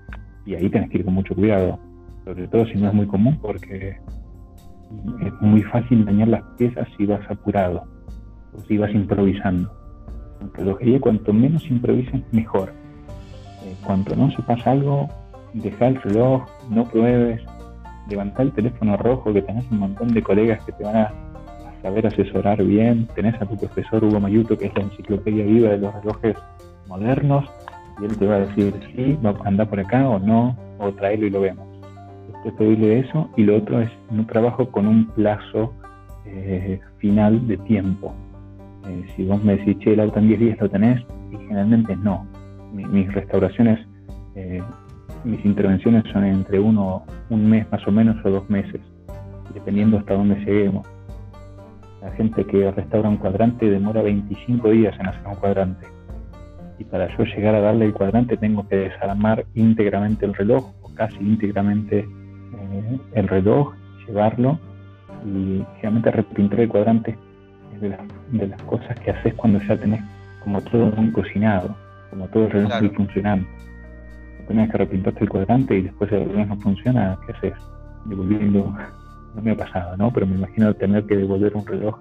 y 0.47 0.55
ahí 0.55 0.71
tienes 0.71 0.91
que 0.91 0.99
ir 0.99 1.05
con 1.05 1.15
mucho 1.15 1.35
cuidado, 1.35 1.81
sobre 2.25 2.47
todo 2.47 2.67
si 2.67 2.75
no 2.75 2.87
es 2.87 2.95
muy 2.95 3.07
común 3.07 3.37
porque 3.43 3.97
es 5.23 5.33
muy 5.41 5.63
fácil 5.65 6.05
dañar 6.05 6.29
las 6.29 6.43
piezas 6.57 6.87
si 6.97 7.05
vas 7.05 7.29
apurado 7.29 7.83
o 8.57 8.61
si 8.69 8.79
vas 8.79 8.93
improvisando. 8.95 9.73
Lo 10.57 10.79
que 10.79 11.01
cuanto 11.01 11.33
menos 11.33 11.69
improvises, 11.69 12.23
mejor. 12.31 12.73
Eh, 13.65 13.75
cuanto 13.85 14.15
no 14.15 14.31
se 14.31 14.43
pasa 14.43 14.71
algo, 14.71 15.09
deja 15.53 15.89
el 15.89 16.01
reloj, 16.01 16.45
no 16.71 16.85
pruebes, 16.85 17.43
levanta 18.09 18.43
el 18.43 18.53
teléfono 18.53 18.97
rojo 18.97 19.33
que 19.33 19.43
tenés 19.43 19.65
un 19.71 19.79
montón 19.79 20.13
de 20.13 20.23
colegas 20.23 20.65
que 20.65 20.73
te 20.73 20.85
van 20.85 20.97
a, 20.97 21.13
saber 21.83 22.07
asesorar 22.07 22.63
bien. 22.65 23.07
Tenés 23.15 23.41
a 23.41 23.47
tu 23.47 23.57
profesor 23.57 24.05
Hugo 24.05 24.21
Mayuto, 24.21 24.59
que 24.59 24.67
es 24.67 24.75
la 24.75 24.83
enciclopedia 24.83 25.45
viva 25.45 25.71
de 25.71 25.79
los 25.79 25.95
relojes 25.95 26.37
modernos, 26.89 27.45
y 28.01 28.05
él 28.07 28.17
te 28.19 28.27
va 28.27 28.37
a 28.37 28.41
decir, 28.41 28.75
sí, 28.95 29.19
anda 29.45 29.65
por 29.65 29.81
acá 29.81 30.09
o 30.09 30.19
no, 30.19 30.57
o 30.79 30.93
traerlo 30.93 31.27
y 31.27 31.31
lo 31.31 31.41
vemos. 31.41 31.67
Esto 32.29 32.49
es 32.49 32.55
pedirle 32.55 32.99
eso 33.01 33.29
y 33.37 33.45
lo 33.45 33.57
otro 33.57 33.81
es, 33.81 33.91
no 34.11 34.27
trabajo 34.27 34.71
con 34.71 34.87
un 34.87 35.07
plazo 35.09 35.73
eh, 36.27 36.81
final 36.99 37.47
de 37.47 37.57
tiempo. 37.59 38.15
Eh, 38.87 39.05
si 39.17 39.25
vos 39.25 39.43
me 39.43 39.57
decís, 39.57 39.79
che, 39.81 39.93
el 39.93 40.01
auto 40.01 40.19
en 40.19 40.29
10 40.29 40.41
días 40.41 40.61
lo 40.61 40.69
tenés, 40.69 41.01
y 41.31 41.37
generalmente 41.37 41.97
no. 41.97 42.27
mis 42.73 43.13
restauraciones, 43.13 43.81
eh, 44.35 44.63
mis 45.25 45.45
intervenciones 45.45 46.05
son 46.13 46.25
entre 46.25 46.59
uno, 46.59 47.05
un 47.31 47.49
mes 47.49 47.71
más 47.71 47.87
o 47.87 47.93
menos 47.93 48.17
o 48.25 48.31
dos 48.31 48.49
meses, 48.51 48.81
dependiendo 49.55 49.99
hasta 49.99 50.15
dónde 50.15 50.37
lleguemos. 50.37 50.87
La 52.03 52.11
gente 52.13 52.45
que 52.45 52.71
restaura 52.71 53.09
un 53.09 53.17
cuadrante 53.17 53.69
demora 53.69 54.03
25 54.03 54.71
días 54.71 54.99
en 55.01 55.07
hacer 55.09 55.27
un 55.27 55.35
cuadrante. 55.35 55.87
Y 56.79 56.85
para 56.85 57.09
yo 57.17 57.25
llegar 57.25 57.55
a 57.57 57.61
darle 57.61 57.87
el 57.87 57.93
cuadrante 57.93 58.37
tengo 58.37 58.67
que 58.69 58.77
desarmar 58.77 59.45
íntegramente 59.55 60.25
el 60.25 60.35
reloj, 60.35 60.73
o 60.83 60.95
casi 60.95 61.17
íntegramente 61.17 61.99
eh, 61.99 62.99
el 63.15 63.29
reloj, 63.29 63.75
llevarlo 64.07 64.59
y 65.27 65.65
realmente 65.83 66.11
repintar 66.11 66.61
el 66.61 66.69
cuadrante 66.69 67.19
es 67.75 67.81
de, 67.81 68.47
las 68.47 68.63
cosas 68.63 68.99
que 69.01 69.11
haces 69.11 69.35
cuando 69.35 69.61
ya 69.61 69.77
tenés 69.77 70.01
como 70.43 70.61
todo 70.63 70.87
muy 70.87 71.11
cocinado, 71.11 71.75
como 72.11 72.27
todo 72.29 72.45
el 72.45 72.51
reloj 72.51 72.81
muy 72.81 72.91
funcionando. 72.91 73.47
Tenés 74.49 74.71
que 74.71 74.79
repintarte 74.79 75.25
el 75.25 75.29
cuadrante 75.29 75.77
y 75.77 75.83
después 75.83 76.11
el 76.11 76.25
reloj 76.25 76.49
no 76.49 76.57
funciona, 76.57 77.19
¿qué 77.27 77.33
haces? 77.33 77.55
Devolviendo 78.07 78.75
no 79.35 79.43
me 79.43 79.53
ha 79.53 79.57
pasado, 79.57 79.97
¿no? 79.97 80.11
Pero 80.11 80.27
me 80.27 80.37
imagino 80.37 80.75
tener 80.75 81.05
que 81.05 81.17
devolver 81.17 81.55
un 81.55 81.67
reloj 81.67 81.99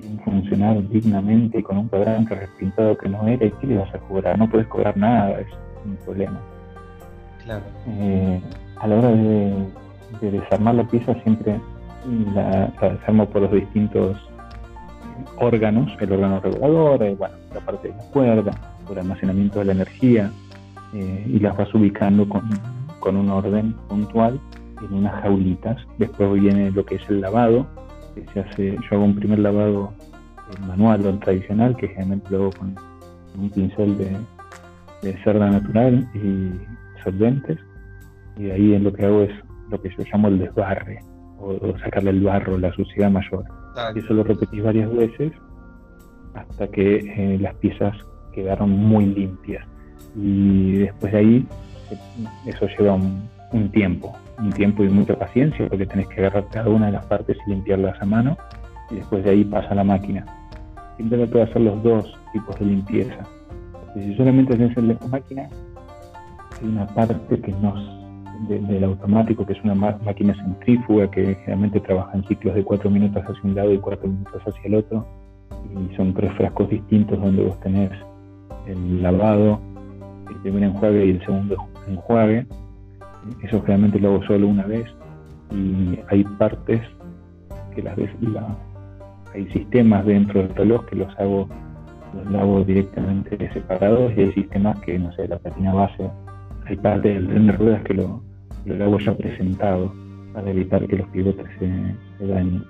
sin 0.00 0.18
funcionar 0.20 0.82
dignamente 0.88 1.62
con 1.62 1.78
un 1.78 1.88
cuadrante 1.88 2.34
repintado 2.34 2.96
que 2.96 3.08
no 3.08 3.26
era, 3.28 3.46
¿y 3.46 3.50
qué 3.52 3.66
le 3.66 3.78
vas 3.78 3.94
a 3.94 3.98
cobrar? 3.98 4.38
No 4.38 4.48
puedes 4.48 4.66
cobrar 4.66 4.96
nada, 4.96 5.40
es 5.40 5.46
un 5.84 5.96
problema. 6.04 6.40
Claro. 7.44 7.64
Eh, 7.86 8.40
a 8.78 8.86
la 8.86 8.96
hora 8.96 9.10
de, 9.10 9.70
desarmar 10.20 10.74
la 10.74 10.84
pieza 10.84 11.14
siempre 11.22 11.60
la, 12.34 12.72
desarmo 12.80 13.26
por 13.26 13.42
los 13.42 13.52
distintos 13.52 14.16
órganos, 15.38 15.90
el 16.00 16.12
órgano 16.12 16.40
regulador, 16.40 17.02
eh, 17.02 17.14
bueno, 17.14 17.34
la 17.54 17.60
parte 17.60 17.88
de 17.88 17.94
la 17.96 18.04
cuerda, 18.10 18.52
por 18.86 18.98
almacenamiento 18.98 19.60
de 19.60 19.66
la 19.66 19.72
energía, 19.72 20.30
eh, 20.94 21.24
y 21.26 21.38
las 21.38 21.56
vas 21.56 21.72
ubicando 21.74 22.28
con, 22.28 22.42
con 23.00 23.16
un 23.16 23.28
orden 23.30 23.74
puntual 23.88 24.40
en 24.82 24.94
unas 24.94 25.22
jaulitas. 25.22 25.76
Después 25.98 26.40
viene 26.40 26.70
lo 26.70 26.84
que 26.84 26.96
es 26.96 27.10
el 27.10 27.20
lavado, 27.20 27.66
que 28.14 28.24
se 28.32 28.40
hace, 28.40 28.72
yo 28.72 28.96
hago 28.96 29.04
un 29.04 29.14
primer 29.14 29.38
lavado 29.38 29.92
eh, 30.02 30.66
manual 30.66 31.06
o 31.06 31.18
tradicional, 31.18 31.76
que 31.76 31.88
generalmente 31.88 32.30
lo 32.30 32.36
hago 32.38 32.50
con 32.52 32.74
un 33.38 33.50
pincel 33.50 33.98
de, 33.98 34.16
cerda 35.24 35.50
natural 35.50 36.08
y 36.14 37.02
solventes. 37.02 37.58
Y 38.36 38.50
ahí 38.50 38.78
lo 38.78 38.92
que 38.92 39.06
hago 39.06 39.22
es 39.22 39.32
lo 39.70 39.80
que 39.80 39.90
yo 39.90 40.04
llamo 40.12 40.28
el 40.28 40.38
desbarre, 40.38 41.00
o, 41.38 41.58
sacarle 41.78 42.10
el 42.10 42.22
barro, 42.22 42.58
la 42.58 42.72
suciedad 42.72 43.10
mayor. 43.10 43.44
Y 43.94 44.00
eso 44.00 44.12
lo 44.14 44.24
repetís 44.24 44.62
varias 44.62 44.92
veces 44.92 45.32
hasta 46.34 46.68
que 46.68 46.96
eh, 46.96 47.38
las 47.38 47.54
piezas 47.56 47.96
quedaron 48.32 48.70
muy 48.70 49.06
limpias. 49.06 49.66
Y 50.16 50.78
después 50.78 51.12
de 51.12 51.18
ahí, 51.18 51.46
eso 52.46 52.66
lleva 52.78 52.94
un 52.94 53.70
tiempo, 53.70 54.16
un 54.38 54.52
tiempo 54.52 54.84
y 54.84 54.88
mucha 54.88 55.18
paciencia 55.18 55.68
porque 55.68 55.86
tenés 55.86 56.08
que 56.08 56.20
agarrar 56.20 56.46
cada 56.50 56.68
una 56.68 56.86
de 56.86 56.92
las 56.92 57.04
partes 57.06 57.36
y 57.46 57.50
limpiarlas 57.50 58.00
a 58.00 58.06
mano 58.06 58.36
y 58.90 58.96
después 58.96 59.24
de 59.24 59.30
ahí 59.30 59.44
pasa 59.44 59.74
la 59.74 59.84
máquina. 59.84 60.24
Siempre 60.96 61.18
trato 61.18 61.38
de 61.38 61.44
hacer 61.44 61.62
los 61.62 61.82
dos 61.82 62.18
tipos 62.32 62.58
de 62.58 62.66
limpieza. 62.66 63.26
si 63.94 64.14
solamente 64.16 64.54
haces 64.54 64.76
el 64.76 64.88
de 64.88 64.98
la 65.00 65.06
máquina, 65.06 65.48
hay 66.60 66.68
una 66.68 66.86
parte 66.86 67.40
que 67.40 67.52
no 67.52 68.00
del 68.48 68.84
automático, 68.84 69.44
que 69.44 69.52
es 69.52 69.62
una 69.62 69.74
máquina 69.74 70.34
centrífuga 70.34 71.10
que 71.10 71.34
generalmente 71.34 71.78
trabaja 71.80 72.16
en 72.16 72.24
ciclos 72.24 72.54
de 72.54 72.64
cuatro 72.64 72.88
minutos 72.88 73.22
hacia 73.22 73.40
un 73.44 73.54
lado 73.54 73.72
y 73.72 73.78
cuatro 73.78 74.08
minutos 74.08 74.42
hacia 74.46 74.62
el 74.64 74.76
otro. 74.76 75.06
Y 75.74 75.94
son 75.94 76.14
tres 76.14 76.32
frascos 76.32 76.70
distintos 76.70 77.20
donde 77.20 77.44
vos 77.44 77.60
tenés 77.60 77.90
el 78.66 79.02
lavado, 79.02 79.60
el 80.40 80.42
primer 80.42 80.62
enjuague 80.64 81.06
y 81.06 81.10
el 81.10 81.20
segundo 81.24 81.56
enjuague. 81.88 82.46
Eso 83.42 83.60
generalmente 83.60 84.00
lo 84.00 84.14
hago 84.14 84.24
solo 84.24 84.48
una 84.48 84.66
vez. 84.66 84.86
Y 85.50 85.98
hay 86.08 86.24
partes 86.38 86.80
que 87.74 87.82
las 87.82 87.96
veces 87.96 88.16
hay 89.34 89.46
sistemas 89.50 90.04
dentro 90.06 90.42
del 90.42 90.54
reloj 90.54 90.86
que 90.86 90.96
los 90.96 91.18
hago 91.18 91.48
los 92.12 92.42
hago 92.42 92.64
directamente 92.64 93.52
separados 93.52 94.12
y 94.16 94.22
hay 94.22 94.32
sistemas 94.32 94.80
que 94.80 94.98
no 94.98 95.12
sé 95.12 95.28
la 95.28 95.38
patina 95.38 95.72
base 95.72 96.10
hay 96.66 96.76
partes 96.76 97.14
del 97.14 97.28
tren 97.28 97.46
de 97.46 97.52
ruedas 97.52 97.82
que 97.82 97.94
lo, 97.94 98.20
lo 98.64 98.84
hago 98.84 98.98
ya 98.98 99.14
presentado 99.14 99.92
para 100.32 100.50
evitar 100.50 100.84
que 100.86 100.96
los 100.96 101.08
pivotes 101.08 101.46
se, 101.58 102.24
dañen. 102.24 102.64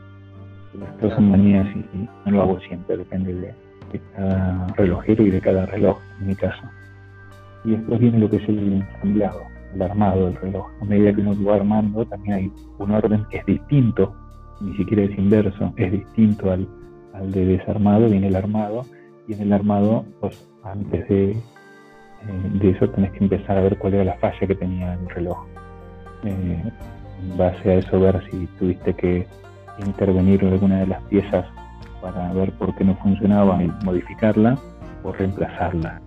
Estas 0.94 1.14
son 1.14 1.30
manías 1.30 1.66
y, 1.74 2.08
no 2.26 2.36
lo 2.36 2.42
hago 2.42 2.60
siempre 2.60 2.98
depende 2.98 3.34
de, 3.34 3.54
de 3.92 4.00
cada 4.14 4.66
relojero 4.76 5.26
y 5.26 5.30
de 5.30 5.40
cada 5.40 5.66
reloj 5.66 5.98
en 6.20 6.26
mi 6.26 6.34
caso 6.34 6.62
y 7.64 7.70
después 7.72 8.00
viene 8.00 8.18
lo 8.18 8.30
que 8.30 8.36
es 8.36 8.48
el 8.48 8.72
ensamblado 8.74 9.50
el 9.74 9.82
armado 9.82 10.26
del 10.26 10.36
reloj. 10.36 10.66
A 10.80 10.84
medida 10.84 11.12
que 11.14 11.20
uno 11.20 11.44
va 11.44 11.56
armando, 11.56 12.04
también 12.06 12.34
hay 12.34 12.52
un 12.78 12.90
orden 12.90 13.24
que 13.30 13.38
es 13.38 13.46
distinto, 13.46 14.14
ni 14.61 14.76
siquiera 14.76 15.04
es 15.04 15.18
inverso, 15.18 15.72
es 15.76 15.92
distinto 15.92 16.50
al, 16.50 16.68
al 17.14 17.30
de 17.32 17.44
desarmado, 17.44 18.08
viene 18.08 18.28
el 18.28 18.36
armado, 18.36 18.84
y 19.28 19.34
en 19.34 19.42
el 19.42 19.52
armado, 19.52 20.04
pues 20.20 20.48
antes 20.64 21.08
de, 21.08 21.30
eh, 21.30 21.40
de 22.54 22.70
eso 22.70 22.88
tenés 22.90 23.12
que 23.12 23.24
empezar 23.24 23.56
a 23.56 23.62
ver 23.62 23.78
cuál 23.78 23.94
era 23.94 24.04
la 24.04 24.18
falla 24.18 24.46
que 24.46 24.54
tenía 24.54 24.94
el 24.94 25.08
reloj. 25.11 25.38
Eh, 26.24 26.62
en 27.22 27.36
base 27.36 27.70
a 27.70 27.74
eso 27.74 28.00
ver 28.00 28.22
si 28.30 28.46
tuviste 28.58 28.94
que 28.94 29.26
intervenir 29.86 30.42
en 30.42 30.52
alguna 30.52 30.80
de 30.80 30.86
las 30.86 31.02
piezas 31.04 31.46
para 32.02 32.32
ver 32.32 32.52
por 32.52 32.74
qué 32.74 32.84
no 32.84 32.94
funcionaba 32.96 33.62
y 33.62 33.70
modificarla 33.84 34.58
o 35.02 35.12
reemplazarla 35.12 36.00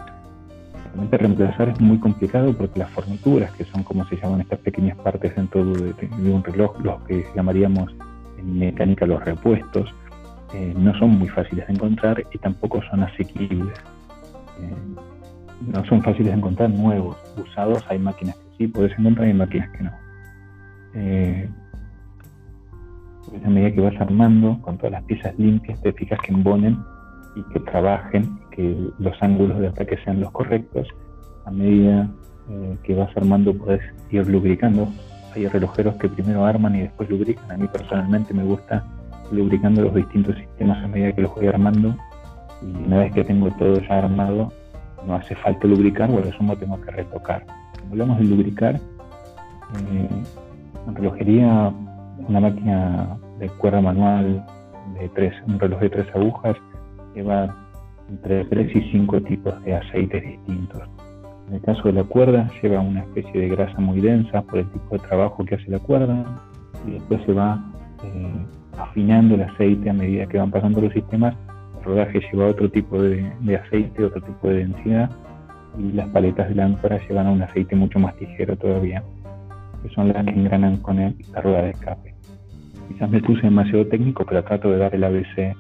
reemplazar 1.12 1.70
es 1.70 1.82
muy 1.82 1.98
complicado 2.00 2.54
porque 2.56 2.80
las 2.80 2.90
fornituras, 2.92 3.52
que 3.54 3.66
son 3.66 3.84
como 3.84 4.06
se 4.06 4.18
llaman 4.18 4.42
estas 4.42 4.60
pequeñas 4.60 4.98
partes 4.98 5.36
dentro 5.36 5.66
de, 5.66 5.94
un 6.32 6.44
reloj, 6.44 6.80
los 6.84 7.02
que 7.04 7.26
llamaríamos 7.36 7.94
en 8.38 8.60
mecánica 8.60 9.06
los 9.06 9.24
repuestos, 9.24 9.94
eh, 10.54 10.74
no 10.78 10.98
son 11.00 11.18
muy 11.18 11.30
fáciles 11.30 11.66
de 11.68 11.74
encontrar 11.74 12.24
y 12.32 12.38
tampoco 12.38 12.82
son 12.90 13.04
asequibles. 13.04 13.78
Eh, 14.60 15.72
no 15.74 15.86
son 15.86 16.02
fáciles 16.04 16.28
de 16.28 16.38
encontrar 16.38 16.70
nuevos, 16.70 17.18
usados 17.38 17.84
hay 17.90 17.98
máquinas 17.98 18.36
que 18.36 18.58
sí 18.58 18.68
puedes 18.68 18.98
encontrar 19.00 19.28
y 19.28 19.34
máquinas 19.34 19.70
que 19.70 19.84
no. 19.84 19.92
Eh, 20.96 21.50
pues 23.30 23.46
a 23.46 23.50
medida 23.50 23.72
que 23.72 23.82
vas 23.82 24.00
armando 24.00 24.60
con 24.62 24.78
todas 24.78 24.92
las 24.92 25.04
piezas 25.04 25.34
limpias, 25.40 25.82
te 25.82 25.94
fijas 25.94 26.20
que 26.20 26.34
embonen 26.34 26.78
y 27.36 27.44
que 27.44 27.60
trabajen, 27.62 28.40
que 28.52 28.90
los 29.00 29.22
ángulos 29.22 29.60
de 29.60 29.68
ataque 29.68 29.98
sean 30.04 30.22
los 30.22 30.32
correctos. 30.32 30.88
A 31.46 31.52
medida 31.52 32.10
eh, 32.50 32.78
que 32.84 32.96
vas 32.96 33.16
armando 33.16 33.54
puedes 33.54 33.82
ir 34.12 34.28
lubricando. 34.28 34.88
Hay 35.36 35.48
relojeros 35.48 35.96
que 35.96 36.10
primero 36.10 36.46
arman 36.46 36.76
y 36.76 36.82
después 36.82 37.10
lubrican. 37.10 37.52
A 37.52 37.58
mí 37.58 37.68
personalmente 37.68 38.34
me 38.34 38.44
gusta 38.44 38.86
lubricando 39.32 39.82
los 39.82 39.96
distintos 39.96 40.36
sistemas 40.36 40.84
a 40.84 40.88
medida 40.88 41.12
que 41.14 41.22
los 41.22 41.34
voy 41.34 41.48
armando. 41.48 41.96
Y 42.62 42.86
una 42.86 43.00
vez 43.00 43.14
que 43.14 43.24
tengo 43.24 43.50
todo 43.52 43.80
ya 43.82 43.98
armado, 43.98 44.52
no 45.06 45.16
hace 45.16 45.36
falta 45.36 45.68
lubricar 45.68 46.10
o 46.10 46.20
lo 46.20 46.32
sumo 46.34 46.56
tengo 46.56 46.80
que 46.82 46.92
retocar. 46.92 47.46
Cuando 47.74 47.92
hablamos 47.92 48.20
de 48.20 48.26
lubricar, 48.26 48.76
eh, 48.76 50.10
en 50.88 50.96
relojería, 50.96 51.74
una 52.28 52.40
máquina 52.40 53.18
de 53.40 53.50
cuerda 53.50 53.82
manual 53.82 54.46
de 55.00 55.10
tres, 55.10 55.34
un 55.48 55.60
reloj 55.60 55.80
de 55.82 55.90
tres 55.90 56.08
agujas, 56.16 56.56
lleva 57.16 57.56
entre 58.10 58.46
3 58.46 58.76
y 58.76 58.92
5 58.92 59.22
tipos 59.22 59.64
de 59.64 59.76
aceites 59.76 60.24
distintos. 60.24 60.82
En 61.48 61.56
el 61.56 61.62
caso 61.62 61.84
de 61.84 61.94
la 61.94 62.04
cuerda, 62.04 62.50
lleva 62.62 62.80
una 62.80 63.02
especie 63.02 63.42
de 63.42 63.50
grasa 63.50 63.80
muy 63.80 64.00
densa 64.00 64.42
por 64.44 64.60
el 64.60 64.70
tipo 64.70 64.98
de 64.98 65.00
trabajo 65.00 65.44
que 65.46 65.56
hace 65.56 65.70
la 65.70 65.80
cuerda 65.80 66.26
y 66.88 66.92
después 66.92 67.22
se 67.26 67.34
va 67.34 67.64
eh, 68.04 68.46
afinando 68.78 69.36
el 69.36 69.44
aceite 69.44 69.90
a 69.90 69.94
medida 69.94 70.26
que 70.26 70.38
van 70.38 70.52
pasando 70.52 70.82
los 70.82 70.94
sistemas. 70.94 71.36
El 71.80 71.84
rodaje 71.84 72.22
lleva 72.32 72.48
otro 72.48 72.70
tipo 72.70 73.02
de, 73.02 73.56
aceite, 73.56 74.06
otro 74.06 74.22
tipo 74.22 74.48
de 74.48 74.66
densidad 74.66 75.10
y 75.78 75.92
las 75.92 76.08
paletas 76.10 76.50
de 76.50 76.56
lámpara 76.56 77.00
llevan 77.08 77.28
a 77.28 77.32
un 77.32 77.42
aceite 77.42 77.76
mucho 77.76 78.00
más 78.00 78.20
ligero 78.22 78.56
todavía, 78.56 79.04
que 79.82 79.90
son 79.90 80.10
las 80.10 80.24
que 80.24 80.32
engranan 80.32 80.78
con 80.78 80.98
la 80.98 81.42
rueda 81.42 81.64
de 81.64 81.70
escape. 81.72 82.16
Quizás 82.88 83.10
me 83.10 83.22
puse 83.22 83.42
demasiado 83.42 83.88
técnico, 83.88 84.26
pero 84.26 84.44
trato 84.44 84.70
de 84.70 84.78
dar 84.78 84.94
el 84.94 85.04
ABC 85.04 85.56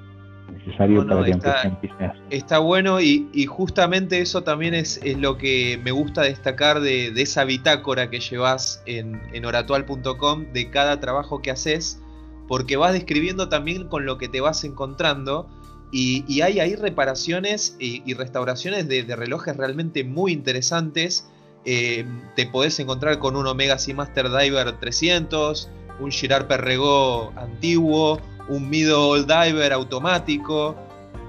necesario 0.65 1.07
para 1.07 1.23
que 1.23 1.31
está, 1.31 2.15
Está 2.29 2.59
bueno 2.59 3.01
y, 3.01 3.45
justamente 3.45 4.19
eso 4.21 4.43
también 4.43 4.73
es, 4.73 4.99
lo 5.17 5.37
que 5.37 5.79
me 5.83 5.91
gusta 5.91 6.21
destacar 6.21 6.79
de, 6.79 7.09
esa 7.21 7.43
bitácora 7.43 8.09
que 8.09 8.19
llevas 8.19 8.81
en, 8.85 9.21
en 9.33 9.45
oratual.com 9.45 10.45
de 10.53 10.69
cada 10.69 10.99
trabajo 10.99 11.41
que 11.41 11.51
haces, 11.51 12.01
porque 12.47 12.77
vas 12.77 12.93
describiendo 12.93 13.49
también 13.49 13.87
con 13.87 14.05
lo 14.05 14.17
que 14.17 14.27
te 14.27 14.41
vas 14.41 14.63
encontrando. 14.63 15.47
Y, 15.95 16.41
hay 16.41 16.59
ahí 16.59 16.75
reparaciones 16.75 17.75
y, 17.79 18.13
restauraciones 18.15 18.87
de, 18.87 19.03
relojes 19.15 19.55
realmente 19.55 20.03
muy 20.03 20.31
interesantes. 20.31 21.29
Eh, 21.65 22.03
te 22.35 22.47
podés 22.47 22.79
encontrar 22.79 23.19
con 23.19 23.35
un 23.35 23.45
Omega 23.45 23.77
Seamaster 23.77 24.29
Diver 24.29 24.79
300, 24.79 25.69
un 25.99 26.11
Girard 26.11 26.47
Perregaux 26.47 27.37
antiguo, 27.37 28.19
un 28.47 28.69
middle 28.69 29.23
diver 29.23 29.73
automático. 29.73 30.75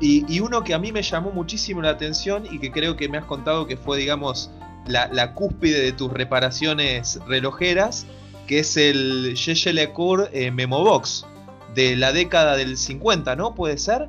Y, 0.00 0.40
uno 0.40 0.62
que 0.64 0.74
a 0.74 0.78
mí 0.78 0.92
me 0.92 1.02
llamó 1.02 1.30
muchísimo 1.30 1.80
la 1.80 1.90
atención 1.90 2.44
y 2.50 2.58
que 2.58 2.70
creo 2.70 2.96
que 2.96 3.08
me 3.08 3.16
has 3.16 3.24
contado 3.24 3.66
que 3.66 3.76
fue, 3.76 3.98
digamos, 3.98 4.50
la, 4.86 5.34
cúspide 5.34 5.80
de 5.80 5.92
tus 5.92 6.12
reparaciones 6.12 7.18
relojeras, 7.26 8.06
que 8.46 8.58
es 8.58 8.76
el 8.76 9.34
Yeye 9.34 9.72
Lecour 9.72 10.28
eh, 10.32 10.50
Memobox 10.50 11.26
de 11.74 11.96
la 11.96 12.12
década 12.12 12.56
del 12.56 12.76
50, 12.76 13.36
¿no? 13.36 13.54
¿Puede 13.54 13.78
ser? 13.78 14.08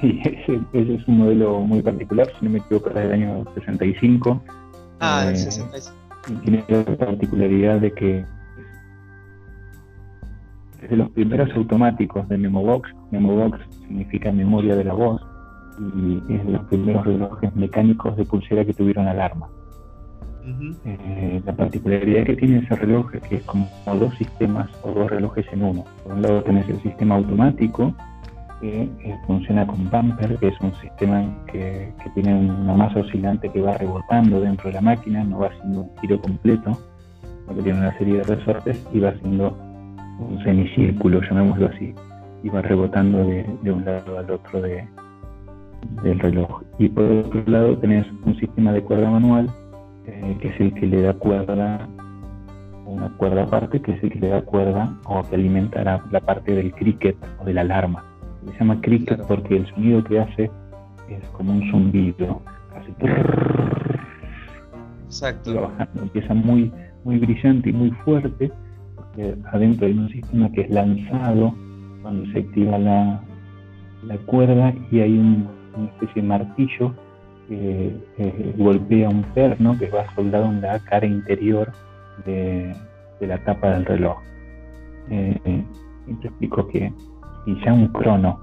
Sí, 0.00 0.20
ese, 0.72 0.94
es 0.94 1.08
un 1.08 1.18
modelo 1.18 1.60
muy 1.60 1.82
particular, 1.82 2.28
si 2.38 2.44
no 2.44 2.50
me 2.52 2.58
equivoco, 2.58 2.90
es 2.90 2.94
del 2.94 3.12
año 3.12 3.44
65. 3.54 4.42
Ah, 5.00 5.26
del 5.26 5.36
65. 5.36 5.96
Y 6.28 6.34
tiene 6.44 6.64
la 6.68 6.84
particularidad 6.96 7.80
de 7.80 7.92
que 7.92 8.24
es 10.82 10.90
de 10.90 10.96
los 10.96 11.10
primeros 11.10 11.50
automáticos 11.54 12.28
de 12.28 12.38
Memobox. 12.38 12.90
Memobox 13.10 13.60
significa 13.86 14.32
memoria 14.32 14.74
de 14.76 14.84
la 14.84 14.94
voz 14.94 15.22
y 15.78 16.16
es 16.32 16.44
de 16.44 16.52
los 16.52 16.64
primeros 16.64 17.04
relojes 17.06 17.54
mecánicos 17.54 18.16
de 18.16 18.24
pulsera 18.24 18.64
que 18.64 18.74
tuvieron 18.74 19.06
alarma. 19.06 19.48
Eh, 20.84 21.40
la 21.44 21.52
particularidad 21.52 22.24
que 22.24 22.34
tiene 22.34 22.58
ese 22.58 22.74
reloj 22.74 23.14
es 23.14 23.22
que 23.22 23.36
es 23.36 23.44
como 23.44 23.68
dos 23.86 24.12
sistemas 24.16 24.68
o 24.82 24.90
dos 24.90 25.08
relojes 25.08 25.46
en 25.52 25.62
uno. 25.62 25.84
Por 26.02 26.14
un 26.14 26.22
lado 26.22 26.42
tenés 26.42 26.68
el 26.68 26.82
sistema 26.82 27.14
automático 27.14 27.94
que 28.60 28.82
eh, 28.82 29.16
funciona 29.26 29.66
con 29.66 29.88
bumper, 29.88 30.36
que 30.38 30.48
es 30.48 30.60
un 30.60 30.74
sistema 30.80 31.24
que, 31.46 31.92
que, 32.02 32.10
tiene 32.10 32.34
una 32.34 32.74
masa 32.74 33.00
oscilante 33.00 33.48
que 33.50 33.60
va 33.60 33.76
rebotando 33.76 34.40
dentro 34.40 34.68
de 34.68 34.74
la 34.74 34.80
máquina, 34.80 35.22
no 35.24 35.40
va 35.40 35.48
haciendo 35.48 35.82
un 35.82 35.90
giro 36.00 36.20
completo, 36.20 36.78
sino 37.22 37.56
que 37.56 37.62
tiene 37.62 37.78
una 37.78 37.98
serie 37.98 38.18
de 38.18 38.22
resortes 38.24 38.84
y 38.92 39.00
va 39.00 39.10
haciendo 39.10 39.56
un 40.28 40.42
semicírculo, 40.44 41.20
llamémoslo 41.22 41.66
así, 41.66 41.94
va 42.50 42.62
rebotando 42.62 43.18
de, 43.24 43.72
un 43.72 43.84
lado 43.84 44.18
al 44.18 44.30
otro 44.30 44.60
de, 44.60 44.86
del 46.02 46.18
reloj. 46.18 46.62
Y 46.78 46.88
por 46.88 47.04
otro 47.04 47.42
lado 47.46 47.78
tenés 47.78 48.06
un 48.24 48.36
sistema 48.36 48.72
de 48.72 48.82
cuerda 48.82 49.10
manual, 49.10 49.50
eh, 50.06 50.36
que 50.40 50.48
es 50.48 50.60
el 50.60 50.74
que 50.74 50.86
le 50.86 51.02
da 51.02 51.14
cuerda, 51.14 51.88
una 52.86 53.08
cuerda 53.16 53.44
aparte, 53.44 53.80
que 53.80 53.92
es 53.92 54.02
el 54.02 54.10
que 54.10 54.18
le 54.18 54.28
da 54.28 54.42
cuerda 54.42 54.92
o 55.04 55.22
que 55.22 55.36
alimenta 55.36 55.82
la, 55.84 56.20
parte 56.20 56.54
del 56.54 56.72
cricket 56.72 57.16
o 57.40 57.44
de 57.44 57.54
la 57.54 57.60
alarma. 57.62 58.04
Se 58.46 58.58
llama 58.58 58.80
cricket 58.80 59.20
porque 59.26 59.56
el 59.56 59.66
sonido 59.68 60.02
que 60.04 60.18
hace 60.18 60.50
es 61.08 61.28
como 61.30 61.52
un 61.52 61.70
zumbido. 61.70 62.42
Hace 62.74 62.92
Exacto. 65.04 65.70
empieza 66.00 66.34
muy, 66.34 66.72
muy 67.04 67.18
brillante 67.18 67.70
y 67.70 67.72
muy 67.72 67.90
fuerte 68.04 68.50
adentro 69.52 69.86
hay 69.86 69.92
un 69.92 70.08
sistema 70.08 70.50
que 70.52 70.62
es 70.62 70.70
lanzado 70.70 71.54
cuando 72.02 72.30
se 72.32 72.40
activa 72.40 72.78
la, 72.78 73.22
la 74.06 74.16
cuerda 74.18 74.74
y 74.90 75.00
hay 75.00 75.18
un, 75.18 75.48
una 75.76 75.88
especie 75.88 76.22
de 76.22 76.28
martillo 76.28 76.94
que 77.48 78.54
golpea 78.56 79.08
un 79.08 79.22
perno 79.34 79.78
que 79.78 79.90
va 79.90 80.06
soldado 80.14 80.46
en 80.46 80.60
la 80.60 80.78
cara 80.80 81.06
interior 81.06 81.70
de, 82.24 82.74
la 83.20 83.38
tapa 83.44 83.70
del 83.70 83.84
reloj. 83.84 84.18
Eh, 85.10 85.64
te 86.20 86.28
explico 86.28 86.66
que 86.68 86.92
si 87.44 87.60
ya 87.64 87.72
un 87.72 87.88
crono, 87.88 88.40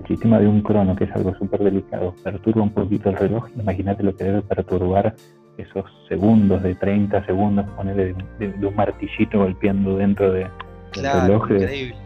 el 0.00 0.06
sistema 0.06 0.38
de 0.38 0.46
un 0.46 0.60
crono, 0.60 0.94
que 0.94 1.04
es 1.04 1.12
algo 1.12 1.34
súper 1.34 1.64
delicado, 1.64 2.14
perturba 2.22 2.62
un 2.62 2.70
poquito 2.70 3.10
el 3.10 3.16
reloj, 3.16 3.48
imagínate 3.56 4.02
lo 4.02 4.14
que 4.14 4.24
debe 4.24 4.42
perturbar 4.42 5.14
esos 5.58 5.84
segundos 6.08 6.62
de 6.62 6.74
30 6.74 7.24
segundos, 7.24 7.66
ponerle 7.76 8.14
de, 8.38 8.66
un 8.66 8.76
martillito 8.76 9.38
golpeando 9.38 9.96
dentro 9.96 10.32
de, 10.32 10.46
del 10.94 11.22
reloj. 11.22 11.50
Increíble. 11.50 11.96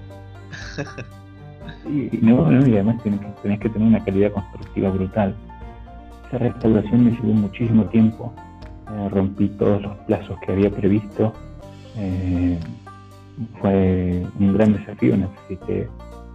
y, 1.87 2.19
no, 2.23 2.67
y 2.67 2.75
además 2.75 3.03
tenés 3.03 3.61
que, 3.61 3.69
tener 3.69 3.89
una 3.89 4.05
calidad 4.05 4.33
constructiva 4.33 4.91
brutal. 4.91 5.35
Esa 6.29 6.39
restauración 6.39 7.05
me 7.05 7.11
llevó 7.11 7.33
muchísimo 7.33 7.85
tiempo. 7.87 8.33
Eh, 8.91 9.09
rompí 9.11 9.49
todos 9.51 9.83
los 9.83 9.97
plazos 9.99 10.39
que 10.41 10.53
había 10.53 10.71
previsto. 10.71 11.33
Eh, 11.97 12.59
fue 13.61 14.25
un 14.39 14.55
gran 14.55 14.73
desafío. 14.75 15.17
Necesité 15.17 15.89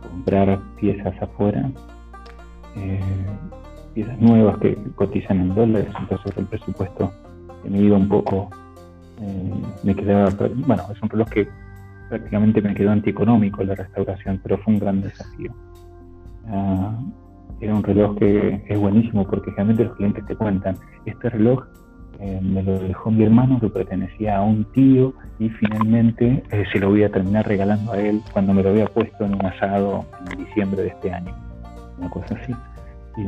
comprar 0.09 0.59
piezas 0.79 1.13
afuera. 1.21 1.69
Eh, 2.75 2.99
piezas 3.95 4.19
nuevas 4.19 4.57
que 4.59 4.77
cotizan 4.95 5.39
en 5.39 5.55
dólares, 5.55 5.87
entonces 5.97 6.37
el 6.37 6.45
presupuesto 6.45 7.11
que 7.63 7.69
me 7.69 7.79
iba 7.79 7.97
un 7.97 8.09
poco, 8.09 8.49
eh, 9.21 9.53
me 9.83 9.95
quedaba, 9.95 10.29
bueno, 10.67 10.83
es 10.91 11.01
un 11.01 11.09
reloj 11.09 11.29
que 11.29 11.47
prácticamente 12.09 12.61
me 12.61 12.75
quedó 12.75 12.91
antieconómico 12.91 13.63
la 13.63 13.73
restauración, 13.73 14.39
pero 14.43 14.57
fue 14.59 14.73
un 14.73 14.79
gran 14.79 15.01
desafío. 15.01 15.51
Ah, 16.47 16.99
era 17.61 17.73
un 17.73 17.83
reloj 17.83 18.17
que 18.17 18.63
es 18.67 18.77
buenísimo 18.77 19.25
porque 19.25 19.49
generalmente 19.51 19.85
los 19.85 19.95
clientes 19.95 20.25
te 20.25 20.35
cuentan, 20.35 20.75
este 21.05 21.29
reloj 21.29 21.63
eh, 22.19 22.39
me 22.43 22.63
lo 22.63 22.77
dejó 22.77 23.11
mi 23.11 23.23
hermano 23.23 23.59
que 23.61 23.69
pertenecía 23.69 24.37
a 24.37 24.41
un 24.41 24.65
tío 24.73 25.13
y 25.39 25.49
finalmente 25.49 26.43
eh, 26.51 26.63
se 26.71 26.79
lo 26.79 26.89
voy 26.89 27.03
a 27.03 27.09
terminar 27.09 27.47
regalando 27.47 27.93
a 27.93 27.99
él 27.99 28.21
cuando 28.33 28.53
me 28.53 28.61
lo 28.61 28.69
había 28.69 28.87
puesto 28.87 29.25
en 29.25 29.35
un 29.35 29.45
asado 29.45 30.05
en 30.31 30.45
diciembre 30.45 30.83
de 30.83 30.89
este 30.89 31.11
año. 31.11 31.33
Una 31.97 32.09
cosa 32.09 32.35
así 32.41 32.53
y 33.17 33.23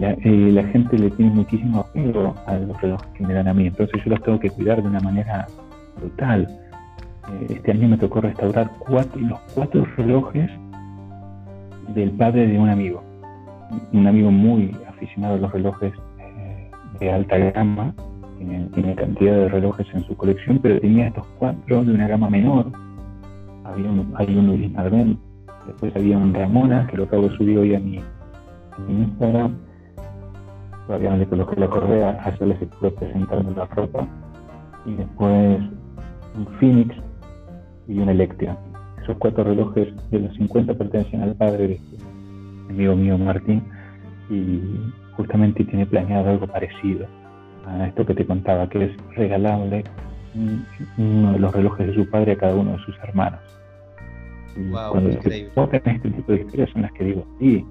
la, 0.52 0.64
gente 0.64 0.98
le 0.98 1.10
tiene 1.12 1.32
muchísimo 1.32 1.80
apego 1.80 2.36
a 2.46 2.56
los 2.56 2.82
relojes 2.82 3.08
que 3.14 3.26
me 3.26 3.34
dan 3.34 3.48
a 3.48 3.54
mí, 3.54 3.68
entonces 3.68 4.04
yo 4.04 4.12
los 4.12 4.22
tengo 4.22 4.40
que 4.40 4.50
cuidar 4.50 4.82
de 4.82 4.90
una 4.90 5.00
manera 5.00 5.48
brutal. 5.98 6.48
Eh, 7.32 7.48
este 7.56 7.72
año 7.72 7.88
me 7.88 7.98
tocó 7.98 8.20
restaurar 8.22 8.70
cuatro, 8.80 9.20
los 9.22 9.40
cuatro 9.56 9.86
relojes 9.96 10.50
del 11.96 12.12
padre 12.12 12.48
de 12.48 12.60
un 12.60 12.70
amigo, 12.70 13.02
un 13.94 14.08
amigo 14.08 14.30
muy 14.30 14.76
aficionado 14.90 15.36
a 15.36 15.38
los 15.38 15.52
relojes 15.54 15.94
eh, 16.20 16.72
de 17.00 17.12
alta 17.12 17.38
gama, 17.38 17.94
tiene, 18.38 18.96
cantidad 18.96 19.36
de 19.36 19.50
relojes 19.50 19.88
en 19.94 20.04
su 20.04 20.16
colección, 20.16 20.60
pero 20.62 20.80
tenía 20.80 21.08
estos 21.08 21.26
cuatro 21.40 21.84
de 21.84 21.94
una 21.94 22.08
gama 22.08 22.30
menor. 22.30 22.72
Había 23.64 23.90
un, 23.90 24.14
hay 24.16 24.38
un 24.38 24.48
Luis 24.48 24.72
después 25.66 25.96
había 25.96 26.18
un 26.18 26.34
Ramona, 26.34 26.88
que 26.88 26.98
lo 26.98 27.06
acabo 27.06 27.30
de 27.30 27.38
subir 27.38 27.58
hoy 27.58 27.76
a 27.76 27.80
mi, 27.80 27.98
a 27.98 28.80
mi 28.88 29.04
Instagram, 29.04 29.56
todavía 30.88 31.12
no 31.12 31.18
le 31.18 31.28
coloqué 31.28 31.60
la 31.60 31.68
correa, 31.68 32.20
ayer 32.24 32.48
les 32.48 32.62
estuve 32.62 32.92
presentando 32.92 33.52
la 33.52 33.66
ropa, 33.66 34.08
y 34.86 34.94
después 34.96 35.60
un 36.36 36.48
Phoenix 36.60 36.96
y 37.88 38.00
un 38.00 38.10
Electria. 38.10 38.58
Esos 39.04 39.18
cuatro 39.18 39.44
relojes 39.44 39.90
de 40.10 40.20
los 40.20 40.36
50 40.36 40.74
pertenecen 40.74 41.22
al 41.22 41.36
padre 41.36 41.68
de 41.68 41.74
este 41.76 41.98
amigo 42.70 42.96
mío 42.96 43.18
Martín, 43.18 43.64
y 44.30 44.62
justamente 45.16 45.64
tiene 45.66 45.86
planeado 45.86 46.30
algo 46.30 46.48
parecido 46.48 47.06
a 47.66 47.88
esto 47.88 48.06
que 48.06 48.14
te 48.14 48.26
contaba, 48.26 48.70
que 48.70 48.86
es 48.86 48.92
regalarle 49.16 49.84
uno 50.98 51.34
de 51.34 51.40
los 51.40 51.54
relojes 51.54 51.88
de 51.88 51.96
su 51.96 52.10
padre 52.10 52.34
a 52.34 52.38
cada 52.38 52.56
uno 52.56 52.74
de 52.74 52.80
sus 52.80 52.98
hermanos. 53.00 53.40
Wow, 54.72 54.92
cuando 54.92 55.12
se 55.12 55.18
este 55.18 56.10
tipo 56.10 56.32
de 56.32 56.42
historias 56.42 56.70
son 56.72 56.82
las 56.82 56.92
que 56.94 57.04
digo, 57.04 57.26
sí, 57.40 57.66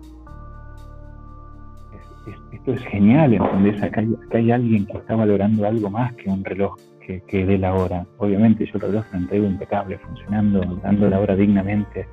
esto 2.53 2.73
es 2.73 2.81
genial, 2.83 3.35
¿entendés? 3.35 3.83
Acá 3.83 4.01
hay, 4.01 4.15
acá 4.27 4.39
hay 4.39 4.51
alguien 4.51 4.87
que 4.87 4.99
está 4.99 5.15
valorando 5.15 5.67
algo 5.67 5.91
más 5.91 6.13
que 6.15 6.29
un 6.29 6.45
reloj 6.45 6.77
que, 7.01 7.21
que 7.23 7.47
dé 7.47 7.59
la 7.59 7.75
hora. 7.75 8.05
Obviamente 8.19 8.67
yo 8.67 8.73
el 8.75 8.81
reloj 8.81 9.05
lo 9.13 9.19
entrego 9.19 9.47
impecable, 9.47 9.99
funcionando, 9.99 10.61
dando 10.83 11.09
la 11.09 11.21
hora 11.21 11.37
dignamente. 11.37 12.07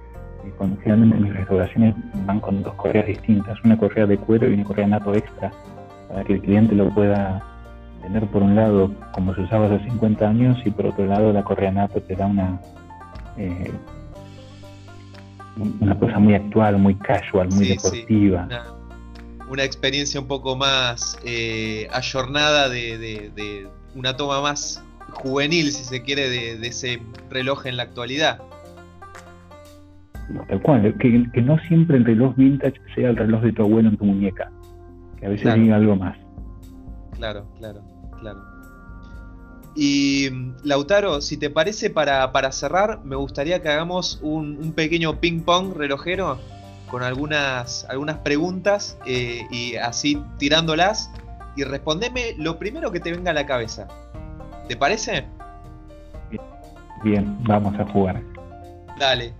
Y 0.45 0.49
cuando 0.51 0.77
finalmente 0.81 1.17
mis 1.17 1.33
restauraciones 1.33 1.95
van 2.25 2.39
con 2.39 2.61
dos 2.61 2.73
correas 2.75 3.07
distintas, 3.07 3.57
una 3.63 3.77
correa 3.77 4.05
de 4.05 4.17
cuero 4.17 4.49
y 4.49 4.53
una 4.53 4.63
correa 4.63 4.87
nato 4.87 5.13
extra, 5.13 5.51
para 6.09 6.23
que 6.23 6.33
el 6.33 6.41
cliente 6.41 6.75
lo 6.75 6.89
pueda 6.89 7.41
tener 8.01 8.27
por 8.27 8.43
un 8.43 8.55
lado 8.55 8.91
como 9.13 9.33
se 9.33 9.41
usaba 9.41 9.67
hace 9.67 9.83
50 9.85 10.27
años 10.27 10.61
y 10.65 10.71
por 10.71 10.87
otro 10.87 11.05
lado 11.05 11.31
la 11.31 11.43
correa 11.43 11.71
nato 11.71 12.01
te 12.01 12.15
da 12.15 12.25
una 12.25 12.59
eh, 13.37 13.71
una 15.79 15.97
cosa 15.97 16.19
muy 16.19 16.35
actual, 16.35 16.77
muy 16.79 16.95
casual, 16.95 17.47
muy 17.49 17.69
deportiva 17.69 18.47
una 19.49 19.63
experiencia 19.63 20.19
un 20.19 20.27
poco 20.27 20.55
más 20.55 21.17
eh, 21.25 21.87
ayornada 21.91 22.69
de, 22.69 23.67
una 23.95 24.15
toma 24.15 24.41
más 24.41 24.83
juvenil, 25.11 25.71
si 25.71 25.83
se 25.83 26.01
quiere, 26.01 26.29
de, 26.29 26.67
ese 26.67 27.01
reloj 27.29 27.65
en 27.65 27.77
la 27.77 27.83
actualidad. 27.83 28.41
Tal 30.47 30.61
cual, 30.61 30.95
que, 30.99 31.29
que, 31.31 31.41
no 31.41 31.59
siempre 31.67 31.97
el 31.97 32.05
reloj 32.05 32.35
vintage 32.35 32.79
sea 32.95 33.09
el 33.09 33.17
reloj 33.17 33.43
de 33.43 33.51
tu 33.51 33.63
abuelo 33.63 33.89
en 33.89 33.97
tu 33.97 34.05
muñeca, 34.05 34.49
que 35.19 35.25
a 35.25 35.29
veces 35.29 35.53
diga 35.55 35.75
algo 35.75 35.95
más. 35.95 36.17
Claro, 37.17 37.45
claro, 37.59 37.81
claro. 38.19 38.41
Y 39.75 40.29
Lautaro, 40.63 41.19
si 41.21 41.37
te 41.37 41.49
parece, 41.49 41.89
para, 41.89 42.51
cerrar, 42.51 43.03
me 43.03 43.15
gustaría 43.15 43.61
que 43.61 43.69
hagamos 43.69 44.19
un, 44.21 44.57
un 44.57 44.71
pequeño 44.71 45.19
ping-pong 45.19 45.73
relojero 45.75 46.39
con 46.93 47.01
algunas, 47.01 47.87
algunas 47.89 48.19
preguntas 48.19 48.99
eh, 49.07 49.47
y 49.49 49.77
así 49.77 50.21
tirándolas 50.37 51.11
y 51.55 51.63
respondeme 51.63 52.35
lo 52.37 52.59
primero 52.59 52.91
que 52.91 52.99
te 52.99 53.11
venga 53.11 53.31
a 53.31 53.33
la 53.33 53.47
cabeza. 53.47 53.87
¿Te 54.67 54.77
parece? 54.77 55.25
Bien, 57.03 57.35
vamos 57.45 57.73
a 57.79 57.85
jugar. 57.85 58.21
Dale. 58.99 59.33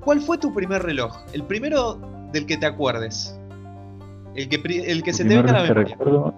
¿cuál 0.00 0.20
fue 0.20 0.38
tu 0.38 0.54
primer 0.54 0.82
reloj? 0.82 1.14
El 1.34 1.42
primero 1.42 1.98
del 2.32 2.46
que 2.46 2.56
te 2.56 2.64
acuerdes. 2.64 3.38
El 4.34 4.48
que, 4.48 4.56
el 4.90 5.02
que 5.02 5.12
se 5.12 5.26
te 5.26 5.36
venga 5.36 5.50
a 5.50 5.52
la 5.52 5.62
memoria. 5.64 5.84
Recuerdo 5.84 6.34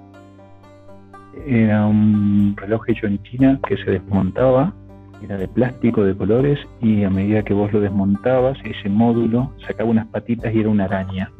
era 1.47 1.87
un 1.87 2.57
reloj 2.57 2.83
hecho 2.89 3.07
en 3.07 3.23
China 3.23 3.61
que 3.69 3.77
se 3.77 3.93
desmontaba, 3.93 4.75
era 5.23 5.37
de 5.37 5.49
plástico 5.49 6.05
de 6.05 6.17
colores 6.17 6.59
y 6.81 7.05
a 7.05 7.11
medida 7.11 7.43
que 7.43 7.55
vos 7.55 7.73
lo 7.73 7.81
desmontabas, 7.81 8.59
ese 8.65 8.89
módulo 8.89 9.53
sacaba 9.67 9.91
unas 9.91 10.07
patitas 10.09 10.55
y 10.55 10.61
era 10.61 10.69
una 10.69 10.85
araña. 10.85 11.31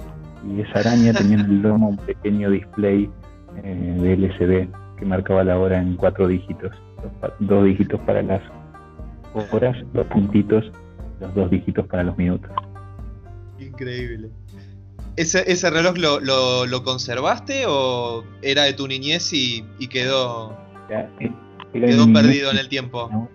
Y 0.47 0.61
esa 0.61 0.81
araña 0.81 1.13
tenía 1.13 1.39
en 1.39 1.47
el 1.47 1.63
lomo 1.63 1.89
un 1.91 1.97
pequeño 1.99 2.51
display 2.51 3.11
eh, 3.63 3.97
de 4.01 4.13
LCD 4.15 4.69
que 4.99 5.05
marcaba 5.05 5.45
la 5.45 5.59
hora 5.59 5.81
en 5.81 5.97
cuatro 5.97 6.27
dígitos, 6.27 6.73
dos, 7.41 7.65
dígitos 7.65 8.01
para 8.01 8.23
las 8.23 8.43
horas, 9.53 9.77
dos 9.93 10.07
puntitos, 10.09 10.73
los 11.21 11.35
dos 11.35 11.51
dígitos 11.51 11.87
para 11.87 12.03
los 12.03 12.17
minutos. 12.17 12.51
Increíble. 13.59 14.31
¿Ese, 15.17 15.71
reloj 15.71 15.97
lo, 15.97 16.83
conservaste 16.85 17.65
o 17.67 18.25
era 18.43 18.65
de 18.65 18.73
tu 18.73 18.87
niñez 18.87 19.33
y, 19.33 19.65
quedó, 19.89 20.57
eh, 20.91 21.33
quedó 21.73 22.13
perdido 22.13 22.51
en 22.51 22.59
el 22.59 22.69
tiempo? 22.69 23.29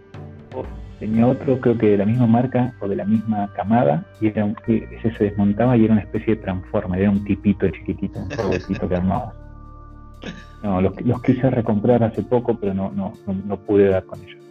Tenía 1.00 1.28
otro, 1.28 1.60
creo 1.60 1.78
que 1.78 1.88
de 1.88 1.98
la 1.98 2.06
misma 2.06 2.28
marca 2.28 2.74
o 2.80 2.88
de 2.88 2.96
la 2.96 3.04
misma 3.04 3.52
camada, 3.54 4.06
y 4.22 4.28
era 4.28 4.48
ese 4.68 5.12
se 5.18 5.24
desmontaba 5.26 5.76
y 5.76 5.86
era 5.86 5.94
una 5.94 6.02
especie 6.02 6.36
de 6.36 6.42
transformer, 6.42 7.02
era 7.02 7.12
un 7.12 7.26
tipito 7.26 7.68
chiquitito, 7.70 8.20
un 8.20 8.30
robotito 8.30 8.88
que 8.88 8.96
armaba. 8.96 9.34
No, 10.64 10.80
los, 10.80 10.94
los, 11.02 11.22
quise 11.22 11.50
recomprar 11.50 12.04
hace 12.04 12.24
poco, 12.24 12.58
pero 12.58 12.74
no, 12.74 12.90
no, 12.92 13.14
no 13.28 13.58
pude 13.58 13.90
dar 13.90 14.06
con 14.06 14.24
ellos. 14.24 14.42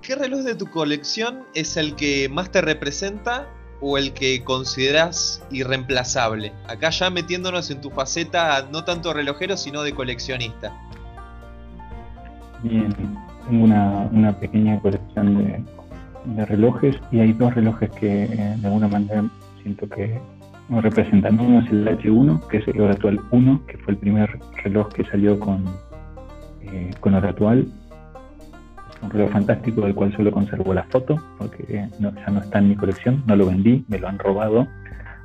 ¿Qué 0.00 0.14
reloj 0.14 0.40
de 0.40 0.54
tu 0.54 0.66
colección 0.66 1.44
es 1.54 1.76
el 1.76 1.94
que 1.96 2.28
más 2.28 2.50
te 2.50 2.60
representa 2.60 3.46
o 3.80 3.98
el 3.98 4.12
que 4.12 4.44
consideras 4.44 5.42
irreemplazable? 5.50 6.52
Acá 6.68 6.90
ya 6.90 7.10
metiéndonos 7.10 7.70
en 7.70 7.80
tu 7.80 7.90
faceta 7.90 8.68
no 8.70 8.84
tanto 8.84 9.12
relojero, 9.12 9.56
sino 9.56 9.82
de 9.82 9.92
coleccionista. 9.92 10.72
Bien, 12.62 12.94
tengo 13.50 13.64
una, 13.64 14.32
pequeña 14.38 14.78
colección 14.80 15.62
de, 16.24 16.46
relojes 16.46 16.96
y 17.10 17.20
hay 17.20 17.32
dos 17.32 17.54
relojes 17.54 17.90
que 17.90 18.24
eh, 18.24 18.56
de 18.58 18.66
alguna 18.66 18.88
manera 18.88 19.24
siento 19.62 19.88
que 19.88 20.20
me 20.68 20.80
representan. 20.80 21.40
Uno 21.40 21.60
es 21.60 21.72
el 21.72 21.88
H1, 21.88 22.46
que 22.46 22.58
es 22.58 22.68
el 22.68 22.80
Oratual 22.80 23.20
1, 23.30 23.62
que 23.66 23.78
fue 23.78 23.94
el 23.94 23.98
primer 23.98 24.38
reloj 24.62 24.88
que 24.92 25.04
salió 25.04 25.38
con, 25.40 25.64
eh, 26.62 26.90
con 27.00 27.14
Oratual 27.14 27.66
un 29.02 29.10
reloj 29.10 29.30
fantástico 29.30 29.80
del 29.80 29.94
cual 29.94 30.14
solo 30.14 30.30
conservo 30.30 30.74
la 30.74 30.84
foto, 30.84 31.16
porque 31.38 31.64
ya 31.68 31.88
no 31.98 32.40
está 32.40 32.58
en 32.58 32.68
mi 32.68 32.76
colección, 32.76 33.22
no 33.26 33.34
lo 33.34 33.46
vendí, 33.46 33.82
me 33.88 33.98
lo 33.98 34.08
han 34.08 34.18
robado, 34.18 34.68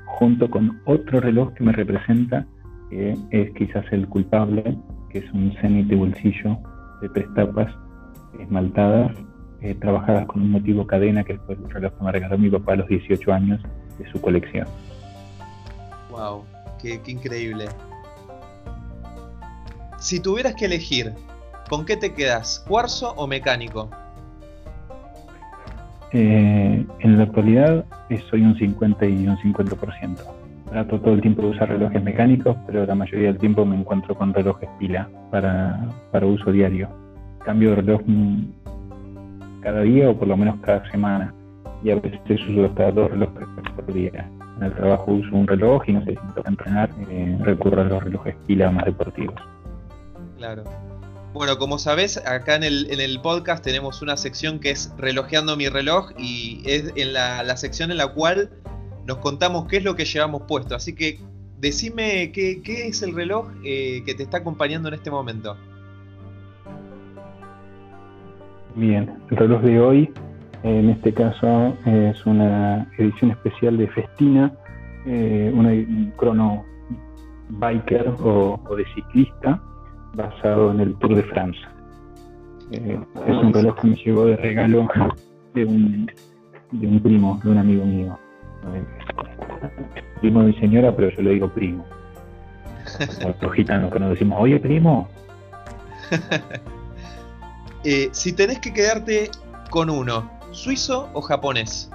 junto 0.05 0.49
con 0.49 0.79
otro 0.85 1.19
reloj 1.19 1.53
que 1.53 1.63
me 1.65 1.73
representa, 1.73 2.45
que 2.89 3.17
es 3.31 3.51
quizás 3.51 3.85
el 3.91 4.07
culpable, 4.07 4.77
que 5.09 5.19
es 5.19 5.31
un 5.33 5.53
cenit 5.59 5.87
de 5.87 5.95
bolsillo 5.97 6.57
de 7.01 7.09
tres 7.09 7.27
tapas 7.35 7.69
esmaltadas, 8.39 9.11
eh, 9.61 9.75
trabajadas 9.75 10.25
con 10.27 10.41
un 10.41 10.51
motivo 10.51 10.85
cadena, 10.85 11.23
que 11.23 11.37
fue 11.39 11.55
el 11.55 11.69
reloj 11.69 11.93
que 11.97 12.03
me 12.03 12.11
regaló 12.11 12.37
mi 12.37 12.49
papá 12.49 12.73
a 12.73 12.75
los 12.77 12.87
18 12.87 13.33
años 13.33 13.61
de 13.97 14.11
su 14.11 14.21
colección. 14.21 14.67
¡Wow! 16.11 16.43
qué, 16.81 17.01
qué 17.01 17.11
increíble! 17.11 17.65
Si 19.97 20.19
tuvieras 20.19 20.55
que 20.55 20.65
elegir 20.65 21.13
¿Con 21.69 21.83
qué 21.83 21.97
te 21.97 22.13
quedas? 22.13 22.63
¿Cuarzo 22.67 23.13
o 23.15 23.25
mecánico? 23.25 23.89
Eh, 26.11 26.85
en 26.99 27.17
la 27.17 27.23
actualidad 27.23 27.85
eh, 28.09 28.21
soy 28.29 28.41
un 28.41 28.55
50 28.55 29.05
y 29.07 29.27
un 29.27 29.35
50%. 29.37 30.17
Trato 30.69 31.01
todo 31.01 31.13
el 31.13 31.21
tiempo 31.21 31.41
de 31.41 31.47
usar 31.49 31.69
relojes 31.69 32.03
mecánicos, 32.03 32.55
pero 32.67 32.85
la 32.85 32.93
mayoría 32.93 33.27
del 33.27 33.39
tiempo 33.39 33.65
me 33.65 33.75
encuentro 33.75 34.15
con 34.15 34.33
relojes 34.33 34.69
pila 34.77 35.09
para, 35.31 35.89
uso 36.25 36.51
diario. 36.51 36.87
Cambio 37.45 37.69
de 37.71 37.75
reloj 37.77 38.01
mm, 38.05 38.43
cada 39.61 39.81
día 39.81 40.09
o 40.09 40.17
por 40.17 40.27
lo 40.27 40.35
menos 40.35 40.55
cada 40.61 40.89
semana. 40.91 41.33
Y 41.83 41.91
a 41.91 41.95
veces 41.95 42.19
uso 42.49 42.65
hasta 42.65 42.91
dos 42.91 43.11
relojes 43.11 43.47
por 43.75 43.93
día. 43.93 44.29
En 44.57 44.63
el 44.63 44.73
trabajo 44.73 45.11
uso 45.11 45.35
un 45.35 45.47
reloj 45.47 45.83
y 45.87 45.93
no 45.93 46.03
sé 46.05 46.11
si 46.11 46.15
que 46.15 46.49
entrenar, 46.49 46.89
eh, 47.09 47.37
recurro 47.41 47.81
a 47.81 47.85
los 47.85 48.03
relojes 48.03 48.35
pila 48.47 48.71
más 48.71 48.85
deportivos. 48.85 49.35
Claro. 50.37 50.63
Bueno, 51.33 51.57
como 51.57 51.77
sabes, 51.77 52.17
acá 52.25 52.55
en 52.55 52.63
el, 52.63 53.19
podcast 53.21 53.61
tenemos 53.61 54.01
una 54.01 54.15
sección 54.15 54.57
que 54.57 54.71
es 54.71 54.93
Relojeando 54.97 55.57
mi 55.57 55.67
reloj 55.67 56.11
y 56.17 56.63
es 56.65 56.93
en 56.95 57.11
la, 57.11 57.57
sección 57.57 57.91
en 57.91 57.97
la 57.97 58.07
cual 58.07 58.49
nos 59.05 59.17
contamos 59.17 59.67
qué 59.67 59.77
es 59.77 59.83
lo 59.83 59.97
que 59.97 60.05
llevamos 60.05 60.43
puesto. 60.47 60.75
Así 60.75 60.95
que 60.95 61.19
decime 61.57 62.31
qué, 62.31 62.61
es 62.65 63.01
el 63.01 63.13
reloj 63.13 63.49
eh, 63.65 64.01
que 64.05 64.15
te 64.15 64.23
está 64.23 64.37
acompañando 64.37 64.87
en 64.87 64.93
este 64.93 65.11
momento. 65.11 65.57
Bien, 68.75 69.09
el 69.31 69.37
reloj 69.37 69.61
de 69.61 69.79
hoy, 69.79 70.13
en 70.63 70.89
este 70.89 71.13
caso, 71.13 71.77
es 71.85 72.25
una 72.25 72.85
edición 72.97 73.31
especial 73.31 73.77
de 73.77 73.87
Festina, 73.87 74.51
eh, 75.05 75.49
un 75.53 76.11
crono 76.17 76.65
biker 77.49 78.15
o 78.21 78.59
de 78.75 78.85
ciclista 78.93 79.61
basado 80.13 80.71
en 80.71 80.81
el 80.81 80.95
Tour 80.95 81.15
de 81.15 81.23
Francia. 81.23 81.69
Eh, 82.71 82.99
es 83.27 83.37
un 83.37 83.53
reloj 83.53 83.79
que 83.79 83.87
me 83.87 83.95
llegó 83.95 84.25
de 84.25 84.35
regalo 84.35 84.89
de 85.53 85.65
un, 85.65 86.11
de 86.71 86.87
un 86.87 86.99
primo, 86.99 87.39
de 87.45 87.51
un 87.51 87.57
amigo 87.57 87.85
mío. 87.85 88.19
primo 90.19 90.41
de 90.41 90.47
mi 90.47 90.53
señora, 90.55 90.93
pero 90.93 91.09
yo 91.11 91.21
le 91.21 91.31
digo 91.31 91.47
primo. 91.47 91.85
Los 93.41 93.53
gitanos 93.53 93.93
que 93.93 93.99
nos 93.99 94.09
decimos, 94.09 94.37
oye 94.41 94.59
primo. 94.59 95.07
Eh, 97.87 98.09
si 98.13 98.33
tenés 98.33 98.59
que 98.59 98.73
quedarte 98.73 99.29
con 99.69 99.91
uno, 99.91 100.27
¿suizo 100.49 101.07
o 101.13 101.21
japonés? 101.21 101.91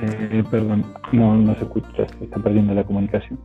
Eh, 0.00 0.42
perdón, 0.50 0.92
no, 1.12 1.36
no 1.36 1.54
se 1.54 1.60
escucha, 1.62 2.08
se 2.18 2.24
está 2.24 2.42
perdiendo 2.42 2.74
la 2.74 2.82
comunicación. 2.82 3.38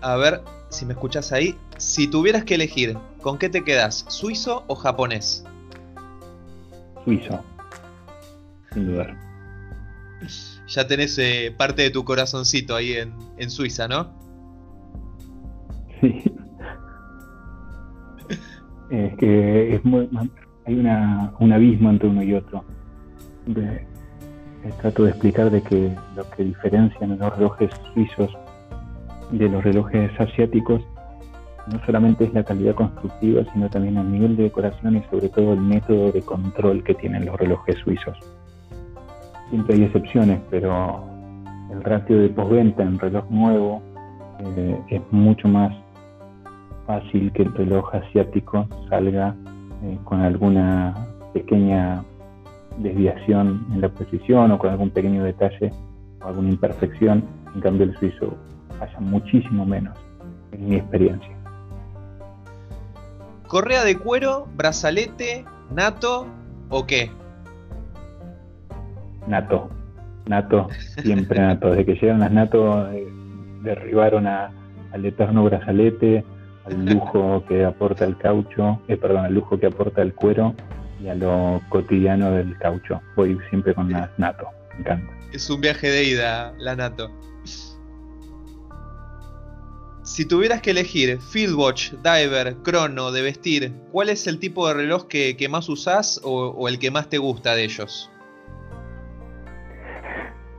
A 0.00 0.14
ver 0.14 0.42
si 0.68 0.86
me 0.86 0.92
escuchas 0.92 1.32
ahí. 1.32 1.58
Si 1.76 2.06
tuvieras 2.06 2.44
que 2.44 2.54
elegir, 2.54 2.96
¿con 3.20 3.36
qué 3.36 3.48
te 3.48 3.64
quedas? 3.64 4.04
¿Suizo 4.06 4.62
o 4.68 4.76
japonés? 4.76 5.44
Suizo, 7.04 7.42
sin 8.72 8.86
dudar. 8.86 9.16
Ya 10.68 10.86
tenés 10.86 11.18
eh, 11.18 11.52
parte 11.58 11.82
de 11.82 11.90
tu 11.90 12.04
corazoncito 12.04 12.76
ahí 12.76 12.92
en, 12.92 13.12
en 13.38 13.50
Suiza, 13.50 13.88
¿no? 13.88 14.29
Sí. 16.00 16.22
es 18.90 19.16
que 19.16 19.74
es 19.74 19.84
muy, 19.84 20.08
hay 20.66 20.74
una, 20.74 21.32
un 21.38 21.52
abismo 21.52 21.90
entre 21.90 22.08
uno 22.08 22.22
y 22.22 22.34
otro. 22.34 22.64
De, 23.46 23.86
trato 24.80 25.04
de 25.04 25.10
explicar 25.10 25.50
de 25.50 25.62
que 25.62 25.94
lo 26.16 26.28
que 26.30 26.44
diferencian 26.44 27.18
los 27.18 27.36
relojes 27.36 27.70
suizos 27.92 28.30
de 29.30 29.48
los 29.48 29.62
relojes 29.64 30.10
asiáticos 30.20 30.82
no 31.72 31.78
solamente 31.86 32.24
es 32.24 32.34
la 32.34 32.42
calidad 32.42 32.74
constructiva, 32.74 33.42
sino 33.52 33.68
también 33.68 33.96
el 33.96 34.10
nivel 34.10 34.36
de 34.36 34.44
decoración 34.44 34.96
y 34.96 35.02
sobre 35.10 35.28
todo 35.28 35.52
el 35.52 35.60
método 35.60 36.10
de 36.10 36.22
control 36.22 36.82
que 36.82 36.94
tienen 36.94 37.26
los 37.26 37.38
relojes 37.38 37.76
suizos. 37.78 38.18
Siempre 39.50 39.76
hay 39.76 39.84
excepciones, 39.84 40.40
pero 40.50 41.04
el 41.70 41.82
ratio 41.82 42.18
de 42.18 42.28
postventa 42.30 42.82
en 42.82 42.98
reloj 42.98 43.24
nuevo 43.30 43.82
eh, 44.40 44.80
es 44.88 45.02
mucho 45.10 45.48
más 45.48 45.72
fácil 46.90 47.32
que 47.32 47.42
el 47.42 47.54
reloj 47.54 47.94
asiático 47.94 48.66
salga 48.88 49.34
eh, 49.84 49.98
con 50.04 50.20
alguna 50.20 50.94
pequeña 51.32 52.04
desviación 52.78 53.64
en 53.72 53.80
la 53.80 53.88
posición 53.88 54.50
o 54.50 54.58
con 54.58 54.70
algún 54.70 54.90
pequeño 54.90 55.22
detalle 55.22 55.72
o 56.20 56.26
alguna 56.26 56.48
imperfección. 56.50 57.24
En 57.54 57.60
cambio, 57.60 57.84
el 57.84 57.96
suizo 57.98 58.36
haya 58.80 59.00
muchísimo 59.00 59.64
menos, 59.64 59.96
en 60.52 60.68
mi 60.68 60.76
experiencia. 60.76 61.36
¿Correa 63.46 63.84
de 63.84 63.96
cuero, 63.96 64.48
brazalete, 64.56 65.44
nato 65.72 66.26
o 66.70 66.86
qué? 66.86 67.10
Nato, 69.28 69.70
nato, 70.26 70.68
siempre 71.02 71.40
nato. 71.40 71.70
Desde 71.70 71.84
que 71.84 71.94
llegaron 71.94 72.20
las 72.20 72.32
nato, 72.32 72.90
eh, 72.90 73.06
derribaron 73.62 74.26
al 74.26 75.04
eterno 75.04 75.44
brazalete, 75.44 76.24
al 76.64 76.84
lujo 76.84 77.44
que 77.48 77.64
aporta 77.64 78.04
el 78.04 78.16
caucho, 78.16 78.80
eh, 78.88 78.96
perdón, 78.96 79.24
al 79.24 79.34
lujo 79.34 79.58
que 79.58 79.66
aporta 79.66 80.02
el 80.02 80.14
cuero 80.14 80.54
y 81.02 81.08
a 81.08 81.14
lo 81.14 81.60
cotidiano 81.68 82.32
del 82.32 82.56
caucho. 82.58 83.00
Voy 83.16 83.38
siempre 83.48 83.74
con 83.74 83.90
la 83.90 84.10
nato, 84.18 84.46
me 84.74 84.80
encanta. 84.80 85.12
Es 85.32 85.48
un 85.48 85.60
viaje 85.60 85.88
de 85.88 86.04
ida, 86.04 86.52
la 86.58 86.76
nato. 86.76 87.10
Si 90.02 90.26
tuvieras 90.26 90.60
que 90.60 90.72
elegir 90.72 91.20
Fieldwatch, 91.20 91.92
Diver, 92.02 92.56
Chrono, 92.64 93.12
de 93.12 93.22
vestir, 93.22 93.72
¿cuál 93.92 94.08
es 94.08 94.26
el 94.26 94.40
tipo 94.40 94.66
de 94.66 94.74
reloj 94.74 95.06
que, 95.06 95.48
más 95.48 95.68
usás 95.68 96.20
o, 96.24 96.68
el 96.68 96.80
que 96.80 96.90
más 96.90 97.08
te 97.08 97.18
gusta 97.18 97.54
de 97.54 97.64
ellos? 97.64 98.10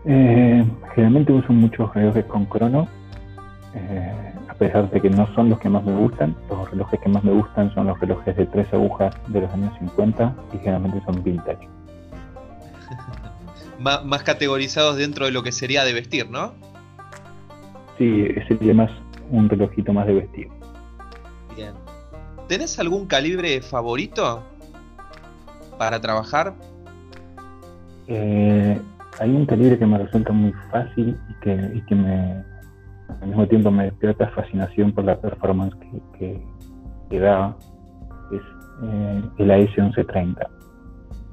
Eh, 0.05 0.65
generalmente 0.95 1.33
uso 1.33 1.51
muchos 1.51 1.93
relojes 1.93 2.25
con 2.25 2.49
Chrono, 2.49 2.87
eh, 3.75 4.30
pesar 4.61 4.91
de 4.91 5.01
que 5.01 5.09
no 5.09 5.27
son 5.33 5.49
los 5.49 5.57
que 5.59 5.69
más 5.69 5.83
me 5.83 5.95
gustan. 5.95 6.35
Los 6.47 6.69
relojes 6.69 6.99
que 6.99 7.09
más 7.09 7.23
me 7.23 7.31
gustan 7.31 7.73
son 7.73 7.87
los 7.87 7.99
relojes 7.99 8.37
de 8.37 8.45
tres 8.45 8.71
agujas 8.71 9.11
de 9.27 9.41
los 9.41 9.51
años 9.53 9.73
50 9.79 10.35
y 10.53 10.57
generalmente 10.59 11.01
son 11.03 11.23
vintage. 11.23 11.67
más 13.79 14.21
categorizados 14.21 14.97
dentro 14.97 15.25
de 15.25 15.31
lo 15.31 15.41
que 15.41 15.51
sería 15.51 15.83
de 15.83 15.93
vestir, 15.93 16.29
¿no? 16.29 16.53
Sí, 17.97 18.27
sería 18.47 18.75
más 18.75 18.91
un 19.31 19.49
relojito 19.49 19.93
más 19.93 20.05
de 20.05 20.13
vestir. 20.13 20.47
Bien. 21.55 21.73
¿Tenés 22.47 22.77
algún 22.77 23.07
calibre 23.07 23.61
favorito 23.63 24.43
para 25.79 25.99
trabajar? 25.99 26.53
Eh, 28.07 28.79
hay 29.19 29.29
un 29.31 29.47
calibre 29.47 29.79
que 29.79 29.87
me 29.87 29.97
resulta 29.97 30.31
muy 30.31 30.53
fácil 30.69 31.17
y 31.29 31.33
que, 31.43 31.83
que 31.87 31.95
me, 31.95 32.50
al 33.21 33.27
mismo 33.27 33.47
tiempo 33.47 33.71
me 33.71 33.85
despierta 33.85 34.27
fascinación 34.29 34.91
por 34.91 35.03
la 35.03 35.19
performance 35.19 35.75
que, 36.17 36.41
que, 37.09 37.19
da, 37.19 37.55
es 38.31 38.41
eh, 38.83 39.21
el 39.37 39.51
AS 39.51 39.77
1130. 39.77 40.49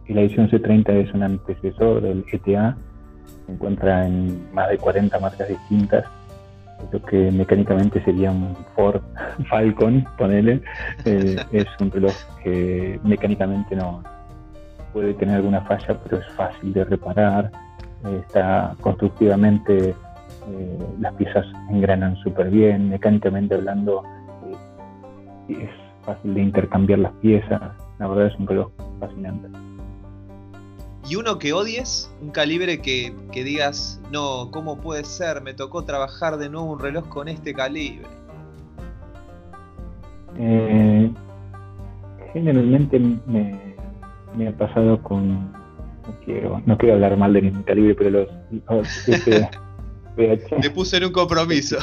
El 0.07 0.19
AS 0.19 0.31
1130 0.31 0.93
es 0.93 1.15
un 1.15 1.23
antecesor 1.23 2.03
del 2.03 2.25
ETA, 2.33 2.77
se 3.47 3.53
encuentra 3.53 4.07
en 4.07 4.53
más 4.53 4.69
de 4.71 4.79
40 4.79 5.19
marcas 5.21 5.49
distintas 5.49 6.05
lo 6.93 7.03
que 7.03 7.31
mecánicamente 7.31 8.03
sería 8.05 8.31
un 8.31 8.57
Ford 8.75 9.01
Falcon, 9.51 10.05
ponele, 10.17 10.63
eh, 11.05 11.37
es 11.53 11.67
un 11.81 11.91
reloj 11.91 12.15
que 12.43 13.01
mecánicamente 13.03 13.77
no 13.77 14.03
puede 14.93 15.15
tener 15.15 15.37
alguna 15.37 15.61
falla, 15.63 15.99
pero 16.05 16.19
es 16.19 16.29
fácil 16.35 16.73
de 16.73 16.85
reparar, 16.85 17.51
eh, 18.05 18.23
está 18.27 18.75
constructivamente, 18.81 19.95
eh, 20.49 20.79
las 21.01 21.15
piezas 21.15 21.47
engranan 21.71 22.17
súper 22.17 22.51
bien, 22.51 22.89
mecánicamente 22.89 23.55
hablando 23.55 24.03
es 25.49 25.71
fácil 26.05 26.35
de 26.35 26.43
intercambiar 26.43 26.99
las 26.99 27.13
piezas, 27.15 27.61
la 27.99 28.07
verdad 28.07 28.27
es 28.27 28.39
un 28.39 28.47
reloj 28.47 28.71
fascinante 29.01 29.49
y 31.09 31.17
uno 31.17 31.39
que 31.39 31.53
odies, 31.55 32.13
un 32.21 32.31
calibre 32.31 32.81
que, 32.81 33.15
digas, 33.33 34.01
no, 34.13 34.51
¿cómo 34.51 34.79
puede 34.79 35.05
ser? 35.05 35.41
Me 35.41 35.55
tocó 35.55 35.85
trabajar 35.85 36.37
de 36.37 36.51
nuevo 36.51 36.73
un 36.73 36.79
reloj 36.79 37.09
con 37.09 37.29
este 37.29 37.55
calibre. 37.55 38.07
Eh, 40.39 41.11
generalmente 42.35 43.01
me, 43.27 44.49
ha 44.49 44.53
pasado 44.53 45.03
con, 45.03 45.51
no 45.51 46.15
quiero, 46.25 46.61
no 46.67 46.77
quiero 46.77 46.97
hablar 46.97 47.17
mal 47.17 47.33
de 47.33 47.43
ningún 47.43 47.63
calibre, 47.63 47.95
pero 47.95 48.11
los, 48.11 48.29
Te 50.61 50.71
puse 50.71 50.97
en 50.97 51.05
un 51.05 51.13
compromiso. 51.13 51.79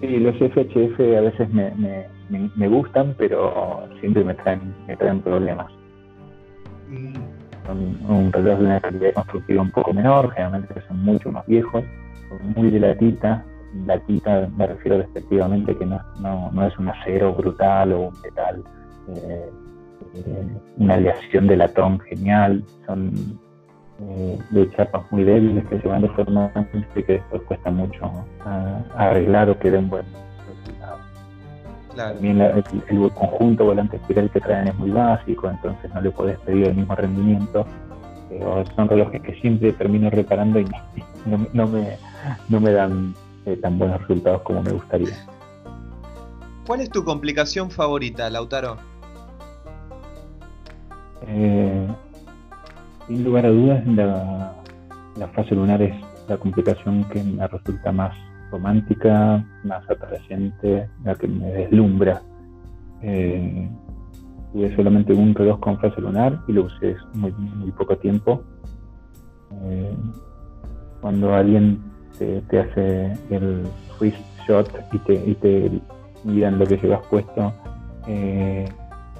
Sí, 0.00 0.18
los 0.18 0.36
FHF 0.36 1.00
a 1.00 1.20
veces 1.20 1.48
me, 1.52 1.72
me, 2.28 2.68
gustan, 2.68 3.14
pero 3.16 3.88
siempre 4.00 4.24
me 4.24 4.34
traen, 4.34 4.74
me 4.86 4.96
traen 4.96 5.20
problemas. 5.20 5.70
Mm 6.88 7.34
un, 7.72 8.32
reloj 8.32 8.58
de 8.58 8.64
una 8.64 8.80
calidad 8.80 9.14
constructiva 9.14 9.62
un 9.62 9.70
poco 9.70 9.92
menor, 9.92 10.30
generalmente 10.32 10.74
son 10.88 11.02
mucho 11.04 11.30
más 11.32 11.46
viejos, 11.46 11.84
son 12.28 12.52
muy 12.54 12.70
de 12.70 12.80
latita. 12.80 13.44
Latita 13.86 14.48
me 14.56 14.66
refiero 14.66 14.98
respectivamente 14.98 15.76
que 15.76 15.86
no, 15.86 16.00
no, 16.20 16.66
es 16.66 16.78
un 16.78 16.88
acero 16.88 17.34
brutal 17.34 17.92
o 17.92 18.00
un 18.08 18.20
metal, 18.22 18.62
eh, 19.16 19.50
eh, 20.14 20.46
una 20.76 20.94
aleación 20.94 21.46
de 21.48 21.56
latón 21.56 21.98
genial, 22.00 22.64
son 22.86 23.38
eh, 24.08 24.38
de 24.50 24.70
chapas 24.70 25.02
muy 25.10 25.24
débiles 25.24 25.64
que 25.66 25.80
se 25.80 25.88
van 25.88 26.02
deformando 26.02 26.66
y 26.94 27.02
que 27.02 27.14
después 27.14 27.42
cuesta 27.42 27.70
mucho 27.70 28.10
arreglar 28.96 29.50
o 29.50 29.58
que 29.58 29.70
den 29.70 29.88
buen 29.88 30.04
también 31.94 32.40
el, 32.40 32.64
conjunto 33.14 33.64
volante 33.64 33.96
espiral 33.96 34.30
que 34.30 34.40
traen 34.40 34.68
es 34.68 34.74
muy 34.76 34.90
básico, 34.90 35.48
entonces 35.48 35.92
no 35.94 36.00
le 36.00 36.10
puedes 36.10 36.38
pedir 36.40 36.68
el 36.68 36.74
mismo 36.74 36.94
rendimiento. 36.94 37.66
Pero 38.28 38.64
son 38.74 38.88
relojes 38.88 39.22
que 39.22 39.34
siempre 39.40 39.72
termino 39.72 40.10
reparando 40.10 40.58
y 40.58 40.66
no, 41.26 41.66
me, 41.66 41.96
no 42.48 42.60
me 42.60 42.72
dan 42.72 43.14
eh, 43.46 43.56
tan 43.56 43.78
buenos 43.78 44.00
resultados 44.00 44.42
como 44.42 44.62
me 44.62 44.72
gustaría. 44.72 45.14
¿Cuál 46.66 46.80
es 46.80 46.90
tu 46.90 47.04
complicación 47.04 47.70
favorita, 47.70 48.28
Lautaro? 48.30 48.78
Eh, 51.28 51.86
sin 53.06 53.24
lugar 53.24 53.46
a 53.46 53.50
dudas, 53.50 53.86
la, 53.86 54.54
la 55.18 55.28
fase 55.28 55.54
lunar 55.54 55.82
es 55.82 55.94
la 56.28 56.36
complicación 56.36 57.04
que 57.04 57.22
me 57.22 57.46
resulta 57.46 57.92
más 57.92 58.14
romántica, 58.50 59.44
más 59.64 59.88
atrayente, 59.90 60.88
la 61.04 61.14
que 61.14 61.26
me 61.28 61.46
deslumbra. 61.46 62.22
Eh, 63.02 63.68
tuve 64.52 64.74
solamente 64.76 65.12
un 65.12 65.34
reloj 65.34 65.60
con 65.60 65.78
fase 65.78 66.00
lunar 66.00 66.40
y 66.46 66.52
lo 66.52 66.64
usé 66.64 66.96
muy, 67.14 67.32
poco 67.72 67.96
tiempo. 67.98 68.42
Eh, 69.64 69.94
cuando 71.00 71.34
alguien 71.34 71.80
te, 72.18 72.58
hace 72.58 73.12
el 73.30 73.64
wrist 73.98 74.18
shot 74.46 74.68
y 74.92 74.98
te, 74.98 75.14
y 75.14 75.34
te 75.34 75.70
miran 76.24 76.58
lo 76.58 76.66
que 76.66 76.76
llevas 76.78 77.04
puesto, 77.08 77.52
eh, 78.06 78.64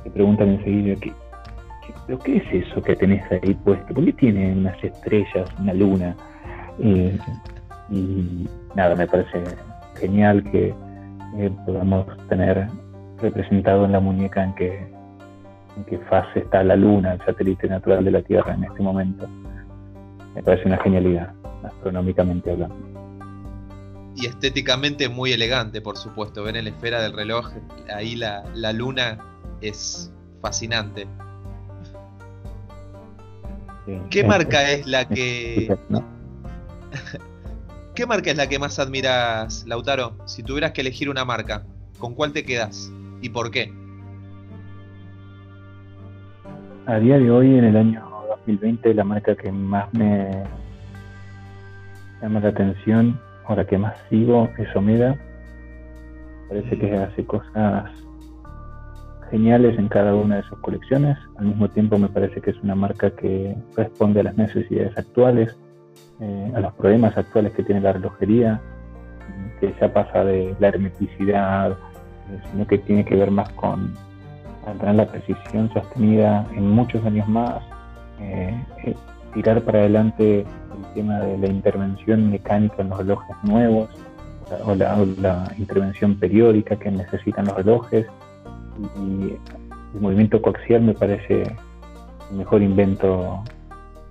te 0.03 0.11
preguntan 0.11 0.51
enseguida, 0.51 0.95
¿qué, 1.01 1.13
¿pero 2.07 2.19
qué 2.19 2.37
es 2.37 2.67
eso 2.67 2.83
que 2.83 2.97
tenés 2.97 3.25
ahí 3.31 3.55
puesto? 3.65 3.95
¿Por 3.95 4.05
qué 4.05 4.13
tiene 4.13 4.53
unas 4.53 4.83
estrellas, 4.83 5.49
una 5.61 5.73
luna? 5.75 6.17
y 7.91 8.49
nada, 8.75 8.97
me 8.97 9.07
parece 9.07 9.45
genial 9.97 10.43
que 10.51 10.75
eh, 11.39 11.51
podamos 11.67 12.07
tener 12.29 12.69
representado 13.19 13.85
en 13.85 13.93
la 13.93 14.01
muñeca 14.01 14.45
en 14.45 14.55
qué, 14.55 15.99
fase 16.09 16.41
está 16.41 16.63
la 16.63 16.77
Luna, 16.77 17.15
el 17.15 17.21
satélite 17.25 17.69
natural 17.69 18.05
de 18.05 18.11
la 18.13 18.23
Tierra 18.23 18.55
en 18.55 18.65
este 18.65 18.83
momento. 18.83 19.27
Me 20.35 20.43
parece 20.43 20.67
una 20.69 20.79
genialidad, 20.79 21.33
astronómicamente 21.65 22.53
hablando. 22.53 22.77
Y 24.17 24.27
estéticamente 24.27 25.09
muy 25.09 25.33
elegante, 25.33 25.81
por 25.81 25.97
supuesto. 25.97 26.45
Ver 26.45 26.57
en 26.57 26.65
la 26.65 26.71
esfera 26.71 27.03
del 27.03 27.13
reloj, 27.13 27.51
ahí 27.93 28.15
la, 28.15 28.45
la 28.55 28.73
luna 28.73 29.19
es 29.61 30.13
fascinante. 30.41 31.09
¿Qué 34.11 34.25
marca 34.25 34.71
es 34.71 34.87
la 34.87 35.07
que... 35.09 35.77
¿Qué 37.95 38.07
marca 38.07 38.31
es 38.31 38.37
la 38.37 38.49
que 38.49 38.59
más 38.59 38.79
admiras, 38.79 39.65
Lautaro? 39.67 40.17
Si 40.27 40.43
tuvieras 40.43 40.73
que 40.73 40.81
elegir 40.81 41.09
una 41.09 41.25
marca, 41.25 41.65
¿con 41.99 42.15
cuál 42.15 42.33
te 42.33 42.45
quedas 42.45 42.93
y 43.21 43.29
por 43.29 43.51
qué? 43.51 43.73
A 46.87 46.99
día 46.99 47.19
de 47.19 47.31
hoy, 47.31 47.57
en 47.57 47.65
el 47.65 47.77
año 47.77 48.05
2020, 48.29 48.95
la 48.95 49.05
marca 49.05 49.37
que 49.37 49.53
más 49.53 49.93
me 49.95 50.45
llama 52.21 52.41
la 52.41 52.49
atención 52.49 53.21
o 53.47 53.55
la 53.55 53.65
que 53.67 53.79
más 53.79 53.95
sigo 54.11 54.51
es 54.59 54.75
Omega. 54.75 55.17
Parece 56.49 56.79
que 56.79 56.97
hace 56.97 57.25
cosas 57.25 57.91
geniales 59.35 59.77
en 59.81 59.89
cada 59.89 60.15
una 60.15 60.37
de 60.37 60.43
sus 60.45 60.59
colecciones. 60.61 61.19
Al 61.39 61.47
mismo 61.47 61.69
tiempo 61.69 61.99
me 61.99 62.09
parece 62.09 62.41
que 62.41 62.51
es 62.51 62.57
una 62.63 62.77
marca 62.77 63.11
que 63.11 63.57
responde 63.77 64.21
a 64.21 64.23
las 64.23 64.37
necesidades 64.37 64.97
actuales 64.97 65.57
eh, 66.21 66.53
a 66.55 66.61
los 66.61 66.73
problemas 66.75 67.17
actuales 67.19 67.53
que 67.55 67.65
tiene 67.65 67.81
la 67.81 67.93
relojería, 67.93 68.61
que 69.59 69.75
ya 69.81 69.93
pasa 69.93 70.25
de 70.25 70.55
la 70.61 70.69
hermeticidad, 70.69 71.73
eh, 71.73 72.41
sino 72.51 72.65
que 72.69 72.79
tiene 72.79 73.05
que 73.05 73.17
ver 73.17 73.33
más 73.33 73.49
con 73.55 73.93
tener 74.79 74.95
la 74.95 75.07
precisión 75.07 75.69
sostenida 75.73 76.47
en 76.55 76.71
muchos 76.71 77.05
años 77.05 77.27
más, 77.29 77.61
eh, 78.21 78.57
tirar 79.35 79.61
para 79.63 79.81
adelante 79.81 80.41
el 80.43 80.95
tema 80.95 81.19
de 81.19 81.39
la 81.39 81.49
intervención 81.49 82.31
mecánica 82.31 82.83
en 82.83 82.91
los 82.91 82.99
relojes 82.99 83.37
nuevos 83.43 83.91
o 84.65 84.75
la, 84.77 85.53
intervención 85.59 86.15
periódica 86.17 86.77
que 86.77 86.93
necesitan 86.93 87.47
los 87.47 87.57
relojes 87.57 88.07
y 88.79 89.39
el 89.95 90.01
movimiento 90.01 90.41
coaxial 90.43 90.83
me 90.83 90.95
parece 90.95 91.43
el 92.31 92.37
mejor 92.37 92.63
invento 92.63 93.43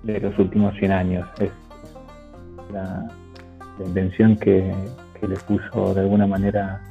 de 0.02 0.20
los 0.20 0.38
últimos 0.38 0.74
100 0.76 0.92
años. 0.92 1.28
Es 1.40 1.50
la, 2.72 3.06
invención 3.84 4.36
que, 4.36 4.72
le 5.26 5.36
puso 5.36 5.94
de 5.94 6.02
alguna 6.02 6.26
manera 6.26 6.82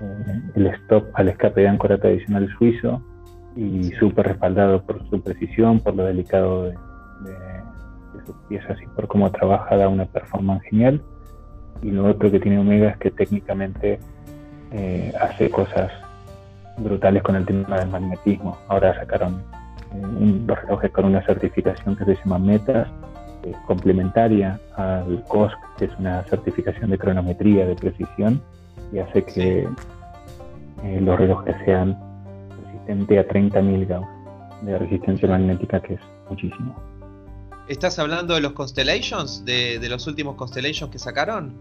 eh, 0.00 0.40
el 0.54 0.68
stop 0.68 1.04
al 1.14 1.28
escape 1.28 1.62
de 1.62 1.68
áncora 1.68 1.98
tradicional 1.98 2.48
suizo 2.56 3.02
y 3.56 3.90
súper 3.98 4.28
respaldado 4.28 4.82
por 4.82 5.04
su 5.10 5.20
precisión, 5.20 5.80
por 5.80 5.96
lo 5.96 6.04
delicado 6.04 6.66
de, 6.66 6.76
sus 8.24 8.36
piezas 8.48 8.80
y 8.80 8.86
por 8.86 9.08
cómo 9.08 9.30
trabaja, 9.32 9.76
da 9.76 9.88
una 9.88 10.06
performance 10.06 10.62
genial. 10.70 11.02
Y 11.82 11.90
lo 11.90 12.06
otro 12.06 12.30
que 12.30 12.38
tiene 12.38 12.58
Omega 12.58 12.90
es 12.90 12.96
que 12.98 13.10
técnicamente 13.10 13.98
eh, 14.70 15.12
hace 15.20 15.50
cosas 15.50 15.90
brutales 16.78 17.22
con 17.22 17.36
el 17.36 17.44
tema 17.46 17.78
del 17.78 17.88
magnetismo. 17.88 18.56
Ahora 18.68 18.94
sacaron 18.94 19.42
eh, 19.94 20.42
los 20.46 20.60
relojes 20.62 20.90
con 20.92 21.04
una 21.06 21.24
certificación 21.24 21.96
que 21.96 22.04
se 22.04 22.16
llama 22.16 22.38
METAS, 22.38 22.88
complementaria 23.66 24.58
al 24.76 25.22
COSC, 25.28 25.56
que 25.78 25.84
es 25.86 25.92
una 25.98 26.22
certificación 26.24 26.90
de 26.90 26.98
cronometría 26.98 27.66
de 27.66 27.76
precisión, 27.76 28.42
y 28.92 28.98
hace 28.98 29.24
que 29.24 29.68
eh, 30.82 31.00
los 31.00 31.18
relojes 31.18 31.54
sean 31.64 31.96
resistentes 32.64 33.18
a 33.18 33.28
30.000 33.28 33.86
Gauss 33.86 34.06
de 34.62 34.78
resistencia 34.78 35.28
magnética, 35.28 35.80
que 35.80 35.94
es 35.94 36.00
muchísimo. 36.28 36.74
¿Estás 37.68 37.98
hablando 37.98 38.34
de 38.34 38.40
los 38.40 38.52
Constellations, 38.52 39.44
de, 39.44 39.84
los 39.88 40.06
últimos 40.06 40.36
Constellations 40.36 40.90
que 40.90 40.98
sacaron? 40.98 41.56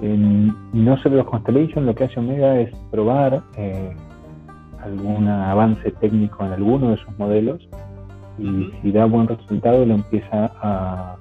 No 0.00 0.96
solo 0.98 1.16
los 1.16 1.26
Constellations, 1.26 1.86
lo 1.86 1.94
que 1.94 2.04
hace 2.04 2.18
Omega 2.18 2.58
es 2.58 2.74
probar 2.90 3.42
eh, 3.56 3.94
algún 4.82 5.28
avance 5.28 5.90
técnico 6.00 6.44
en 6.44 6.52
alguno 6.52 6.90
de 6.90 6.96
sus 6.96 7.18
modelos 7.18 7.68
y 8.38 8.70
si 8.80 8.92
da 8.92 9.04
buen 9.04 9.28
resultado 9.28 9.84
lo 9.86 9.94
empieza 9.94 10.50
a, 10.60 11.16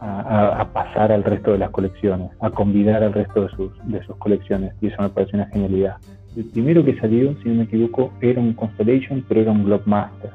a, 0.00 0.68
pasar 0.72 1.12
al 1.12 1.22
resto 1.22 1.52
de 1.52 1.58
las 1.58 1.70
colecciones, 1.70 2.30
a 2.40 2.50
convidar 2.50 3.02
al 3.02 3.12
resto 3.12 3.42
de 3.42 3.48
sus, 3.50 3.72
de 3.86 4.02
sus 4.04 4.16
colecciones 4.16 4.74
y 4.80 4.88
eso 4.88 5.00
me 5.00 5.08
parece 5.10 5.36
una 5.36 5.46
genialidad. 5.46 5.96
El 6.36 6.46
primero 6.46 6.84
que 6.84 6.98
salió, 6.98 7.34
si 7.42 7.48
no 7.50 7.56
me 7.56 7.62
equivoco, 7.64 8.10
era 8.20 8.40
un 8.40 8.54
Constellation, 8.54 9.24
pero 9.28 9.42
era 9.42 9.52
un 9.52 9.64
Globemaster, 9.64 10.30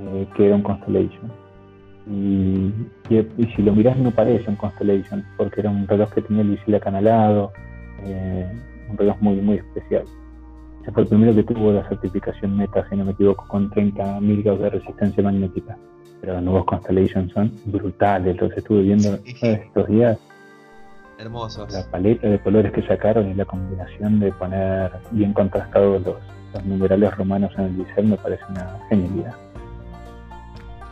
eh, 0.00 0.26
que 0.36 0.46
era 0.46 0.54
un 0.54 0.62
Constellation. 0.62 1.43
Y, 2.06 2.72
y, 3.08 3.46
si 3.56 3.62
lo 3.62 3.74
miras 3.74 3.96
no 3.96 4.10
parece 4.10 4.50
un 4.50 4.56
Constellation, 4.56 5.24
porque 5.36 5.60
era 5.60 5.70
un 5.70 5.88
reloj 5.88 6.12
que 6.12 6.22
tenía 6.22 6.42
el 6.42 6.50
bisil 6.50 6.74
acanalado, 6.74 7.52
eh, 8.02 8.46
un 8.90 8.96
reloj 8.96 9.16
muy, 9.20 9.36
muy 9.36 9.56
especial. 9.56 10.04
Ese 10.82 10.92
fue 10.92 11.02
el 11.04 11.08
primero 11.08 11.34
que 11.34 11.42
tuvo 11.44 11.72
la 11.72 11.88
certificación 11.88 12.56
Meta, 12.56 12.86
si 12.90 12.96
no 12.96 13.06
me 13.06 13.12
equivoco, 13.12 13.46
con 13.48 13.70
30.000 13.70 14.42
grados 14.42 14.60
de 14.60 14.70
resistencia 14.70 15.22
magnética. 15.22 15.78
Pero 16.20 16.34
los 16.34 16.42
nuevos 16.42 16.64
Constellations 16.66 17.32
son 17.32 17.52
brutales, 17.66 18.38
los 18.38 18.52
estuve 18.52 18.82
viendo 18.82 19.18
estos 19.24 19.88
días. 19.88 20.18
Hermosos. 21.18 21.72
La 21.72 21.90
paleta 21.90 22.28
de 22.28 22.38
colores 22.38 22.72
que 22.72 22.82
sacaron 22.82 23.30
y 23.30 23.34
la 23.34 23.46
combinación 23.46 24.20
de 24.20 24.32
poner 24.32 24.92
bien 25.12 25.32
contrastados 25.32 26.04
los, 26.04 26.16
los 26.52 26.64
numerales 26.66 27.16
romanos 27.16 27.52
en 27.56 27.64
el 27.64 27.76
diseño 27.78 28.08
me 28.10 28.16
parece 28.16 28.44
una 28.50 28.78
genialidad. 28.90 29.34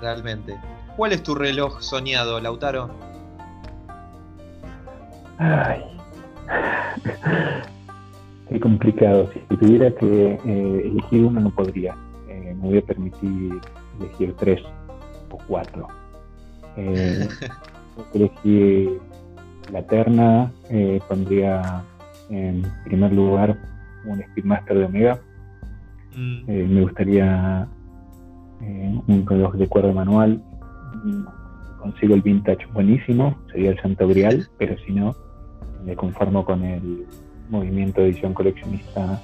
Realmente. 0.00 0.56
¿Cuál 0.96 1.12
es 1.12 1.22
tu 1.22 1.34
reloj 1.34 1.80
soñado, 1.80 2.38
Lautaro? 2.38 2.90
Ay. 5.38 5.82
Qué 8.48 8.60
complicado. 8.60 9.30
Si 9.32 9.56
tuviera 9.56 9.90
que 9.90 10.38
eh, 10.44 10.82
elegir 10.84 11.24
uno, 11.24 11.40
no 11.40 11.50
podría. 11.50 11.96
Eh, 12.28 12.54
me 12.54 12.68
voy 12.68 12.78
a 12.78 12.82
permitir 12.82 13.58
elegir 13.98 14.34
tres 14.38 14.60
o 15.30 15.38
cuatro. 15.48 15.88
Eh, 16.76 17.26
elegir 18.14 19.00
la 19.72 19.82
terna, 19.86 20.52
eh, 20.68 21.00
pondría 21.08 21.82
en 22.28 22.62
primer 22.84 23.12
lugar 23.12 23.58
un 24.04 24.22
Speedmaster 24.22 24.78
de 24.78 24.84
Omega. 24.84 25.20
Mm. 26.14 26.44
me 26.46 26.82
gustaría 26.82 27.66
un 28.60 29.26
reloj 29.26 29.54
de 29.54 29.66
cuerda 29.66 29.92
manual. 29.92 30.42
Consigo 31.80 32.14
el 32.14 32.22
vintage 32.22 32.66
buenísimo, 32.72 33.36
sería 33.50 33.70
el 33.70 33.80
Santo 33.80 34.06
Grial, 34.06 34.48
pero 34.58 34.76
si 34.86 34.92
no, 34.92 35.16
me 35.84 35.96
conformo 35.96 36.44
con 36.44 36.64
el 36.64 37.06
movimiento 37.50 38.00
de 38.00 38.08
edición 38.08 38.34
coleccionista 38.34 39.20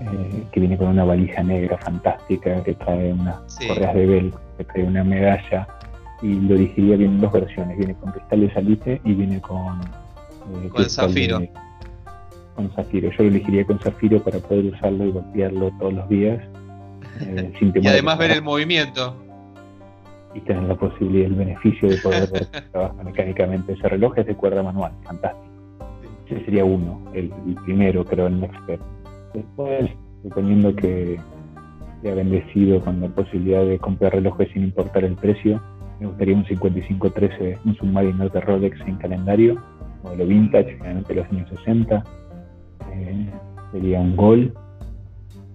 eh, 0.00 0.44
que 0.50 0.60
viene 0.60 0.78
con 0.78 0.88
una 0.88 1.04
valija 1.04 1.42
negra 1.42 1.76
fantástica, 1.78 2.62
que 2.64 2.74
trae 2.74 3.12
unas 3.12 3.58
correas 3.68 3.94
de 3.94 4.06
bel, 4.06 4.34
que 4.56 4.64
trae 4.64 4.84
una 4.84 5.04
medalla, 5.04 5.68
y 6.22 6.34
lo 6.40 6.54
digiría 6.54 6.96
bien 6.96 7.12
en 7.12 7.20
dos 7.20 7.32
versiones, 7.32 7.76
viene 7.76 7.94
con 7.94 8.12
cristal 8.12 8.40
de 8.40 8.52
salite 8.54 9.00
y 9.04 9.12
viene 9.12 9.40
con... 9.42 9.80
Eh, 10.64 10.68
con 10.70 10.88
zafiro. 10.88 11.40
con 12.54 12.70
zafiro, 12.72 13.10
yo 13.10 13.24
lo 13.24 13.28
elegiría 13.28 13.66
con 13.66 13.78
zafiro 13.78 14.22
para 14.22 14.38
poder 14.38 14.72
usarlo 14.72 15.04
y 15.04 15.10
golpearlo 15.12 15.70
todos 15.78 15.92
los 15.92 16.08
días. 16.08 16.42
Eh, 17.20 17.52
sin 17.58 17.72
y 17.74 17.86
además 17.86 18.16
ver 18.16 18.30
el 18.30 18.42
movimiento. 18.42 19.14
Y 20.34 20.40
tener 20.40 20.62
la 20.62 20.76
posibilidad, 20.76 21.26
el 21.26 21.34
beneficio 21.34 21.88
de 21.88 21.96
poder 21.96 22.30
trabajar 22.72 23.04
mecánicamente. 23.04 23.72
Ese 23.72 23.88
reloj 23.88 24.18
es 24.18 24.26
de 24.26 24.36
cuerda 24.36 24.62
manual, 24.62 24.92
fantástico 25.04 25.50
ese 26.30 26.44
sería 26.44 26.64
uno, 26.64 27.00
el, 27.12 27.30
primero, 27.64 28.04
creo, 28.04 28.26
el 28.26 28.42
Expert. 28.42 28.82
Después, 29.34 29.90
suponiendo 30.22 30.74
que 30.74 31.18
sea 32.02 32.14
bendecido 32.14 32.80
con 32.80 33.00
la 33.00 33.08
posibilidad 33.08 33.64
de 33.64 33.78
comprar 33.78 34.12
relojes 34.12 34.48
sin 34.52 34.64
importar 34.64 35.04
el 35.04 35.16
precio, 35.16 35.60
me 35.98 36.06
gustaría 36.06 36.36
un 36.36 36.46
5513, 36.46 37.58
un 37.64 37.76
Submariner 37.76 38.30
de 38.30 38.40
Rolex 38.40 38.80
en 38.86 38.96
calendario, 38.96 39.62
modelo 40.02 40.26
vintage, 40.26 40.70
generalmente 40.76 41.14
de 41.14 41.20
los 41.20 41.32
años 41.32 41.48
60. 41.50 42.04
Eh, 42.92 43.30
sería 43.72 44.00
un 44.00 44.16
Gol. 44.16 44.54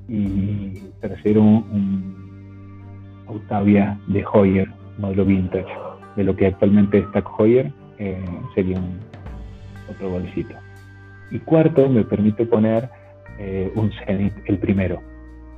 Y 0.08 0.74
tercero, 1.02 1.42
un 1.42 2.25
Octavia 3.28 3.98
de 4.08 4.26
Hoyer, 4.32 4.68
modelo 4.98 5.26
vintage. 5.26 5.72
De 6.16 6.24
lo 6.24 6.36
que 6.36 6.48
actualmente 6.48 7.00
es 7.00 7.12
Tag 7.12 7.26
Heuer, 7.38 7.72
eh, 7.98 8.24
sería 8.54 8.78
un 8.78 9.00
otro 9.90 10.12
golcito. 10.12 10.56
Y 11.32 11.40
cuarto, 11.40 11.90
me 11.90 12.04
permite 12.04 12.46
poner 12.46 12.90
eh, 13.38 13.72
un 13.76 13.92
Zenith, 13.92 14.34
el 14.46 14.60
primero. 14.60 15.02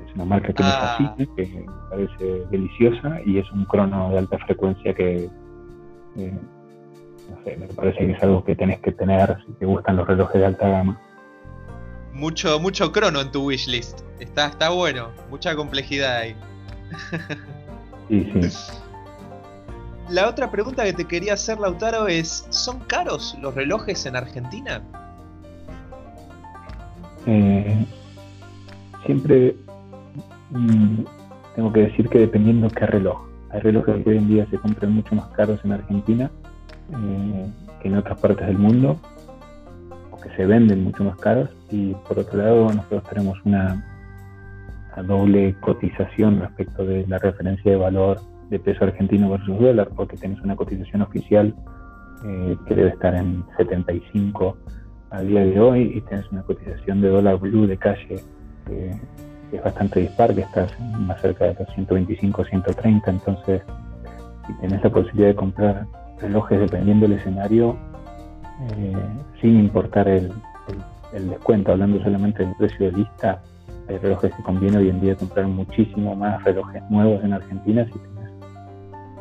Es 0.06 0.16
una 0.16 0.26
marca 0.26 0.54
que 0.54 0.64
me 0.64 0.70
ah. 0.70 0.98
fascina, 0.98 1.16
que 1.36 1.46
me 1.46 1.66
parece 1.90 2.46
deliciosa 2.50 3.20
y 3.26 3.38
es 3.38 3.52
un 3.52 3.66
crono 3.66 4.10
de 4.12 4.20
alta 4.20 4.38
frecuencia 4.40 4.94
que, 4.94 5.30
eh, 6.16 6.34
no 7.30 7.44
sé, 7.44 7.58
me 7.58 7.68
parece 7.68 8.00
que 8.00 8.12
es 8.12 8.24
algo 8.24 8.44
que 8.44 8.56
tenés 8.56 8.80
que 8.80 8.92
tener 8.92 9.38
si 9.46 9.54
te 9.54 9.66
gustan 9.66 9.98
los 9.98 10.08
relojes 10.08 10.42
de 10.42 10.48
alta 10.48 10.68
gama. 10.68 11.00
Mucho, 12.14 12.60
mucho 12.60 12.92
crono 12.92 13.22
en 13.22 13.32
tu 13.32 13.46
wishlist. 13.46 14.02
Está, 14.20 14.48
está 14.48 14.70
bueno, 14.70 15.10
mucha 15.30 15.56
complejidad 15.56 16.18
ahí. 16.18 16.36
sí, 18.10 18.32
sí. 18.42 18.50
La 20.10 20.30
otra 20.30 20.50
pregunta 20.50 20.84
que 20.84 20.94
te 20.94 21.06
quería 21.06 21.34
hacer, 21.34 21.60
Lautaro, 21.60 22.08
es: 22.08 22.46
¿son 22.50 22.80
caros 22.82 23.38
los 23.42 23.54
relojes 23.56 24.06
en 24.06 24.16
Argentina? 24.16 24.82
Eh, 27.26 27.86
siempre 29.06 29.56
mm, 30.52 31.04
tengo 31.56 31.74
que 31.74 31.82
decir 31.82 32.08
que 32.08 32.20
dependiendo 32.20 32.70
qué 32.70 32.86
reloj. 32.86 33.28
Hay 33.50 33.60
relojes 33.60 34.04
que 34.04 34.10
hoy 34.10 34.18
en 34.18 34.28
día 34.28 34.48
se 34.50 34.58
compran 34.58 34.94
mucho 34.94 35.16
más 35.16 35.28
caros 35.30 35.60
en 35.64 35.74
Argentina 35.74 36.30
eh, 36.94 37.52
que 37.82 37.88
en 37.90 37.96
otras 37.96 38.20
partes 38.20 38.48
del 38.48 38.58
mundo, 38.58 38.98
o 40.12 40.18
que 40.18 40.30
se 40.36 40.46
venden 40.46 40.84
mucho 40.84 41.04
más 41.04 41.18
caros. 41.18 41.50
Y 41.70 41.94
por 42.08 42.20
otro 42.20 42.38
lado, 42.38 42.74
nosotros 42.74 43.04
tenemos 43.10 43.38
una, 43.44 43.97
doble 45.04 45.56
cotización 45.62 46.40
respecto 46.40 46.86
de 46.86 47.06
la 47.08 47.20
referencia 47.20 47.72
de 47.72 47.78
valor 47.78 48.20
de 48.50 48.60
peso 48.60 48.86
argentino 48.86 49.30
versus 49.30 49.60
dólar, 49.60 49.90
porque 49.96 50.18
tenés 50.18 50.40
una 50.42 50.56
cotización 50.56 51.02
oficial 51.02 51.54
eh, 52.26 52.58
que 52.68 52.76
debe 52.76 52.90
estar 52.90 53.14
en 53.16 53.44
75 53.58 54.58
al 55.12 55.28
día 55.28 55.42
de 55.42 55.60
hoy 55.60 55.92
y 55.96 56.02
tienes 56.02 56.30
una 56.32 56.44
cotización 56.44 57.02
de 57.02 57.10
dólar 57.10 57.38
blue 57.38 57.68
de 57.68 57.78
calle 57.78 58.22
que, 58.66 58.92
es 59.52 59.64
bastante 59.64 60.02
dispar, 60.02 60.36
que 60.36 60.42
estás 60.42 60.78
más 61.00 61.22
cerca 61.22 61.46
de 61.46 61.56
los 61.58 61.74
125, 61.74 62.44
130, 62.44 63.12
entonces 63.12 63.62
si 64.46 64.54
tenés 64.60 64.84
la 64.84 64.90
posibilidad 64.90 65.30
de 65.30 65.36
comprar 65.36 65.88
relojes 66.20 66.60
dependiendo 66.60 67.08
del 67.08 67.18
escenario, 67.18 67.78
eh, 68.72 68.94
sin 69.42 69.60
importar 69.60 70.08
el, 70.08 70.32
descuento, 71.30 71.72
hablando 71.72 72.04
solamente 72.04 72.44
del 72.44 72.56
precio 72.56 72.92
de 72.92 72.98
lista, 72.98 73.42
hay 73.90 73.98
relojes 73.98 74.34
que 74.36 74.44
conviene 74.44 74.78
hoy 74.78 74.90
en 74.90 75.02
día 75.02 75.16
comprar 75.16 75.48
muchísimo 75.48 76.16
más 76.16 76.44
relojes 76.44 76.82
nuevos 76.90 77.24
en 77.24 77.34
Argentina 77.34 77.86
si 77.86 77.92
tienes 77.92 78.32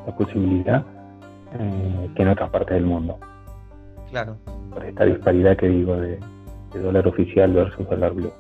la 0.07 0.17
posibilidad 0.17 0.85
eh, 1.59 2.11
que 2.15 2.23
en 2.23 2.29
otras 2.29 2.51
partes 2.51 2.75
del 2.75 2.87
mundo. 2.87 3.19
Claro 4.11 4.37
por 4.77 4.85
esta 4.85 5.07
disparidad 5.07 5.57
que 5.57 5.69
digo 5.69 5.97
de, 5.97 6.21
dólar 6.75 7.09
oficial 7.09 7.51
versus 7.55 7.89
dólar 7.89 8.13
blue. 8.13 8.31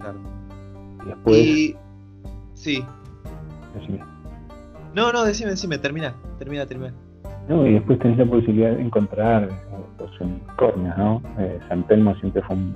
Claro. 0.00 0.18
Y 1.04 1.06
después. 1.06 1.76
Sí. 2.54 2.84
No, 4.92 5.12
no, 5.12 5.24
decime, 5.24 5.50
decime, 5.50 5.78
termina, 5.78 6.12
termina, 6.40 6.66
termina. 6.66 6.92
No, 7.48 7.64
y 7.64 7.74
después 7.74 8.00
tenés 8.00 8.18
la 8.18 8.26
posibilidad 8.26 8.72
de 8.72 8.82
encontrar 8.82 9.48
los 10.00 10.20
unicornios, 10.20 10.98
¿no? 10.98 11.22
Eh, 11.38 11.60
San 11.68 11.86
Telmo 11.86 12.16
siempre 12.16 12.42
fue 12.42 12.56
un, 12.56 12.74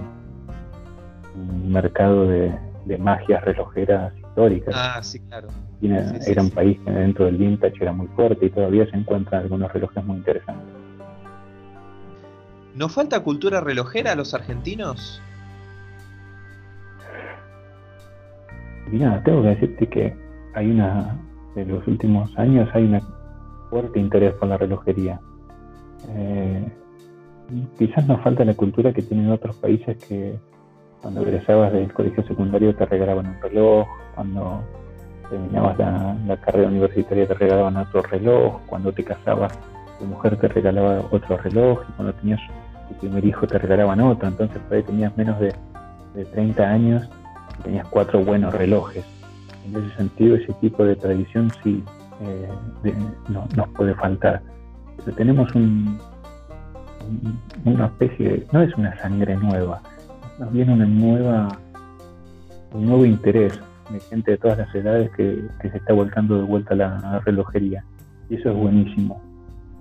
mercado 1.66 2.26
de, 2.26 2.52
magias 2.98 3.44
relojeras 3.44 4.16
históricas. 4.16 4.74
Ah, 4.76 5.02
sí, 5.02 5.20
claro. 5.20 5.48
era 5.82 6.42
un 6.42 6.50
país 6.50 6.78
que 6.84 6.90
dentro 6.90 7.26
del 7.26 7.36
vintage 7.36 7.76
era 7.82 7.92
muy 7.92 8.06
fuerte 8.08 8.46
y 8.46 8.50
todavía 8.50 8.88
se 8.90 8.96
encuentran 8.96 9.42
algunos 9.42 9.70
relojes 9.72 10.02
muy 10.04 10.16
interesantes. 10.16 10.74
¿Nos 12.74 12.94
falta 12.94 13.20
cultura 13.20 13.60
relojera 13.60 14.12
a 14.12 14.14
los 14.14 14.32
argentinos? 14.32 15.20
Mira, 18.90 19.22
tengo 19.22 19.42
que 19.42 19.48
decirte 19.48 19.86
que 19.88 20.16
hay 20.54 20.70
una, 20.70 21.18
de 21.54 21.66
los 21.66 21.86
últimos 21.86 22.36
años 22.38 22.68
hay 22.72 22.84
un 22.84 23.00
fuerte 23.68 23.98
interés 23.98 24.32
por 24.34 24.48
la 24.48 24.56
relojería. 24.56 25.20
Eh, 26.10 26.64
quizás 27.78 28.06
nos 28.06 28.22
falta 28.22 28.44
la 28.44 28.54
cultura 28.54 28.92
que 28.92 29.02
tienen 29.02 29.30
otros 29.30 29.56
países 29.56 29.96
que 30.06 30.38
cuando 31.02 31.22
egresabas 31.22 31.72
del 31.72 31.92
colegio 31.92 32.24
secundario 32.24 32.74
te 32.74 32.86
regalaban 32.86 33.26
un 33.26 33.40
reloj, 33.40 33.86
cuando 34.14 34.62
terminabas 35.30 35.78
la, 35.78 36.36
carrera 36.38 36.68
universitaria 36.68 37.26
te 37.26 37.34
regalaban 37.34 37.76
otro 37.76 38.02
reloj, 38.02 38.60
cuando 38.66 38.92
te 38.92 39.04
casabas 39.04 39.58
tu 39.98 40.04
mujer 40.04 40.36
te 40.36 40.48
regalaba 40.48 41.02
otro 41.10 41.36
reloj 41.38 41.80
y 41.88 41.92
cuando 41.92 42.14
tenías 42.14 42.40
tu 42.88 42.94
primer 42.94 43.24
hijo 43.24 43.46
te 43.46 43.58
regalaban 43.58 44.00
otro, 44.00 44.28
entonces 44.28 44.58
por 44.60 44.76
ahí 44.76 44.82
tenías 44.82 45.16
menos 45.16 45.38
de, 45.40 45.54
30 46.32 46.62
años 46.64 47.08
tenías 47.62 47.86
cuatro 47.88 48.24
buenos 48.24 48.52
relojes. 48.52 49.04
En 49.66 49.76
ese 49.76 49.96
sentido, 49.96 50.34
ese 50.34 50.52
tipo 50.54 50.84
de 50.84 50.96
tradición 50.96 51.48
sí 51.62 51.84
eh, 52.22 52.92
no, 53.28 53.46
nos 53.54 53.68
puede 53.68 53.94
faltar. 53.94 54.42
Pero 54.96 55.16
tenemos 55.16 55.54
un, 55.54 55.98
una 57.64 57.86
especie 57.86 58.28
de, 58.28 58.46
no 58.52 58.62
es 58.62 58.74
una 58.74 58.96
sangre 58.98 59.36
nueva, 59.36 59.80
más 60.38 60.52
bien 60.52 60.70
una 60.70 60.86
nueva, 60.86 61.48
un 62.72 62.86
nuevo 62.86 63.04
interés 63.04 63.58
de 63.90 64.00
gente 64.00 64.32
de 64.32 64.38
todas 64.38 64.58
las 64.58 64.74
edades 64.74 65.10
que, 65.16 65.48
se 65.62 65.76
está 65.76 65.92
volcando 65.92 66.36
de 66.36 66.42
vuelta 66.42 66.74
a 66.74 66.76
la, 66.76 67.20
relojería. 67.20 67.84
Y 68.28 68.36
eso 68.36 68.50
es 68.50 68.56
buenísimo, 68.56 69.20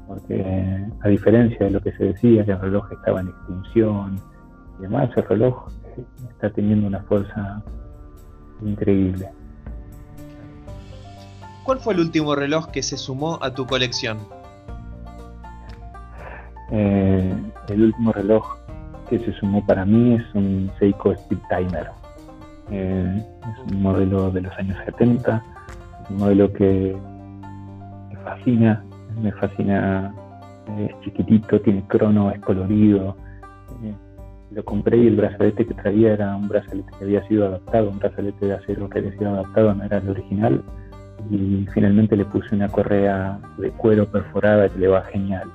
porque 0.07 0.85
a 1.01 1.07
diferencia 1.09 1.65
de 1.65 1.71
lo 1.71 1.81
que 1.81 1.91
se 1.93 2.05
decía, 2.05 2.45
que 2.45 2.51
el 2.51 2.59
reloj 2.59 2.91
estaba 2.91 3.21
en 3.21 3.27
extinción 3.27 4.15
y 4.79 4.84
demás, 4.84 5.09
el 5.15 5.23
reloj 5.27 5.67
está 6.29 6.49
teniendo 6.49 6.88
una 6.88 7.01
fuerza 7.03 7.61
increíble. 8.61 9.29
¿Cuál 11.63 11.79
fue 11.79 11.93
el 11.93 11.99
último 11.99 12.34
reloj 12.34 12.67
que 12.67 12.81
se 12.81 12.97
sumó 12.97 13.39
a 13.41 13.53
tu 13.53 13.65
colección? 13.65 14.19
Eh, 16.71 17.34
el 17.67 17.84
último 17.84 18.13
reloj 18.13 18.57
que 19.09 19.19
se 19.19 19.31
sumó 19.34 19.65
para 19.65 19.85
mí 19.85 20.15
es 20.15 20.35
un 20.35 20.69
Seiko 20.79 21.11
Speed 21.11 21.39
Timer. 21.49 21.89
Eh, 22.71 23.23
es 23.41 23.73
un 23.73 23.81
modelo 23.81 24.29
de 24.31 24.41
los 24.41 24.53
años 24.57 24.77
70, 24.85 25.43
es 26.03 26.09
un 26.09 26.17
modelo 26.17 26.51
que 26.51 26.95
me 28.09 28.17
fascina, 28.17 28.84
me 29.21 29.31
fascina, 29.34 30.13
es 30.79 30.99
chiquitito, 31.01 31.61
tiene 31.61 31.84
crono, 31.88 32.31
es 32.31 32.39
colorido. 32.41 33.15
Eh, 33.84 33.93
lo 34.51 34.63
compré 34.63 34.97
y 34.97 35.07
el 35.07 35.15
brazalete 35.15 35.65
que 35.65 35.73
traía 35.73 36.13
era 36.13 36.35
un 36.35 36.47
brazalete 36.47 36.89
que 36.97 37.05
había 37.05 37.25
sido 37.27 37.47
adaptado, 37.47 37.89
un 37.89 37.99
brazalete 37.99 38.45
de 38.45 38.53
acero 38.53 38.89
que 38.89 38.99
había 38.99 39.11
sido 39.17 39.29
adaptado, 39.31 39.73
no 39.73 39.84
era 39.84 39.97
el 39.97 40.09
original. 40.09 40.63
Y 41.29 41.65
finalmente 41.73 42.15
le 42.15 42.25
puse 42.25 42.55
una 42.55 42.69
correa 42.69 43.39
de 43.57 43.71
cuero 43.71 44.09
perforada 44.09 44.69
que 44.69 44.79
le 44.79 44.88
va 44.88 45.03
genial. 45.05 45.49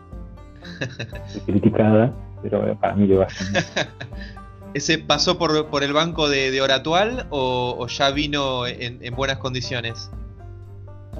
criticada, 1.46 2.12
pero 2.42 2.76
para 2.78 2.94
mí 2.94 3.06
le 3.06 3.16
va 3.16 3.28
genial. 3.28 3.64
¿Ese 4.74 4.98
pasó 4.98 5.38
por, 5.38 5.68
por 5.68 5.82
el 5.82 5.92
banco 5.92 6.28
de, 6.28 6.60
Oratual 6.62 7.26
o, 7.30 7.86
ya 7.88 8.10
vino 8.10 8.66
en, 8.66 9.14
buenas 9.14 9.36
condiciones? 9.38 10.10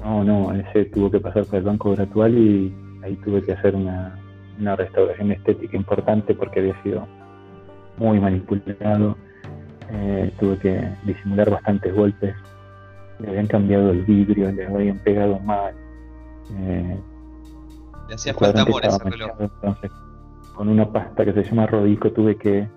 No, 0.03 0.23
no, 0.23 0.53
ese 0.53 0.85
tuvo 0.85 1.11
que 1.11 1.19
pasar 1.19 1.45
por 1.45 1.55
el 1.55 1.63
banco 1.63 1.89
de 1.89 2.01
Oratual 2.01 2.37
y 2.37 2.73
ahí 3.03 3.15
tuve 3.17 3.43
que 3.43 3.53
hacer 3.53 3.75
una, 3.75 4.19
restauración 4.75 5.31
estética 5.31 5.77
importante 5.77 6.33
porque 6.33 6.61
había 6.61 6.81
sido 6.83 7.07
muy 7.97 8.19
manipulado. 8.19 9.17
Eh, 9.91 10.31
tuve 10.39 10.57
que 10.57 10.89
disimular 11.03 11.51
bastantes 11.51 11.93
golpes. 11.93 12.35
Le 13.19 13.29
habían 13.29 13.47
cambiado 13.47 13.91
el 13.91 14.03
vidrio, 14.03 14.51
le 14.51 14.65
habían 14.65 14.97
pegado 14.99 15.39
mal. 15.39 15.75
Eh, 16.57 16.99
le 18.09 18.15
hacía 18.15 18.33
falta 18.33 18.63
amor 18.63 18.83
ese 18.83 19.03
reloj. 19.03 19.31
Entonces, 19.39 19.91
con 20.55 20.69
una 20.69 20.91
pasta 20.91 21.25
que 21.25 21.33
se 21.33 21.43
llama 21.43 21.65
Rodico 21.65 22.11
tuve 22.11 22.37
que 22.37 22.67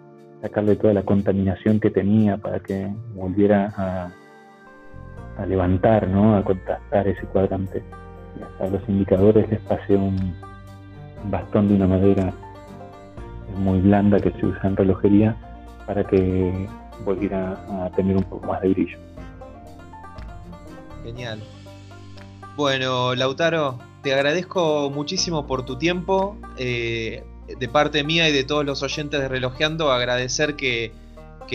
sacarle 0.42 0.76
toda 0.76 0.94
la 0.94 1.02
contaminación 1.02 1.80
que 1.80 1.90
tenía 1.90 2.36
para 2.36 2.60
que 2.60 2.92
volviera 3.14 3.72
a, 3.76 5.46
levantar, 5.46 6.08
¿no? 6.08 6.36
a 6.36 6.42
contrastar 6.42 7.08
ese 7.08 7.26
cuadrante. 7.26 7.82
Y 8.38 8.42
hasta 8.42 8.68
los 8.68 8.88
indicadores 8.88 9.48
les 9.50 9.60
pasé 9.60 9.96
un 9.96 10.34
bastón 11.30 11.68
de 11.68 11.74
una 11.74 11.86
madera 11.86 12.32
muy 13.56 13.80
blanda 13.80 14.18
que 14.18 14.30
se 14.32 14.46
usa 14.46 14.60
en 14.64 14.76
relojería 14.76 15.36
para 15.86 16.04
que 16.04 16.68
volviera 17.04 17.52
a 17.84 17.90
tener 17.90 18.16
un 18.16 18.24
poco 18.24 18.46
más 18.46 18.60
de 18.62 18.68
brillo. 18.70 18.98
Genial. 21.04 21.40
Bueno, 22.56 23.14
Lautaro, 23.14 23.78
te 24.02 24.14
agradezco 24.14 24.90
muchísimo 24.90 25.46
por 25.46 25.64
tu 25.64 25.76
tiempo. 25.76 26.36
Eh, 26.56 27.22
de 27.46 27.68
parte 27.68 28.02
mía 28.04 28.28
y 28.28 28.32
de 28.32 28.44
todos 28.44 28.64
los 28.64 28.82
oyentes 28.82 29.20
de 29.20 29.28
Relojeando, 29.28 29.92
agradecer 29.92 30.56
que, 30.56 30.92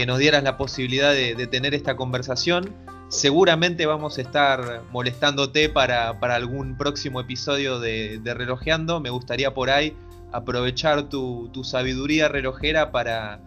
nos 0.07 0.19
dieras 0.19 0.43
la 0.43 0.57
posibilidad 0.57 1.11
de, 1.11 1.47
tener 1.47 1.73
esta 1.73 1.95
conversación. 1.95 2.73
Seguramente 3.09 3.85
vamos 3.85 4.17
a 4.17 4.21
estar 4.21 4.83
molestándote 4.91 5.67
para, 5.67 6.09
algún 6.09 6.77
próximo 6.77 7.19
episodio 7.19 7.79
de, 7.79 8.21
Relojeando. 8.23 8.99
Me 8.99 9.09
gustaría 9.09 9.53
por 9.53 9.69
ahí 9.69 9.95
aprovechar 10.31 11.09
tu, 11.09 11.49
sabiduría 11.63 12.29
relojera 12.29 12.91
para, 12.91 13.41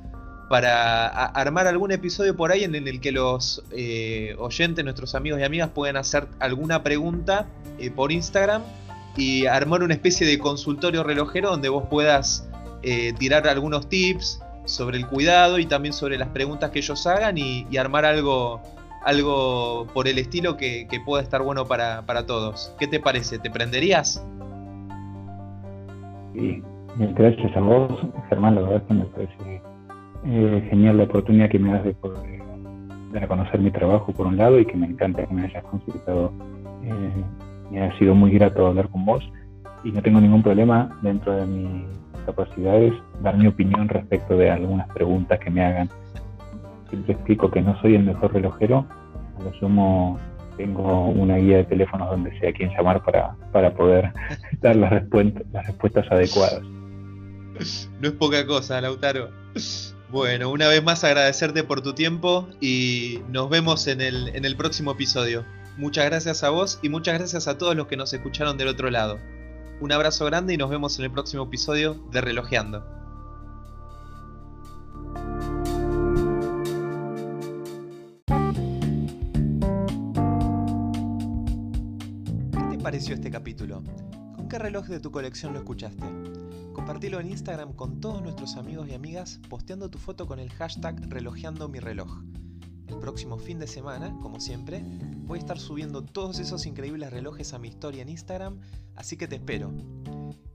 para 0.50 1.08
armar 1.08 1.66
algún 1.66 1.92
episodio 1.92 2.36
por 2.36 2.52
ahí 2.52 2.64
en, 2.64 2.74
el 2.74 3.00
que 3.00 3.10
los 3.10 3.64
eh, 3.72 4.36
oyentes, 4.38 4.84
nuestros 4.84 5.14
amigos 5.14 5.40
y 5.40 5.44
amigas 5.44 5.70
puedan 5.74 5.96
hacer 5.96 6.28
alguna 6.40 6.82
pregunta 6.82 7.46
eh, 7.78 7.90
por 7.90 8.12
Instagram 8.12 8.62
y 9.16 9.46
armar 9.46 9.82
una 9.82 9.94
especie 9.94 10.26
de 10.26 10.38
consultorio 10.38 11.02
relojero 11.02 11.50
donde 11.50 11.68
vos 11.68 11.84
puedas 11.88 12.48
eh, 12.82 13.12
tirar 13.18 13.46
algunos 13.48 13.88
tips 13.88 14.42
sobre 14.64 14.98
el 14.98 15.06
cuidado 15.06 15.58
y 15.58 15.66
también 15.66 15.92
sobre 15.92 16.18
las 16.18 16.28
preguntas 16.28 16.70
que 16.70 16.80
ellos 16.80 17.06
hagan 17.06 17.36
y, 17.38 17.66
armar 17.76 18.04
algo, 18.04 18.60
algo 19.02 19.86
por 19.92 20.08
el 20.08 20.18
estilo 20.18 20.56
que, 20.56 20.86
pueda 21.04 21.22
estar 21.22 21.42
bueno 21.42 21.66
para, 21.66 22.26
todos. 22.26 22.74
¿Qué 22.78 22.86
te 22.86 23.00
parece? 23.00 23.38
¿Te 23.38 23.50
prenderías? 23.50 24.26
Sí, 26.34 26.62
gracias 26.96 27.56
a 27.56 27.60
vos, 27.60 27.92
Germán, 28.28 28.56
la 28.56 28.62
verdad 28.62 28.82
que 28.86 28.94
me 28.94 29.04
parece 29.06 29.62
eh, 30.26 30.66
genial 30.70 30.96
la 30.96 31.04
oportunidad 31.04 31.50
que 31.50 31.58
me 31.58 31.72
das 31.72 31.84
de 31.84 31.94
poder 31.94 32.42
dar 33.12 33.24
a 33.24 33.28
conocer 33.28 33.60
mi 33.60 33.70
trabajo 33.70 34.12
por 34.12 34.26
un 34.26 34.36
lado 34.36 34.58
y 34.58 34.66
que 34.66 34.76
me 34.76 34.86
encanta 34.86 35.24
que 35.24 35.32
me 35.32 35.44
hayas 35.44 35.62
consultado 35.64 36.32
eh, 36.82 37.24
ha 37.80 37.98
sido 37.98 38.14
muy 38.14 38.30
grato 38.32 38.66
hablar 38.66 38.88
con 38.88 39.04
vos 39.04 39.24
y 39.82 39.92
no 39.92 40.02
tengo 40.02 40.20
ningún 40.20 40.42
problema 40.42 40.96
dentro 41.02 41.34
de 41.34 41.46
mis 41.46 41.86
capacidades 42.26 42.92
dar 43.22 43.36
mi 43.36 43.46
opinión 43.46 43.88
respecto 43.88 44.36
de 44.36 44.50
algunas 44.50 44.88
preguntas 44.88 45.38
que 45.40 45.50
me 45.50 45.64
hagan. 45.64 45.90
Siempre 46.88 47.14
explico 47.14 47.50
que 47.50 47.60
no 47.60 47.78
soy 47.80 47.96
el 47.96 48.04
mejor 48.04 48.32
relojero, 48.32 48.86
a 49.38 49.42
lo 49.42 49.52
sumo 49.54 50.18
tengo 50.56 51.08
una 51.08 51.36
guía 51.36 51.58
de 51.58 51.64
teléfonos 51.64 52.08
donde 52.10 52.38
sé 52.38 52.48
a 52.48 52.52
quién 52.52 52.70
llamar 52.70 53.02
para, 53.02 53.34
para 53.52 53.74
poder 53.74 54.12
dar 54.60 54.76
las, 54.76 54.92
las 55.52 55.66
respuestas 55.66 56.06
adecuadas. 56.10 56.62
No 58.00 58.08
es 58.08 58.12
poca 58.12 58.46
cosa, 58.46 58.80
Lautaro. 58.80 59.30
Bueno, 60.10 60.50
una 60.50 60.68
vez 60.68 60.82
más 60.82 61.02
agradecerte 61.04 61.64
por 61.64 61.80
tu 61.80 61.92
tiempo 61.92 62.48
y 62.60 63.20
nos 63.30 63.48
vemos 63.50 63.86
en 63.86 64.00
el, 64.00 64.28
en 64.28 64.44
el 64.44 64.56
próximo 64.56 64.92
episodio. 64.92 65.44
Muchas 65.76 66.04
gracias 66.04 66.44
a 66.44 66.50
vos 66.50 66.78
y 66.82 66.88
muchas 66.88 67.18
gracias 67.18 67.48
a 67.48 67.58
todos 67.58 67.74
los 67.74 67.88
que 67.88 67.96
nos 67.96 68.12
escucharon 68.12 68.56
del 68.56 68.68
otro 68.68 68.90
lado. 68.90 69.18
Un 69.80 69.90
abrazo 69.90 70.24
grande 70.24 70.54
y 70.54 70.56
nos 70.56 70.70
vemos 70.70 70.96
en 71.00 71.06
el 71.06 71.10
próximo 71.10 71.42
episodio 71.42 71.94
de 72.12 72.20
Relojeando. 72.20 72.86
¿Qué 82.52 82.76
te 82.76 82.78
pareció 82.78 83.16
este 83.16 83.32
capítulo? 83.32 83.82
¿Con 84.36 84.48
qué 84.48 84.60
reloj 84.60 84.86
de 84.86 85.00
tu 85.00 85.10
colección 85.10 85.54
lo 85.54 85.58
escuchaste? 85.58 86.04
Compartilo 86.72 87.18
en 87.18 87.30
Instagram 87.30 87.72
con 87.72 88.00
todos 88.00 88.22
nuestros 88.22 88.54
amigos 88.54 88.88
y 88.88 88.94
amigas 88.94 89.40
posteando 89.48 89.90
tu 89.90 89.98
foto 89.98 90.28
con 90.28 90.38
el 90.38 90.50
hashtag 90.50 91.10
Relojeando. 91.10 91.68
El 92.88 92.98
próximo 92.98 93.38
fin 93.38 93.58
de 93.58 93.66
semana, 93.66 94.16
como 94.20 94.40
siempre, 94.40 94.84
voy 95.24 95.38
a 95.38 95.40
estar 95.40 95.58
subiendo 95.58 96.02
todos 96.02 96.38
esos 96.38 96.66
increíbles 96.66 97.10
relojes 97.10 97.54
a 97.54 97.58
mi 97.58 97.68
historia 97.68 98.02
en 98.02 98.08
Instagram, 98.08 98.60
así 98.94 99.16
que 99.16 99.26
te 99.26 99.36
espero. 99.36 99.72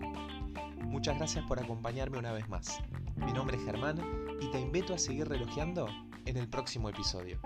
Muchas 0.85 1.17
gracias 1.17 1.45
por 1.45 1.59
acompañarme 1.59 2.17
una 2.17 2.31
vez 2.31 2.47
más. 2.49 2.79
Mi 3.15 3.33
nombre 3.33 3.57
es 3.57 3.63
Germán 3.63 3.99
y 4.41 4.49
te 4.51 4.59
invito 4.59 4.93
a 4.93 4.97
seguir 4.97 5.27
relojeando 5.27 5.87
en 6.25 6.37
el 6.37 6.47
próximo 6.47 6.89
episodio. 6.89 7.39